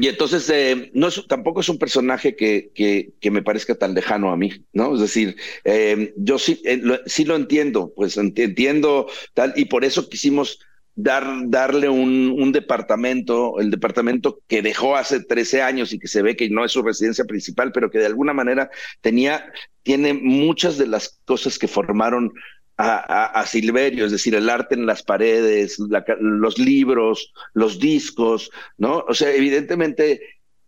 y 0.00 0.08
entonces 0.08 0.48
eh, 0.50 0.90
no 0.94 1.08
es, 1.08 1.24
tampoco 1.28 1.60
es 1.60 1.68
un 1.68 1.78
personaje 1.78 2.34
que, 2.34 2.72
que, 2.74 3.12
que, 3.20 3.30
me 3.30 3.42
parezca 3.42 3.74
tan 3.74 3.94
lejano 3.94 4.32
a 4.32 4.36
mí, 4.36 4.50
¿no? 4.72 4.94
Es 4.94 5.00
decir, 5.00 5.36
eh, 5.64 6.12
yo 6.16 6.38
sí, 6.38 6.60
eh, 6.64 6.78
lo, 6.82 6.98
sí 7.06 7.24
lo 7.24 7.36
entiendo, 7.36 7.92
pues 7.94 8.16
entiendo 8.16 9.06
tal, 9.34 9.52
y 9.56 9.66
por 9.66 9.84
eso 9.84 10.08
quisimos 10.08 10.58
dar, 10.94 11.24
darle 11.46 11.88
un, 11.88 12.34
un, 12.38 12.52
departamento, 12.52 13.58
el 13.60 13.70
departamento 13.70 14.40
que 14.46 14.62
dejó 14.62 14.96
hace 14.96 15.20
13 15.20 15.62
años 15.62 15.92
y 15.92 15.98
que 15.98 16.08
se 16.08 16.22
ve 16.22 16.36
que 16.36 16.48
no 16.50 16.64
es 16.64 16.72
su 16.72 16.82
residencia 16.82 17.24
principal, 17.24 17.72
pero 17.72 17.90
que 17.90 17.98
de 17.98 18.06
alguna 18.06 18.32
manera 18.32 18.70
tenía, 19.00 19.52
tiene 19.82 20.14
muchas 20.14 20.78
de 20.78 20.86
las 20.86 21.20
cosas 21.24 21.58
que 21.58 21.68
formaron 21.68 22.32
a, 22.76 23.40
a, 23.40 23.46
Silverio, 23.46 24.04
es 24.04 24.12
decir, 24.12 24.34
el 24.34 24.50
arte 24.50 24.74
en 24.74 24.86
las 24.86 25.02
paredes, 25.02 25.78
la, 25.78 26.04
los 26.18 26.58
libros, 26.58 27.32
los 27.52 27.78
discos, 27.78 28.50
¿no? 28.78 29.04
O 29.08 29.14
sea, 29.14 29.32
evidentemente, 29.32 30.20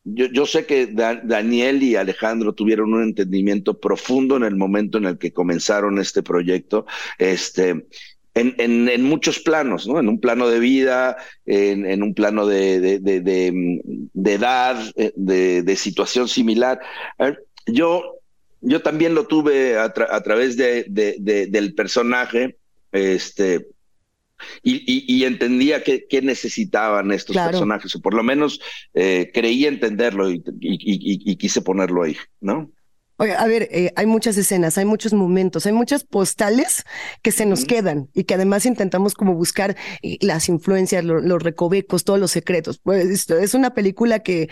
yo, 0.04 0.26
yo 0.26 0.46
sé 0.46 0.66
que 0.66 0.86
da, 0.86 1.16
Daniel 1.16 1.82
y 1.82 1.96
Alejandro 1.96 2.52
tuvieron 2.54 2.94
un 2.94 3.02
entendimiento 3.02 3.80
profundo 3.80 4.36
en 4.36 4.44
el 4.44 4.54
momento 4.54 4.98
en 4.98 5.06
el 5.06 5.18
que 5.18 5.32
comenzaron 5.32 5.98
este 5.98 6.22
proyecto, 6.22 6.86
este, 7.18 7.86
en, 8.36 8.54
en, 8.58 8.88
en, 8.88 9.02
muchos 9.02 9.40
planos, 9.40 9.88
¿no? 9.88 9.98
En 9.98 10.08
un 10.08 10.20
plano 10.20 10.48
de 10.48 10.60
vida, 10.60 11.16
en, 11.46 11.86
en 11.86 12.02
un 12.02 12.14
plano 12.14 12.46
de, 12.46 12.80
de, 12.80 12.98
de, 13.00 13.80
de 14.12 14.32
edad, 14.32 14.76
eh, 14.96 15.12
de, 15.16 15.76
situación 15.76 16.28
similar. 16.28 16.78
Yo 17.66 18.12
yo 18.60 18.82
también 18.82 19.14
lo 19.14 19.26
tuve 19.26 19.78
a, 19.78 19.92
tra 19.92 20.08
a 20.10 20.22
través 20.22 20.56
de, 20.56 20.84
de, 20.88 21.16
de, 21.18 21.46
del 21.46 21.74
personaje, 21.74 22.56
este, 22.92 23.68
y, 24.62 24.76
y, 24.86 25.16
y 25.16 25.24
entendía 25.24 25.82
qué, 25.82 26.06
qué, 26.08 26.20
necesitaban 26.20 27.12
estos 27.12 27.34
claro. 27.34 27.52
personajes, 27.52 27.94
o 27.94 28.00
por 28.00 28.14
lo 28.14 28.22
menos 28.22 28.60
eh, 28.94 29.30
creí 29.32 29.66
entenderlo 29.66 30.30
y, 30.30 30.42
y, 30.60 31.36
quise 31.36 31.62
ponerlo 31.62 32.02
ahí, 32.02 32.16
¿no? 32.40 32.70
Oye, 33.18 33.34
a 33.34 33.46
ver, 33.46 33.68
eh, 33.70 33.92
hay 33.96 34.06
muchas 34.06 34.36
escenas, 34.36 34.76
hay 34.76 34.84
muchos 34.84 35.14
momentos, 35.14 35.64
hay 35.66 35.72
muchas 35.72 36.04
postales 36.04 36.84
que 37.22 37.32
se 37.32 37.46
nos 37.46 37.62
mm. 37.64 37.66
quedan 37.66 38.08
y 38.12 38.24
que 38.24 38.34
además 38.34 38.66
intentamos 38.66 39.14
como 39.14 39.34
buscar 39.34 39.76
eh, 40.02 40.18
las 40.20 40.48
influencias, 40.48 41.04
lo, 41.04 41.20
los 41.20 41.42
recovecos, 41.42 42.04
todos 42.04 42.20
los 42.20 42.30
secretos. 42.30 42.78
Pues 42.78 43.30
es 43.30 43.54
una 43.54 43.74
película 43.74 44.20
que 44.20 44.48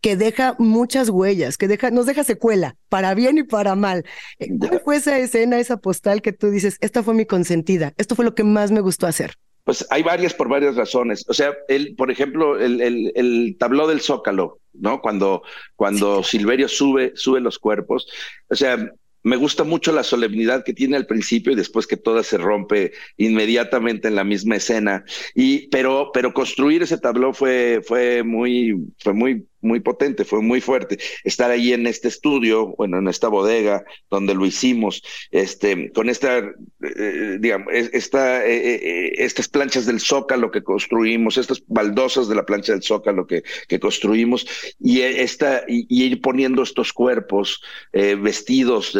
que 0.00 0.14
deja 0.16 0.54
muchas 0.60 1.08
huellas, 1.08 1.56
que 1.56 1.66
deja, 1.66 1.90
nos 1.90 2.06
deja 2.06 2.22
secuela, 2.22 2.76
para 2.88 3.12
bien 3.14 3.38
y 3.38 3.42
para 3.42 3.74
mal. 3.74 4.04
Eh, 4.38 4.48
¿Cuál 4.56 4.80
fue 4.84 4.96
esa 4.96 5.18
escena, 5.18 5.58
esa 5.58 5.78
postal 5.78 6.22
que 6.22 6.32
tú 6.32 6.50
dices, 6.50 6.76
esta 6.80 7.02
fue 7.02 7.12
mi 7.14 7.26
consentida, 7.26 7.92
esto 7.96 8.14
fue 8.14 8.24
lo 8.24 8.34
que 8.34 8.44
más 8.44 8.70
me 8.70 8.80
gustó 8.80 9.08
hacer? 9.08 9.34
Pues 9.66 9.84
hay 9.90 10.04
varias 10.04 10.32
por 10.32 10.48
varias 10.48 10.76
razones. 10.76 11.24
O 11.26 11.34
sea, 11.34 11.52
él, 11.66 11.96
por 11.98 12.12
ejemplo, 12.12 12.56
el, 12.56 12.80
el, 12.80 13.12
el 13.16 13.56
tabló 13.58 13.88
del 13.88 14.00
Zócalo, 14.00 14.60
¿no? 14.74 15.00
Cuando, 15.00 15.42
cuando 15.74 16.22
sí. 16.22 16.38
Silverio 16.38 16.68
sube, 16.68 17.10
sube 17.16 17.40
los 17.40 17.58
cuerpos. 17.58 18.06
O 18.48 18.54
sea, 18.54 18.92
me 19.24 19.34
gusta 19.34 19.64
mucho 19.64 19.90
la 19.90 20.04
solemnidad 20.04 20.62
que 20.62 20.72
tiene 20.72 20.96
al 20.96 21.06
principio 21.06 21.50
y 21.50 21.56
después 21.56 21.88
que 21.88 21.96
toda 21.96 22.22
se 22.22 22.38
rompe 22.38 22.92
inmediatamente 23.16 24.06
en 24.06 24.14
la 24.14 24.22
misma 24.22 24.54
escena. 24.54 25.04
Y, 25.34 25.66
pero, 25.66 26.12
pero 26.14 26.32
construir 26.32 26.84
ese 26.84 26.98
tabló 26.98 27.34
fue, 27.34 27.80
fue 27.84 28.22
muy, 28.22 28.72
fue 29.00 29.14
muy 29.14 29.48
muy 29.60 29.80
potente, 29.80 30.24
fue 30.24 30.42
muy 30.42 30.60
fuerte. 30.60 30.98
Estar 31.24 31.50
ahí 31.50 31.72
en 31.72 31.86
este 31.86 32.08
estudio, 32.08 32.74
bueno, 32.76 32.98
en 32.98 33.08
esta 33.08 33.28
bodega 33.28 33.84
donde 34.10 34.34
lo 34.34 34.46
hicimos, 34.46 35.02
este, 35.30 35.92
con 35.92 36.08
esta, 36.08 36.38
eh, 36.38 37.38
digamos, 37.40 37.68
esta, 37.72 38.46
eh, 38.46 38.74
eh, 38.74 39.12
estas 39.18 39.48
planchas 39.48 39.86
del 39.86 40.00
zócalo 40.00 40.50
que 40.50 40.62
construimos, 40.62 41.36
estas 41.36 41.62
baldosas 41.66 42.28
de 42.28 42.34
la 42.34 42.44
plancha 42.44 42.72
del 42.72 42.82
zócalo 42.82 43.26
que, 43.26 43.42
que 43.68 43.80
construimos, 43.80 44.46
y 44.78 45.00
esta, 45.00 45.64
y, 45.66 45.86
ir 45.88 46.20
poniendo 46.20 46.62
estos 46.62 46.92
cuerpos 46.92 47.62
eh, 47.92 48.14
vestidos 48.14 48.96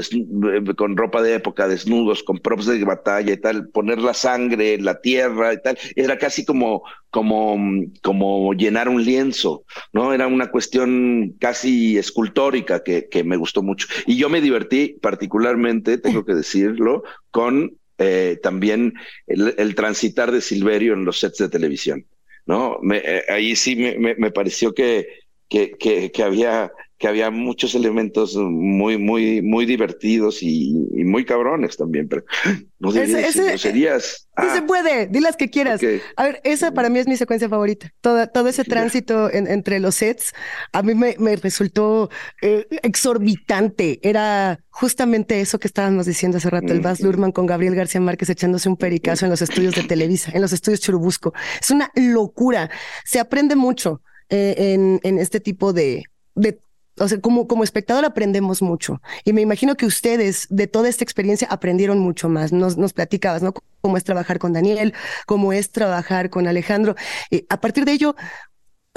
con 0.76 0.96
ropa 0.96 1.22
de 1.22 1.34
época, 1.34 1.68
desnudos, 1.68 2.22
con 2.22 2.38
props 2.38 2.66
de 2.66 2.84
batalla 2.84 3.32
y 3.32 3.36
tal, 3.36 3.68
poner 3.68 3.98
la 3.98 4.14
sangre, 4.14 4.78
la 4.78 5.00
tierra 5.00 5.52
y 5.52 5.62
tal, 5.62 5.78
era 5.94 6.18
casi 6.18 6.44
como, 6.44 6.82
como, 7.10 7.56
como 8.02 8.52
llenar 8.54 8.88
un 8.88 9.04
lienzo, 9.04 9.64
¿no? 9.92 10.12
Era 10.12 10.26
una 10.26 10.45
cuestión 10.50 11.36
casi 11.38 11.98
escultórica 11.98 12.82
que, 12.82 13.08
que 13.08 13.24
me 13.24 13.36
gustó 13.36 13.62
mucho. 13.62 13.86
Y 14.06 14.16
yo 14.16 14.28
me 14.28 14.40
divertí 14.40 14.98
particularmente, 15.00 15.98
tengo 15.98 16.24
que 16.24 16.34
decirlo, 16.34 17.04
con 17.30 17.76
eh, 17.98 18.38
también 18.42 18.94
el, 19.26 19.74
transitar 19.74 20.30
de 20.30 20.40
Silverio 20.40 20.92
en 20.92 21.04
los 21.04 21.20
sets 21.20 21.38
de 21.38 21.48
televisión, 21.48 22.06
¿no? 22.44 22.78
Eh, 22.92 23.22
ahí 23.28 23.56
sí 23.56 23.76
me, 23.76 23.98
me, 23.98 24.14
me 24.16 24.30
pareció 24.30 24.74
que, 24.74 25.08
que, 25.48 25.72
que, 25.72 26.10
que 26.12 26.22
había 26.22 26.70
que 26.98 27.08
había 27.08 27.30
muchos 27.30 27.74
elementos 27.74 28.36
muy, 28.36 28.96
muy, 28.96 29.42
muy 29.42 29.66
divertidos 29.66 30.42
y, 30.42 30.70
y 30.94 31.04
muy 31.04 31.26
cabrones 31.26 31.76
también, 31.76 32.08
pero 32.08 32.24
no 32.78 32.90
ese, 32.90 33.48
groserías. 33.48 34.28
Ah, 34.34 34.54
se 34.54 34.62
puede, 34.62 35.06
di 35.06 35.20
las 35.20 35.36
que 35.36 35.50
quieras. 35.50 35.76
Okay. 35.76 36.00
A 36.16 36.24
ver, 36.24 36.40
esa 36.44 36.72
para 36.72 36.88
mí 36.88 36.98
es 36.98 37.06
mi 37.06 37.16
secuencia 37.16 37.48
favorita. 37.48 37.92
Todo, 38.00 38.26
todo 38.28 38.48
ese 38.48 38.64
tránsito 38.64 39.30
en, 39.30 39.46
entre 39.46 39.78
los 39.78 39.96
sets 39.96 40.32
a 40.72 40.82
mí 40.82 40.94
me, 40.94 41.16
me 41.18 41.36
resultó 41.36 42.08
eh, 42.40 42.66
exorbitante. 42.82 44.00
Era 44.02 44.60
justamente 44.70 45.40
eso 45.40 45.58
que 45.58 45.68
estábamos 45.68 46.06
diciendo 46.06 46.38
hace 46.38 46.48
rato, 46.48 46.72
el 46.72 46.80
Baz 46.80 47.00
Luhrmann 47.00 47.32
con 47.32 47.46
Gabriel 47.46 47.74
García 47.74 48.00
Márquez 48.00 48.30
echándose 48.30 48.68
un 48.70 48.76
pericazo 48.76 49.26
en 49.26 49.30
los 49.30 49.42
estudios 49.42 49.74
de 49.74 49.82
Televisa, 49.82 50.30
en 50.34 50.40
los 50.40 50.52
estudios 50.52 50.80
Churubusco. 50.80 51.34
Es 51.60 51.70
una 51.70 51.90
locura. 51.94 52.70
Se 53.04 53.20
aprende 53.20 53.54
mucho 53.54 54.00
eh, 54.30 54.54
en, 54.74 55.00
en 55.02 55.18
este 55.18 55.40
tipo 55.40 55.72
de, 55.72 56.04
de 56.34 56.58
o 56.98 57.08
sea, 57.08 57.20
como, 57.20 57.46
como 57.46 57.64
espectador 57.64 58.04
aprendemos 58.04 58.62
mucho. 58.62 59.00
Y 59.24 59.32
me 59.32 59.42
imagino 59.42 59.76
que 59.76 59.86
ustedes 59.86 60.46
de 60.50 60.66
toda 60.66 60.88
esta 60.88 61.04
experiencia 61.04 61.48
aprendieron 61.50 61.98
mucho 61.98 62.28
más. 62.28 62.52
Nos, 62.52 62.76
nos 62.76 62.92
platicabas, 62.92 63.42
¿no? 63.42 63.52
Cómo 63.80 63.96
es 63.96 64.04
trabajar 64.04 64.38
con 64.38 64.52
Daniel, 64.52 64.94
cómo 65.26 65.52
es 65.52 65.70
trabajar 65.70 66.30
con 66.30 66.46
Alejandro. 66.46 66.94
Y 67.30 67.46
a 67.48 67.60
partir 67.60 67.84
de 67.84 67.92
ello, 67.92 68.16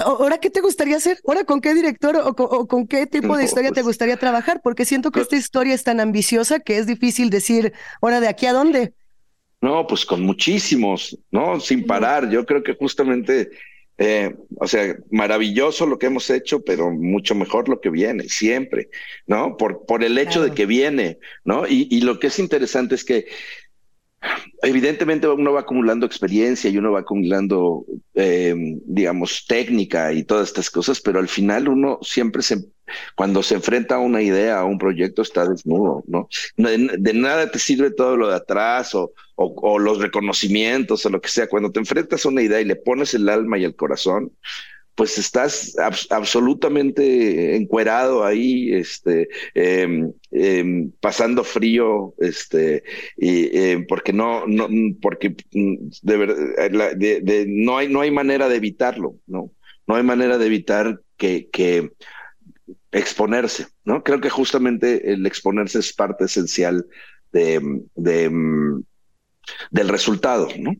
¿Ahora 0.02 0.38
qué 0.38 0.48
te 0.48 0.62
gustaría 0.62 0.96
hacer? 0.96 1.18
¿Ahora 1.26 1.44
con 1.44 1.60
qué 1.60 1.74
director 1.74 2.16
o 2.16 2.34
con, 2.34 2.46
o 2.50 2.66
con 2.66 2.86
qué 2.86 3.06
tipo 3.06 3.36
de 3.36 3.44
historia 3.44 3.68
no, 3.68 3.74
pues, 3.74 3.84
te 3.84 3.86
gustaría 3.86 4.16
trabajar? 4.16 4.62
Porque 4.62 4.86
siento 4.86 5.10
que 5.10 5.20
esta 5.20 5.36
historia 5.36 5.74
es 5.74 5.84
tan 5.84 6.00
ambiciosa 6.00 6.58
que 6.60 6.78
es 6.78 6.86
difícil 6.86 7.28
decir, 7.28 7.74
¿ahora 8.00 8.20
de 8.20 8.28
aquí 8.28 8.46
a 8.46 8.54
dónde? 8.54 8.94
No, 9.60 9.86
pues 9.86 10.06
con 10.06 10.22
muchísimos, 10.22 11.18
¿no? 11.30 11.60
Sin 11.60 11.84
parar. 11.84 12.30
Yo 12.30 12.46
creo 12.46 12.62
que 12.62 12.74
justamente 12.74 13.50
eh, 14.02 14.34
o 14.56 14.66
sea, 14.66 14.96
maravilloso 15.10 15.84
lo 15.84 15.98
que 15.98 16.06
hemos 16.06 16.30
hecho, 16.30 16.64
pero 16.64 16.90
mucho 16.90 17.34
mejor 17.34 17.68
lo 17.68 17.82
que 17.82 17.90
viene, 17.90 18.30
siempre, 18.30 18.88
¿no? 19.26 19.58
Por, 19.58 19.84
por 19.84 20.02
el 20.02 20.16
hecho 20.16 20.40
claro. 20.40 20.48
de 20.48 20.54
que 20.54 20.64
viene, 20.64 21.18
¿no? 21.44 21.66
Y, 21.68 21.86
y 21.90 22.00
lo 22.00 22.18
que 22.18 22.28
es 22.28 22.38
interesante 22.38 22.94
es 22.94 23.04
que 23.04 23.26
evidentemente 24.62 25.28
uno 25.28 25.52
va 25.52 25.60
acumulando 25.60 26.06
experiencia 26.06 26.68
y 26.70 26.76
uno 26.76 26.92
va 26.92 27.00
acumulando, 27.00 27.84
eh, 28.14 28.54
digamos, 28.84 29.46
técnica 29.46 30.12
y 30.12 30.24
todas 30.24 30.48
estas 30.48 30.70
cosas, 30.70 31.00
pero 31.00 31.18
al 31.18 31.28
final 31.28 31.68
uno 31.68 31.98
siempre 32.02 32.42
se, 32.42 32.66
cuando 33.14 33.42
se 33.42 33.54
enfrenta 33.54 33.96
a 33.96 34.00
una 34.00 34.22
idea, 34.22 34.58
a 34.58 34.64
un 34.64 34.78
proyecto, 34.78 35.22
está 35.22 35.48
desnudo, 35.48 36.04
¿no? 36.06 36.28
De, 36.56 37.12
nada 37.14 37.50
te 37.50 37.58
sirve 37.58 37.90
todo 37.90 38.16
lo 38.16 38.28
de 38.28 38.36
atrás 38.36 38.94
o, 38.94 39.12
o, 39.36 39.78
los 39.78 39.98
reconocimientos 39.98 41.04
o 41.06 41.10
lo 41.10 41.20
que 41.20 41.28
sea. 41.28 41.48
Cuando 41.48 41.72
te 41.72 41.80
enfrentas 41.80 42.24
a 42.24 42.28
una 42.28 42.42
idea 42.42 42.60
y 42.60 42.66
le 42.66 42.76
pones 42.76 43.14
el 43.14 43.28
alma 43.28 43.58
y 43.58 43.64
el 43.64 43.74
corazón, 43.74 44.32
pues 45.00 45.16
estás 45.16 45.78
ab 45.78 45.94
absolutamente 46.10 47.56
encuerado 47.56 48.22
ahí, 48.22 48.70
este, 48.70 49.30
eh, 49.54 50.12
eh, 50.30 50.90
pasando 51.00 51.42
frío, 51.42 52.12
este, 52.18 52.82
y, 53.16 53.44
eh, 53.58 53.86
porque 53.88 54.12
no, 54.12 54.46
no, 54.46 54.68
porque 55.00 55.34
de 56.02 56.16
verdad, 56.18 56.94
de, 56.98 57.22
de, 57.22 57.46
no 57.48 57.78
hay, 57.78 57.88
no 57.88 58.02
hay 58.02 58.10
manera 58.10 58.46
de 58.50 58.56
evitarlo, 58.56 59.14
¿no? 59.26 59.50
No 59.86 59.94
hay 59.94 60.02
manera 60.02 60.36
de 60.36 60.44
evitar 60.44 61.00
que, 61.16 61.48
exponerse, 62.92 63.68
¿no? 63.86 64.02
Creo 64.04 64.20
que 64.20 64.28
justamente 64.28 65.14
el 65.14 65.24
exponerse 65.24 65.78
es 65.78 65.94
parte 65.94 66.26
esencial 66.26 66.84
de, 67.32 67.58
de, 67.94 68.30
del 69.70 69.88
resultado, 69.88 70.50
¿no? 70.58 70.74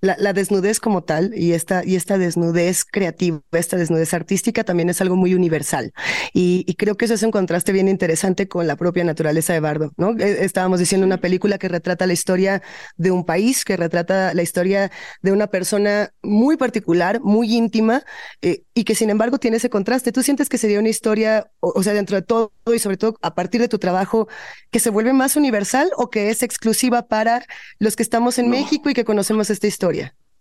La, 0.00 0.16
la, 0.18 0.32
desnudez 0.32 0.80
como 0.80 1.02
tal 1.02 1.32
y 1.34 1.52
esta, 1.52 1.84
y 1.84 1.96
esta 1.96 2.18
desnudez 2.18 2.84
creativa, 2.84 3.40
esta 3.52 3.76
desnudez 3.76 4.14
artística 4.14 4.64
también 4.64 4.88
es 4.90 5.00
algo 5.00 5.16
muy 5.16 5.34
universal. 5.34 5.92
Y, 6.32 6.64
y, 6.66 6.74
creo 6.74 6.96
que 6.96 7.06
eso 7.06 7.14
es 7.14 7.22
un 7.22 7.30
contraste 7.30 7.72
bien 7.72 7.88
interesante 7.88 8.48
con 8.48 8.66
la 8.66 8.76
propia 8.76 9.04
naturaleza 9.04 9.52
de 9.52 9.60
Bardo, 9.60 9.92
¿no? 9.96 10.16
E, 10.18 10.44
estábamos 10.44 10.78
diciendo 10.78 11.06
una 11.06 11.18
película 11.18 11.58
que 11.58 11.68
retrata 11.68 12.06
la 12.06 12.12
historia 12.12 12.62
de 12.96 13.10
un 13.10 13.24
país, 13.24 13.64
que 13.64 13.76
retrata 13.76 14.34
la 14.34 14.42
historia 14.42 14.90
de 15.22 15.32
una 15.32 15.48
persona 15.48 16.12
muy 16.22 16.56
particular, 16.56 17.20
muy 17.20 17.54
íntima, 17.54 18.02
eh, 18.42 18.62
y 18.74 18.84
que 18.84 18.94
sin 18.94 19.10
embargo 19.10 19.38
tiene 19.38 19.56
ese 19.56 19.70
contraste. 19.70 20.12
¿Tú 20.12 20.22
sientes 20.22 20.48
que 20.48 20.58
sería 20.58 20.78
una 20.78 20.88
historia, 20.88 21.50
o, 21.60 21.72
o 21.74 21.82
sea, 21.82 21.92
dentro 21.92 22.16
de 22.16 22.22
todo 22.22 22.52
y 22.66 22.78
sobre 22.78 22.96
todo 22.96 23.16
a 23.22 23.34
partir 23.34 23.60
de 23.60 23.68
tu 23.68 23.78
trabajo, 23.78 24.28
que 24.70 24.78
se 24.78 24.90
vuelve 24.90 25.12
más 25.12 25.36
universal 25.36 25.90
o 25.96 26.10
que 26.10 26.30
es 26.30 26.42
exclusiva 26.42 27.08
para 27.08 27.44
los 27.78 27.96
que 27.96 28.02
estamos 28.02 28.38
en 28.38 28.46
no. 28.46 28.52
México 28.52 28.90
y 28.90 28.94
que 28.94 29.04
conocemos 29.04 29.50
esta 29.50 29.66
historia? 29.66 29.87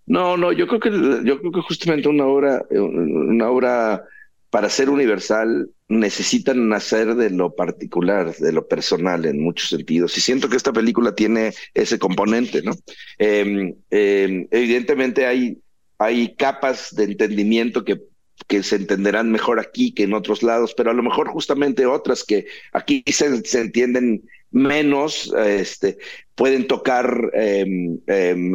No, 0.05 0.37
no, 0.37 0.51
yo 0.53 0.67
creo 0.67 0.79
que 0.79 0.89
yo 0.89 1.39
creo 1.39 1.51
que 1.51 1.61
justamente 1.61 2.07
una 2.07 2.25
obra, 2.25 2.65
una 2.71 3.49
obra 3.49 4.03
para 4.49 4.69
ser 4.69 4.89
universal 4.89 5.69
necesitan 5.89 6.69
nacer 6.69 7.15
de 7.15 7.29
lo 7.29 7.55
particular, 7.55 8.35
de 8.35 8.51
lo 8.51 8.67
personal 8.67 9.25
en 9.25 9.41
muchos 9.41 9.69
sentidos. 9.69 10.17
Y 10.17 10.21
siento 10.21 10.49
que 10.49 10.57
esta 10.57 10.73
película 10.73 11.13
tiene 11.15 11.53
ese 11.73 11.99
componente, 11.99 12.61
¿no? 12.61 12.71
Em, 13.17 13.75
em, 13.89 14.47
evidentemente 14.51 15.25
hay, 15.25 15.57
hay 15.97 16.35
capas 16.35 16.95
de 16.95 17.05
entendimiento 17.05 17.83
que, 17.83 18.01
que 18.47 18.63
se 18.63 18.77
entenderán 18.77 19.31
mejor 19.31 19.59
aquí 19.59 19.93
que 19.93 20.03
en 20.03 20.13
otros 20.13 20.43
lados, 20.43 20.73
pero 20.75 20.91
a 20.91 20.93
lo 20.93 21.03
mejor 21.03 21.27
justamente 21.27 21.85
otras 21.85 22.23
que 22.23 22.45
aquí 22.71 23.03
se, 23.07 23.43
se 23.43 23.61
entienden 23.61 24.23
menos, 24.51 25.33
este, 25.37 25.97
pueden 26.35 26.67
tocar 26.67 27.31
em, 27.33 27.99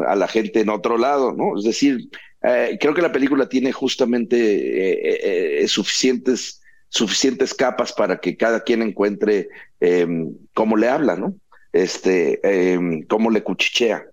a 0.06 0.16
la 0.16 0.28
gente 0.28 0.60
en 0.60 0.70
otro 0.70 0.98
lado, 0.98 1.32
¿no? 1.32 1.58
Es 1.58 1.64
decir, 1.64 2.08
eh, 2.42 2.76
creo 2.80 2.94
que 2.94 3.02
la 3.02 3.12
película 3.12 3.48
tiene 3.48 3.72
justamente 3.72 4.36
eh, 4.36 5.62
eh, 5.62 5.68
suficientes, 5.68 6.60
suficientes 6.88 7.54
capas 7.54 7.92
para 7.92 8.18
que 8.18 8.36
cada 8.36 8.62
quien 8.64 8.82
encuentre 8.82 9.48
em, 9.80 10.34
cómo 10.54 10.76
le 10.76 10.88
habla, 10.88 11.16
¿no? 11.16 11.36
Este, 11.72 12.40
em, 12.42 13.02
cómo 13.02 13.30
le 13.30 13.42
cuchichea, 13.42 14.04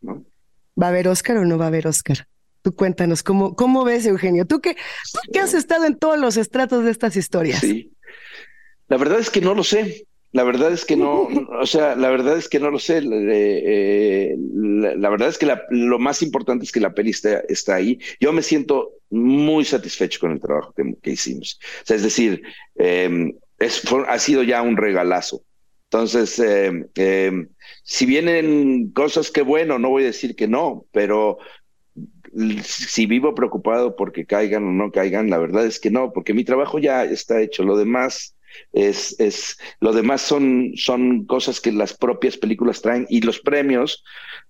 ¿no? 0.00 0.24
¿Va 0.80 0.86
a 0.86 0.90
haber 0.90 1.08
Oscar 1.08 1.36
o 1.36 1.44
no 1.44 1.58
va 1.58 1.66
a 1.66 1.68
haber 1.68 1.86
Oscar? 1.86 2.26
Tú 2.62 2.74
cuéntanos, 2.74 3.22
¿cómo, 3.22 3.54
cómo 3.54 3.84
ves, 3.84 4.06
Eugenio? 4.06 4.46
¿Tú 4.46 4.60
que, 4.60 4.74
tú 4.74 5.32
que 5.32 5.38
has 5.38 5.54
estado 5.54 5.84
en 5.84 5.96
todos 5.96 6.18
los 6.18 6.36
estratos 6.38 6.84
de 6.84 6.90
estas 6.90 7.14
historias. 7.14 7.60
Sí. 7.60 7.92
La 8.88 8.96
verdad 8.96 9.18
es 9.18 9.30
que 9.30 9.40
no 9.40 9.54
lo 9.54 9.62
sé. 9.62 10.06
La 10.34 10.42
verdad 10.42 10.72
es 10.72 10.84
que 10.84 10.96
no, 10.96 11.28
o 11.60 11.64
sea, 11.64 11.94
la 11.94 12.10
verdad 12.10 12.36
es 12.36 12.48
que 12.48 12.58
no 12.58 12.68
lo 12.70 12.80
sé. 12.80 13.00
Eh, 13.04 14.36
la, 14.36 15.08
verdad 15.08 15.28
es 15.28 15.38
que 15.38 15.48
lo 15.70 15.98
más 16.00 16.22
importante 16.22 16.64
es 16.64 16.72
que 16.72 16.80
la 16.80 16.92
peli 16.92 17.12
está, 17.12 17.74
ahí. 17.74 18.00
Yo 18.18 18.32
me 18.32 18.42
siento 18.42 18.94
muy 19.10 19.64
satisfecho 19.64 20.18
con 20.18 20.32
el 20.32 20.40
trabajo 20.40 20.74
que, 21.00 21.10
hicimos. 21.10 21.60
O 21.82 21.86
sea, 21.86 21.96
es 21.96 22.02
decir, 22.02 22.42
em, 22.74 23.32
es, 23.60 23.80
ha 24.08 24.18
sido 24.18 24.42
ya 24.42 24.60
un 24.60 24.76
regalazo. 24.76 25.44
Entonces, 25.84 26.36
em, 26.40 26.88
em, 26.96 27.48
si 27.84 28.04
vienen 28.04 28.90
cosas 28.90 29.30
que 29.30 29.42
bueno, 29.42 29.78
no 29.78 29.90
voy 29.90 30.02
a 30.02 30.06
decir 30.06 30.34
que 30.34 30.48
no, 30.48 30.84
pero 30.90 31.38
si 32.64 33.06
vivo 33.06 33.36
preocupado 33.36 33.94
porque 33.94 34.26
caigan 34.26 34.64
o 34.64 34.72
no 34.72 34.90
caigan, 34.90 35.30
la 35.30 35.38
verdad 35.38 35.64
es 35.64 35.78
que 35.78 35.92
no, 35.92 36.12
porque 36.12 36.34
mi 36.34 36.42
trabajo 36.42 36.80
ya 36.80 37.04
está 37.04 37.40
hecho. 37.40 37.62
Lo 37.62 37.76
demás 37.76 38.34
es, 38.72 39.18
es, 39.20 39.58
lo 39.80 39.92
demás 39.92 40.20
son, 40.20 40.72
son 40.76 41.24
cosas 41.26 41.60
que 41.60 41.72
las 41.72 41.94
propias 41.94 42.36
películas 42.36 42.82
traen 42.82 43.06
y 43.08 43.20
los 43.20 43.38
premios, 43.38 44.04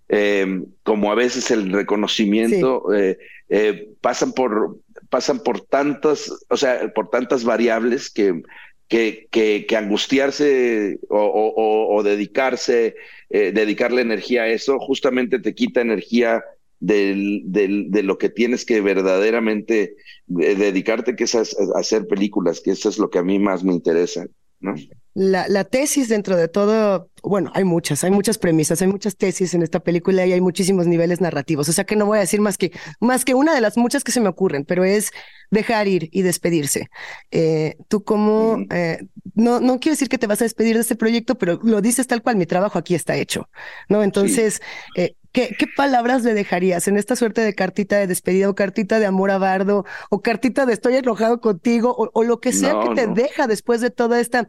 eh, 0.09 0.63
como 0.83 1.13
a 1.13 1.15
veces 1.15 1.51
el 1.51 1.73
reconocimiento, 1.73 2.93
eh, 2.95 3.19
eh, 3.49 3.91
pasan 4.01 4.33
por 4.33 4.79
pasan 5.11 5.41
por 5.41 5.61
tantas, 5.61 6.33
o 6.49 6.57
sea, 6.57 6.93
por 6.93 7.09
tantas 7.09 7.45
variables 7.45 8.11
que, 8.11 8.43
que, 8.89 9.29
que, 9.31 9.77
angustiarse 9.77 10.99
o, 11.09 12.03
dedicarse, 12.03 12.97
dedicarle 13.31 14.03
energía 14.03 14.43
a 14.43 14.49
eso, 14.49 14.81
justamente 14.81 15.39
te 15.39 15.55
quita 15.55 15.83
energía 15.83 16.43
del, 16.85 17.43
del, 17.47 17.91
de 17.91 18.03
lo 18.03 18.19
que 18.19 18.29
tienes 18.29 18.67
que 18.67 18.83
verdaderamente 18.83 19.97
eh, 20.39 20.55
dedicarte, 20.55 21.17
que 21.17 21.25
es 21.25 21.35
a, 21.35 21.43
hacer 21.77 22.07
películas, 22.07 22.61
que 22.61 22.73
eso 22.73 22.91
es 22.91 22.99
lo 22.99 23.09
que 23.09 23.19
a 23.19 23.23
mí 23.23 23.39
más 23.39 23.65
me 23.65 23.73
interesa, 23.73 24.27
¿no? 24.61 24.75
La, 25.15 25.47
la, 25.49 25.63
tesis 25.63 26.09
dentro 26.09 26.37
de 26.37 26.49
todo, 26.49 27.09
bueno, 27.23 27.53
hay 27.55 27.63
muchas, 27.63 28.03
hay 28.03 28.11
muchas 28.11 28.37
premisas, 28.37 28.83
hay 28.83 28.89
muchas 28.89 29.17
tesis 29.17 29.55
en 29.55 29.63
esta 29.63 29.79
película 29.79 30.27
y 30.27 30.33
hay 30.33 30.41
muchísimos 30.41 30.89
niveles 30.89 31.21
narrativos. 31.21 31.69
O 31.69 31.73
sea 31.73 31.85
que 31.85 31.95
no 31.95 32.07
voy 32.07 32.19
a 32.19 32.23
decir 32.23 32.41
más 32.41 32.59
que, 32.59 32.73
más 33.01 33.25
que 33.25 33.35
una 33.35 33.55
de 33.55 33.61
las 33.61 33.77
muchas 33.77 34.03
que 34.03 34.11
se 34.11 34.21
me 34.21 34.29
ocurren, 34.29 34.65
pero 34.65 34.83
es 34.83 35.13
dejar 35.53 35.87
ir 35.87 36.09
y 36.11 36.23
despedirse. 36.23 36.89
Eh, 37.31 37.77
tú 37.87 38.03
como, 38.03 38.59
eh, 38.71 39.07
no, 39.35 39.61
no 39.61 39.79
quiero 39.79 39.93
decir 39.93 40.09
que 40.09 40.19
te 40.19 40.27
vas 40.27 40.41
a 40.41 40.47
despedir 40.47 40.75
de 40.75 40.81
este 40.81 40.97
proyecto, 40.97 41.37
pero 41.39 41.61
lo 41.63 41.81
dices 41.81 42.09
tal 42.09 42.21
cual, 42.21 42.37
mi 42.37 42.47
trabajo 42.47 42.77
aquí 42.77 42.97
está 42.97 43.17
hecho, 43.17 43.49
¿no? 43.89 44.03
Entonces, 44.03 44.61
eh, 44.97 45.15
¿Qué, 45.35 45.57
palabras 45.77 46.23
le 46.23 46.33
dejarías 46.33 46.87
en 46.87 46.97
esta 46.97 47.17
suerte 47.17 47.41
de 47.41 47.57
cartita 47.57 47.99
de 47.99 48.07
despedida 48.07 48.49
o 48.49 48.55
cartita 48.55 49.01
de 49.01 49.07
amor 49.07 49.33
a 49.33 49.39
Bardo 49.39 49.85
o 50.09 50.23
cartita 50.23 50.65
de 50.65 50.73
estoy 50.73 50.95
enojado 50.95 51.41
contigo 51.41 51.93
o, 52.13 52.23
lo 52.23 52.39
que 52.39 52.53
sea 52.53 52.77
que 52.81 52.95
te 52.95 53.09
deja 53.09 53.49
después 53.49 53.81
de 53.81 53.91
toda 53.91 54.21
esta 54.21 54.47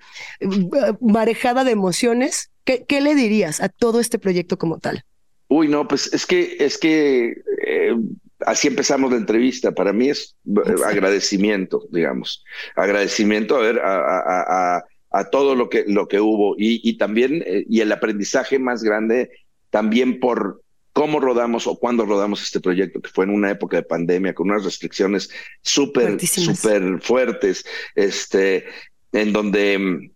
marejada 1.01 1.63
de 1.63 1.71
emociones? 1.71 2.51
¿Qué, 2.65 2.85
¿Qué, 2.87 3.01
le 3.01 3.15
dirías 3.15 3.61
a 3.61 3.69
todo 3.69 3.99
este 3.99 4.19
proyecto 4.19 4.59
como 4.59 4.77
tal? 4.77 5.03
Uy, 5.47 5.67
no, 5.67 5.87
pues 5.87 6.13
es 6.13 6.27
que, 6.27 6.57
es 6.59 6.77
que 6.77 7.33
así 8.41 8.67
empezamos 8.67 9.11
la 9.11 9.17
entrevista. 9.17 9.71
Para 9.71 9.91
mí 9.91 10.09
es 10.09 10.35
agradecimiento, 10.85 11.87
digamos. 11.91 12.43
Agradecimiento 12.75 13.55
a 13.55 13.61
ver 13.61 13.79
a, 13.79 14.83
a, 15.11 15.29
todo 15.31 15.55
lo 15.55 15.67
que, 15.67 15.85
lo 15.87 16.07
que 16.07 16.19
hubo 16.19 16.55
y, 16.59 16.95
también, 16.97 17.43
eh, 17.47 17.65
y 17.67 17.81
el 17.81 17.91
aprendizaje 17.91 18.59
más 18.59 18.83
grande 18.83 19.31
también 19.71 20.19
por 20.19 20.61
cómo 20.95 21.19
rodamos 21.19 21.67
o 21.67 21.77
cuándo 21.77 22.05
rodamos 22.05 22.41
este 22.41 22.61
proyecto, 22.61 23.01
que 23.01 23.09
fue 23.09 23.25
en 23.25 23.31
una 23.31 23.51
época 23.51 23.75
de 23.75 23.83
pandemia, 23.83 24.33
con 24.33 24.49
unas 24.49 24.63
restricciones 24.63 25.29
súper, 25.61 26.25
súper 26.25 27.01
fuertes, 27.01 27.65
este, 27.95 28.63
en 29.11 29.33
donde 29.33 29.77
mm, 29.77 30.11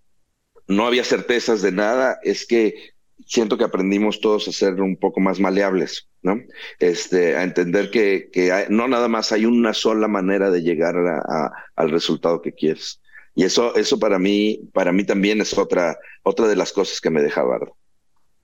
no 0.73 0.88
había 0.88 1.03
certezas 1.03 1.61
de 1.61 1.73
nada, 1.73 2.17
es 2.23 2.47
que 2.47 2.93
siento 3.25 3.57
que 3.57 3.65
aprendimos 3.65 4.21
todos 4.21 4.47
a 4.47 4.53
ser 4.53 4.80
un 4.80 4.95
poco 4.95 5.19
más 5.19 5.38
maleables, 5.38 6.07
¿no? 6.21 6.39
Este, 6.80 7.36
a 7.36 7.43
entender 7.43 7.91
que, 7.91 8.30
que 8.32 8.67
no 8.69 8.88
nada 8.88 9.09
más 9.09 9.34
hay 9.34 9.45
una 9.45 9.73
sola 9.73 10.07
manera 10.07 10.49
de 10.49 10.61
llegar 10.61 10.95
a, 10.95 11.51
al 11.75 11.91
resultado 11.91 12.41
que 12.41 12.53
quieres. 12.53 13.01
Y 13.36 13.43
eso, 13.43 13.75
eso 13.75 13.99
para 13.99 14.17
mí, 14.17 14.61
para 14.71 14.93
mí 14.93 15.03
también 15.03 15.41
es 15.41 15.57
otra, 15.57 15.99
otra 16.23 16.47
de 16.47 16.55
las 16.55 16.71
cosas 16.71 17.01
que 17.01 17.09
me 17.09 17.21
deja 17.21 17.43
Bardo. 17.43 17.75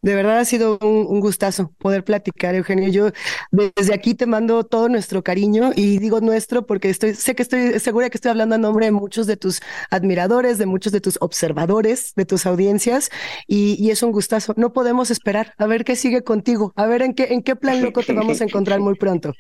De 0.06 0.14
verdad 0.14 0.38
ha 0.38 0.45
sido 0.45 0.78
un, 0.84 1.20
gustazo 1.20 1.74
poder 1.80 2.03
platicar, 2.03 2.53
Eugenio. 2.53 2.89
Yo 2.89 3.10
desde 3.49 3.91
aquí 3.91 4.14
te 4.14 4.28
mando 4.28 4.64
todo 4.64 4.88
nuestro 4.88 5.24
cariño 5.24 5.72
y 5.76 5.97
digo 5.97 6.22
nuestro 6.22 6.68
porque 6.68 6.91
estoy, 6.91 7.16
sé 7.16 7.34
que 7.34 7.41
estoy 7.41 7.80
segura 7.80 8.12
que 8.12 8.18
estoy 8.18 8.30
hablando 8.30 8.53
a 8.53 8.60
nombre 8.60 8.86
de 8.86 8.91
muchos 8.91 9.26
de 9.26 9.36
tus 9.36 9.62
admiradores, 9.89 10.60
de 10.60 10.68
muchos 10.68 10.93
de 10.93 11.01
tus 11.01 11.18
observadores, 11.22 12.14
de 12.16 12.24
tus 12.24 12.45
audiencias 12.45 13.10
y, 13.47 13.89
es 13.89 14.03
un 14.03 14.12
gustazo. 14.12 14.53
No 14.58 14.74
podemos 14.74 15.10
esperar 15.10 15.56
a 15.58 15.66
ver 15.66 15.84
qué 15.84 15.95
sigue 15.95 16.24
contigo, 16.24 16.72
a 16.76 16.86
ver 16.86 17.01
en 17.01 17.16
qué, 17.16 17.34
en 17.34 17.41
qué 17.41 17.56
plan 17.56 17.82
loco 17.82 18.03
te 18.03 18.14
vamos 18.14 18.41
a 18.41 18.43
encontrar 18.43 18.80
muy 18.82 18.93
pronto. 18.93 19.34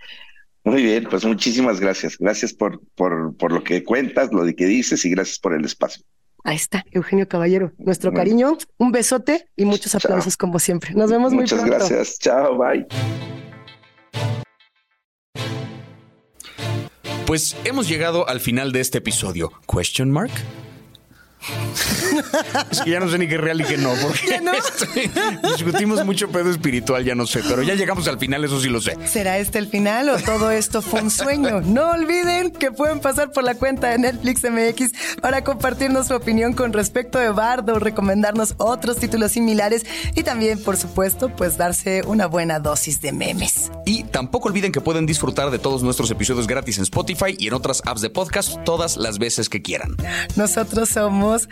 Muy 0.63 0.81
bien, 0.81 1.05
pues 1.07 1.23
muchísimas 1.25 1.79
gracias. 1.79 2.17
Gracias 2.17 2.53
por, 2.53 2.81
por, 2.95 3.37
por 3.37 3.51
lo 3.51 3.63
que 3.63 3.83
cuentas, 3.83 4.33
lo 4.33 4.43
que 4.45 4.65
dices 4.65 5.05
y 5.05 5.11
gracias 5.11 5.37
por 5.37 5.53
el 5.53 5.63
espacio. 5.63 6.03
Ahí 6.45 6.57
está, 6.57 6.85
Eugenio 6.91 7.27
Caballero. 7.27 7.71
Nuestro 7.79 8.13
cariño, 8.13 8.55
un 8.77 8.91
besote 8.91 9.49
y 9.55 9.65
muchos 9.65 9.95
aplausos 9.95 10.37
como 10.37 10.59
siempre. 10.59 10.93
Nos 10.93 11.09
vemos 11.09 11.33
muy 11.33 11.45
pronto. 11.45 11.65
Muchas 11.65 11.89
gracias. 11.89 12.19
Chao, 12.19 12.55
bye. 12.55 12.85
Pues 17.25 17.55
hemos 17.63 17.89
llegado 17.89 18.29
al 18.29 18.39
final 18.39 18.71
de 18.71 18.81
este 18.81 18.99
episodio. 18.99 19.51
Question 19.67 20.11
mark? 20.11 20.31
es 22.71 22.81
que 22.81 22.89
ya 22.89 22.99
no 22.99 23.09
sé 23.09 23.17
ni 23.17 23.27
qué 23.27 23.37
real 23.37 23.61
y 23.61 23.63
qué 23.63 23.77
no, 23.77 23.93
porque 24.01 25.11
discutimos 25.55 26.05
mucho 26.05 26.29
pedo 26.29 26.49
espiritual, 26.49 27.03
ya 27.03 27.15
no 27.15 27.25
sé, 27.25 27.41
pero 27.47 27.61
ya 27.63 27.75
llegamos 27.75 28.07
al 28.07 28.19
final, 28.19 28.43
eso 28.43 28.59
sí 28.59 28.69
lo 28.69 28.81
sé. 28.81 28.97
¿Será 29.05 29.37
este 29.37 29.59
el 29.59 29.67
final 29.67 30.09
o 30.09 30.17
todo 30.17 30.51
esto 30.51 30.81
fue 30.81 31.01
un 31.01 31.11
sueño? 31.11 31.61
No 31.61 31.91
olviden 31.91 32.51
que 32.51 32.71
pueden 32.71 32.99
pasar 32.99 33.31
por 33.31 33.43
la 33.43 33.55
cuenta 33.55 33.89
de 33.89 33.97
Netflix 33.97 34.43
MX 34.43 35.19
para 35.21 35.43
compartirnos 35.43 36.07
su 36.07 36.15
opinión 36.15 36.53
con 36.53 36.73
respecto 36.73 37.19
de 37.19 37.29
Bardo, 37.29 37.79
recomendarnos 37.79 38.55
otros 38.57 38.97
títulos 38.97 39.33
similares 39.33 39.85
y 40.15 40.23
también, 40.23 40.61
por 40.61 40.77
supuesto, 40.77 41.29
pues 41.29 41.57
darse 41.57 42.03
una 42.05 42.27
buena 42.27 42.59
dosis 42.59 43.01
de 43.01 43.11
memes. 43.11 43.71
Y 43.85 44.03
tampoco 44.03 44.49
olviden 44.49 44.71
que 44.71 44.81
pueden 44.81 45.05
disfrutar 45.05 45.51
de 45.51 45.59
todos 45.59 45.83
nuestros 45.83 46.11
episodios 46.11 46.47
gratis 46.47 46.77
en 46.77 46.83
Spotify 46.83 47.35
y 47.37 47.47
en 47.47 47.53
otras 47.53 47.81
apps 47.85 48.01
de 48.01 48.09
podcast 48.09 48.63
todas 48.63 48.97
las 48.97 49.17
veces 49.17 49.49
que 49.49 49.61
quieran. 49.61 49.95
Nosotros 50.35 50.89
somos 50.89 51.49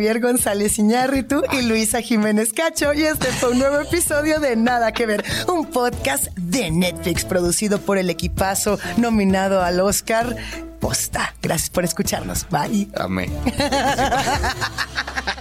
Javier 0.00 0.20
González 0.20 0.78
Iñárritu 0.78 1.42
y 1.52 1.60
Luisa 1.60 2.00
Jiménez 2.00 2.54
Cacho. 2.54 2.94
Y 2.94 3.02
este 3.02 3.26
fue 3.26 3.50
un 3.50 3.58
nuevo 3.58 3.80
episodio 3.80 4.40
de 4.40 4.56
Nada 4.56 4.92
que 4.92 5.04
Ver, 5.04 5.22
un 5.46 5.66
podcast 5.66 6.28
de 6.38 6.70
Netflix 6.70 7.26
producido 7.26 7.78
por 7.78 7.98
el 7.98 8.08
equipazo 8.08 8.78
nominado 8.96 9.60
al 9.60 9.78
Oscar 9.78 10.34
Posta. 10.80 11.34
Gracias 11.42 11.68
por 11.68 11.84
escucharnos. 11.84 12.46
Bye. 12.48 12.88
Amén. 12.96 13.30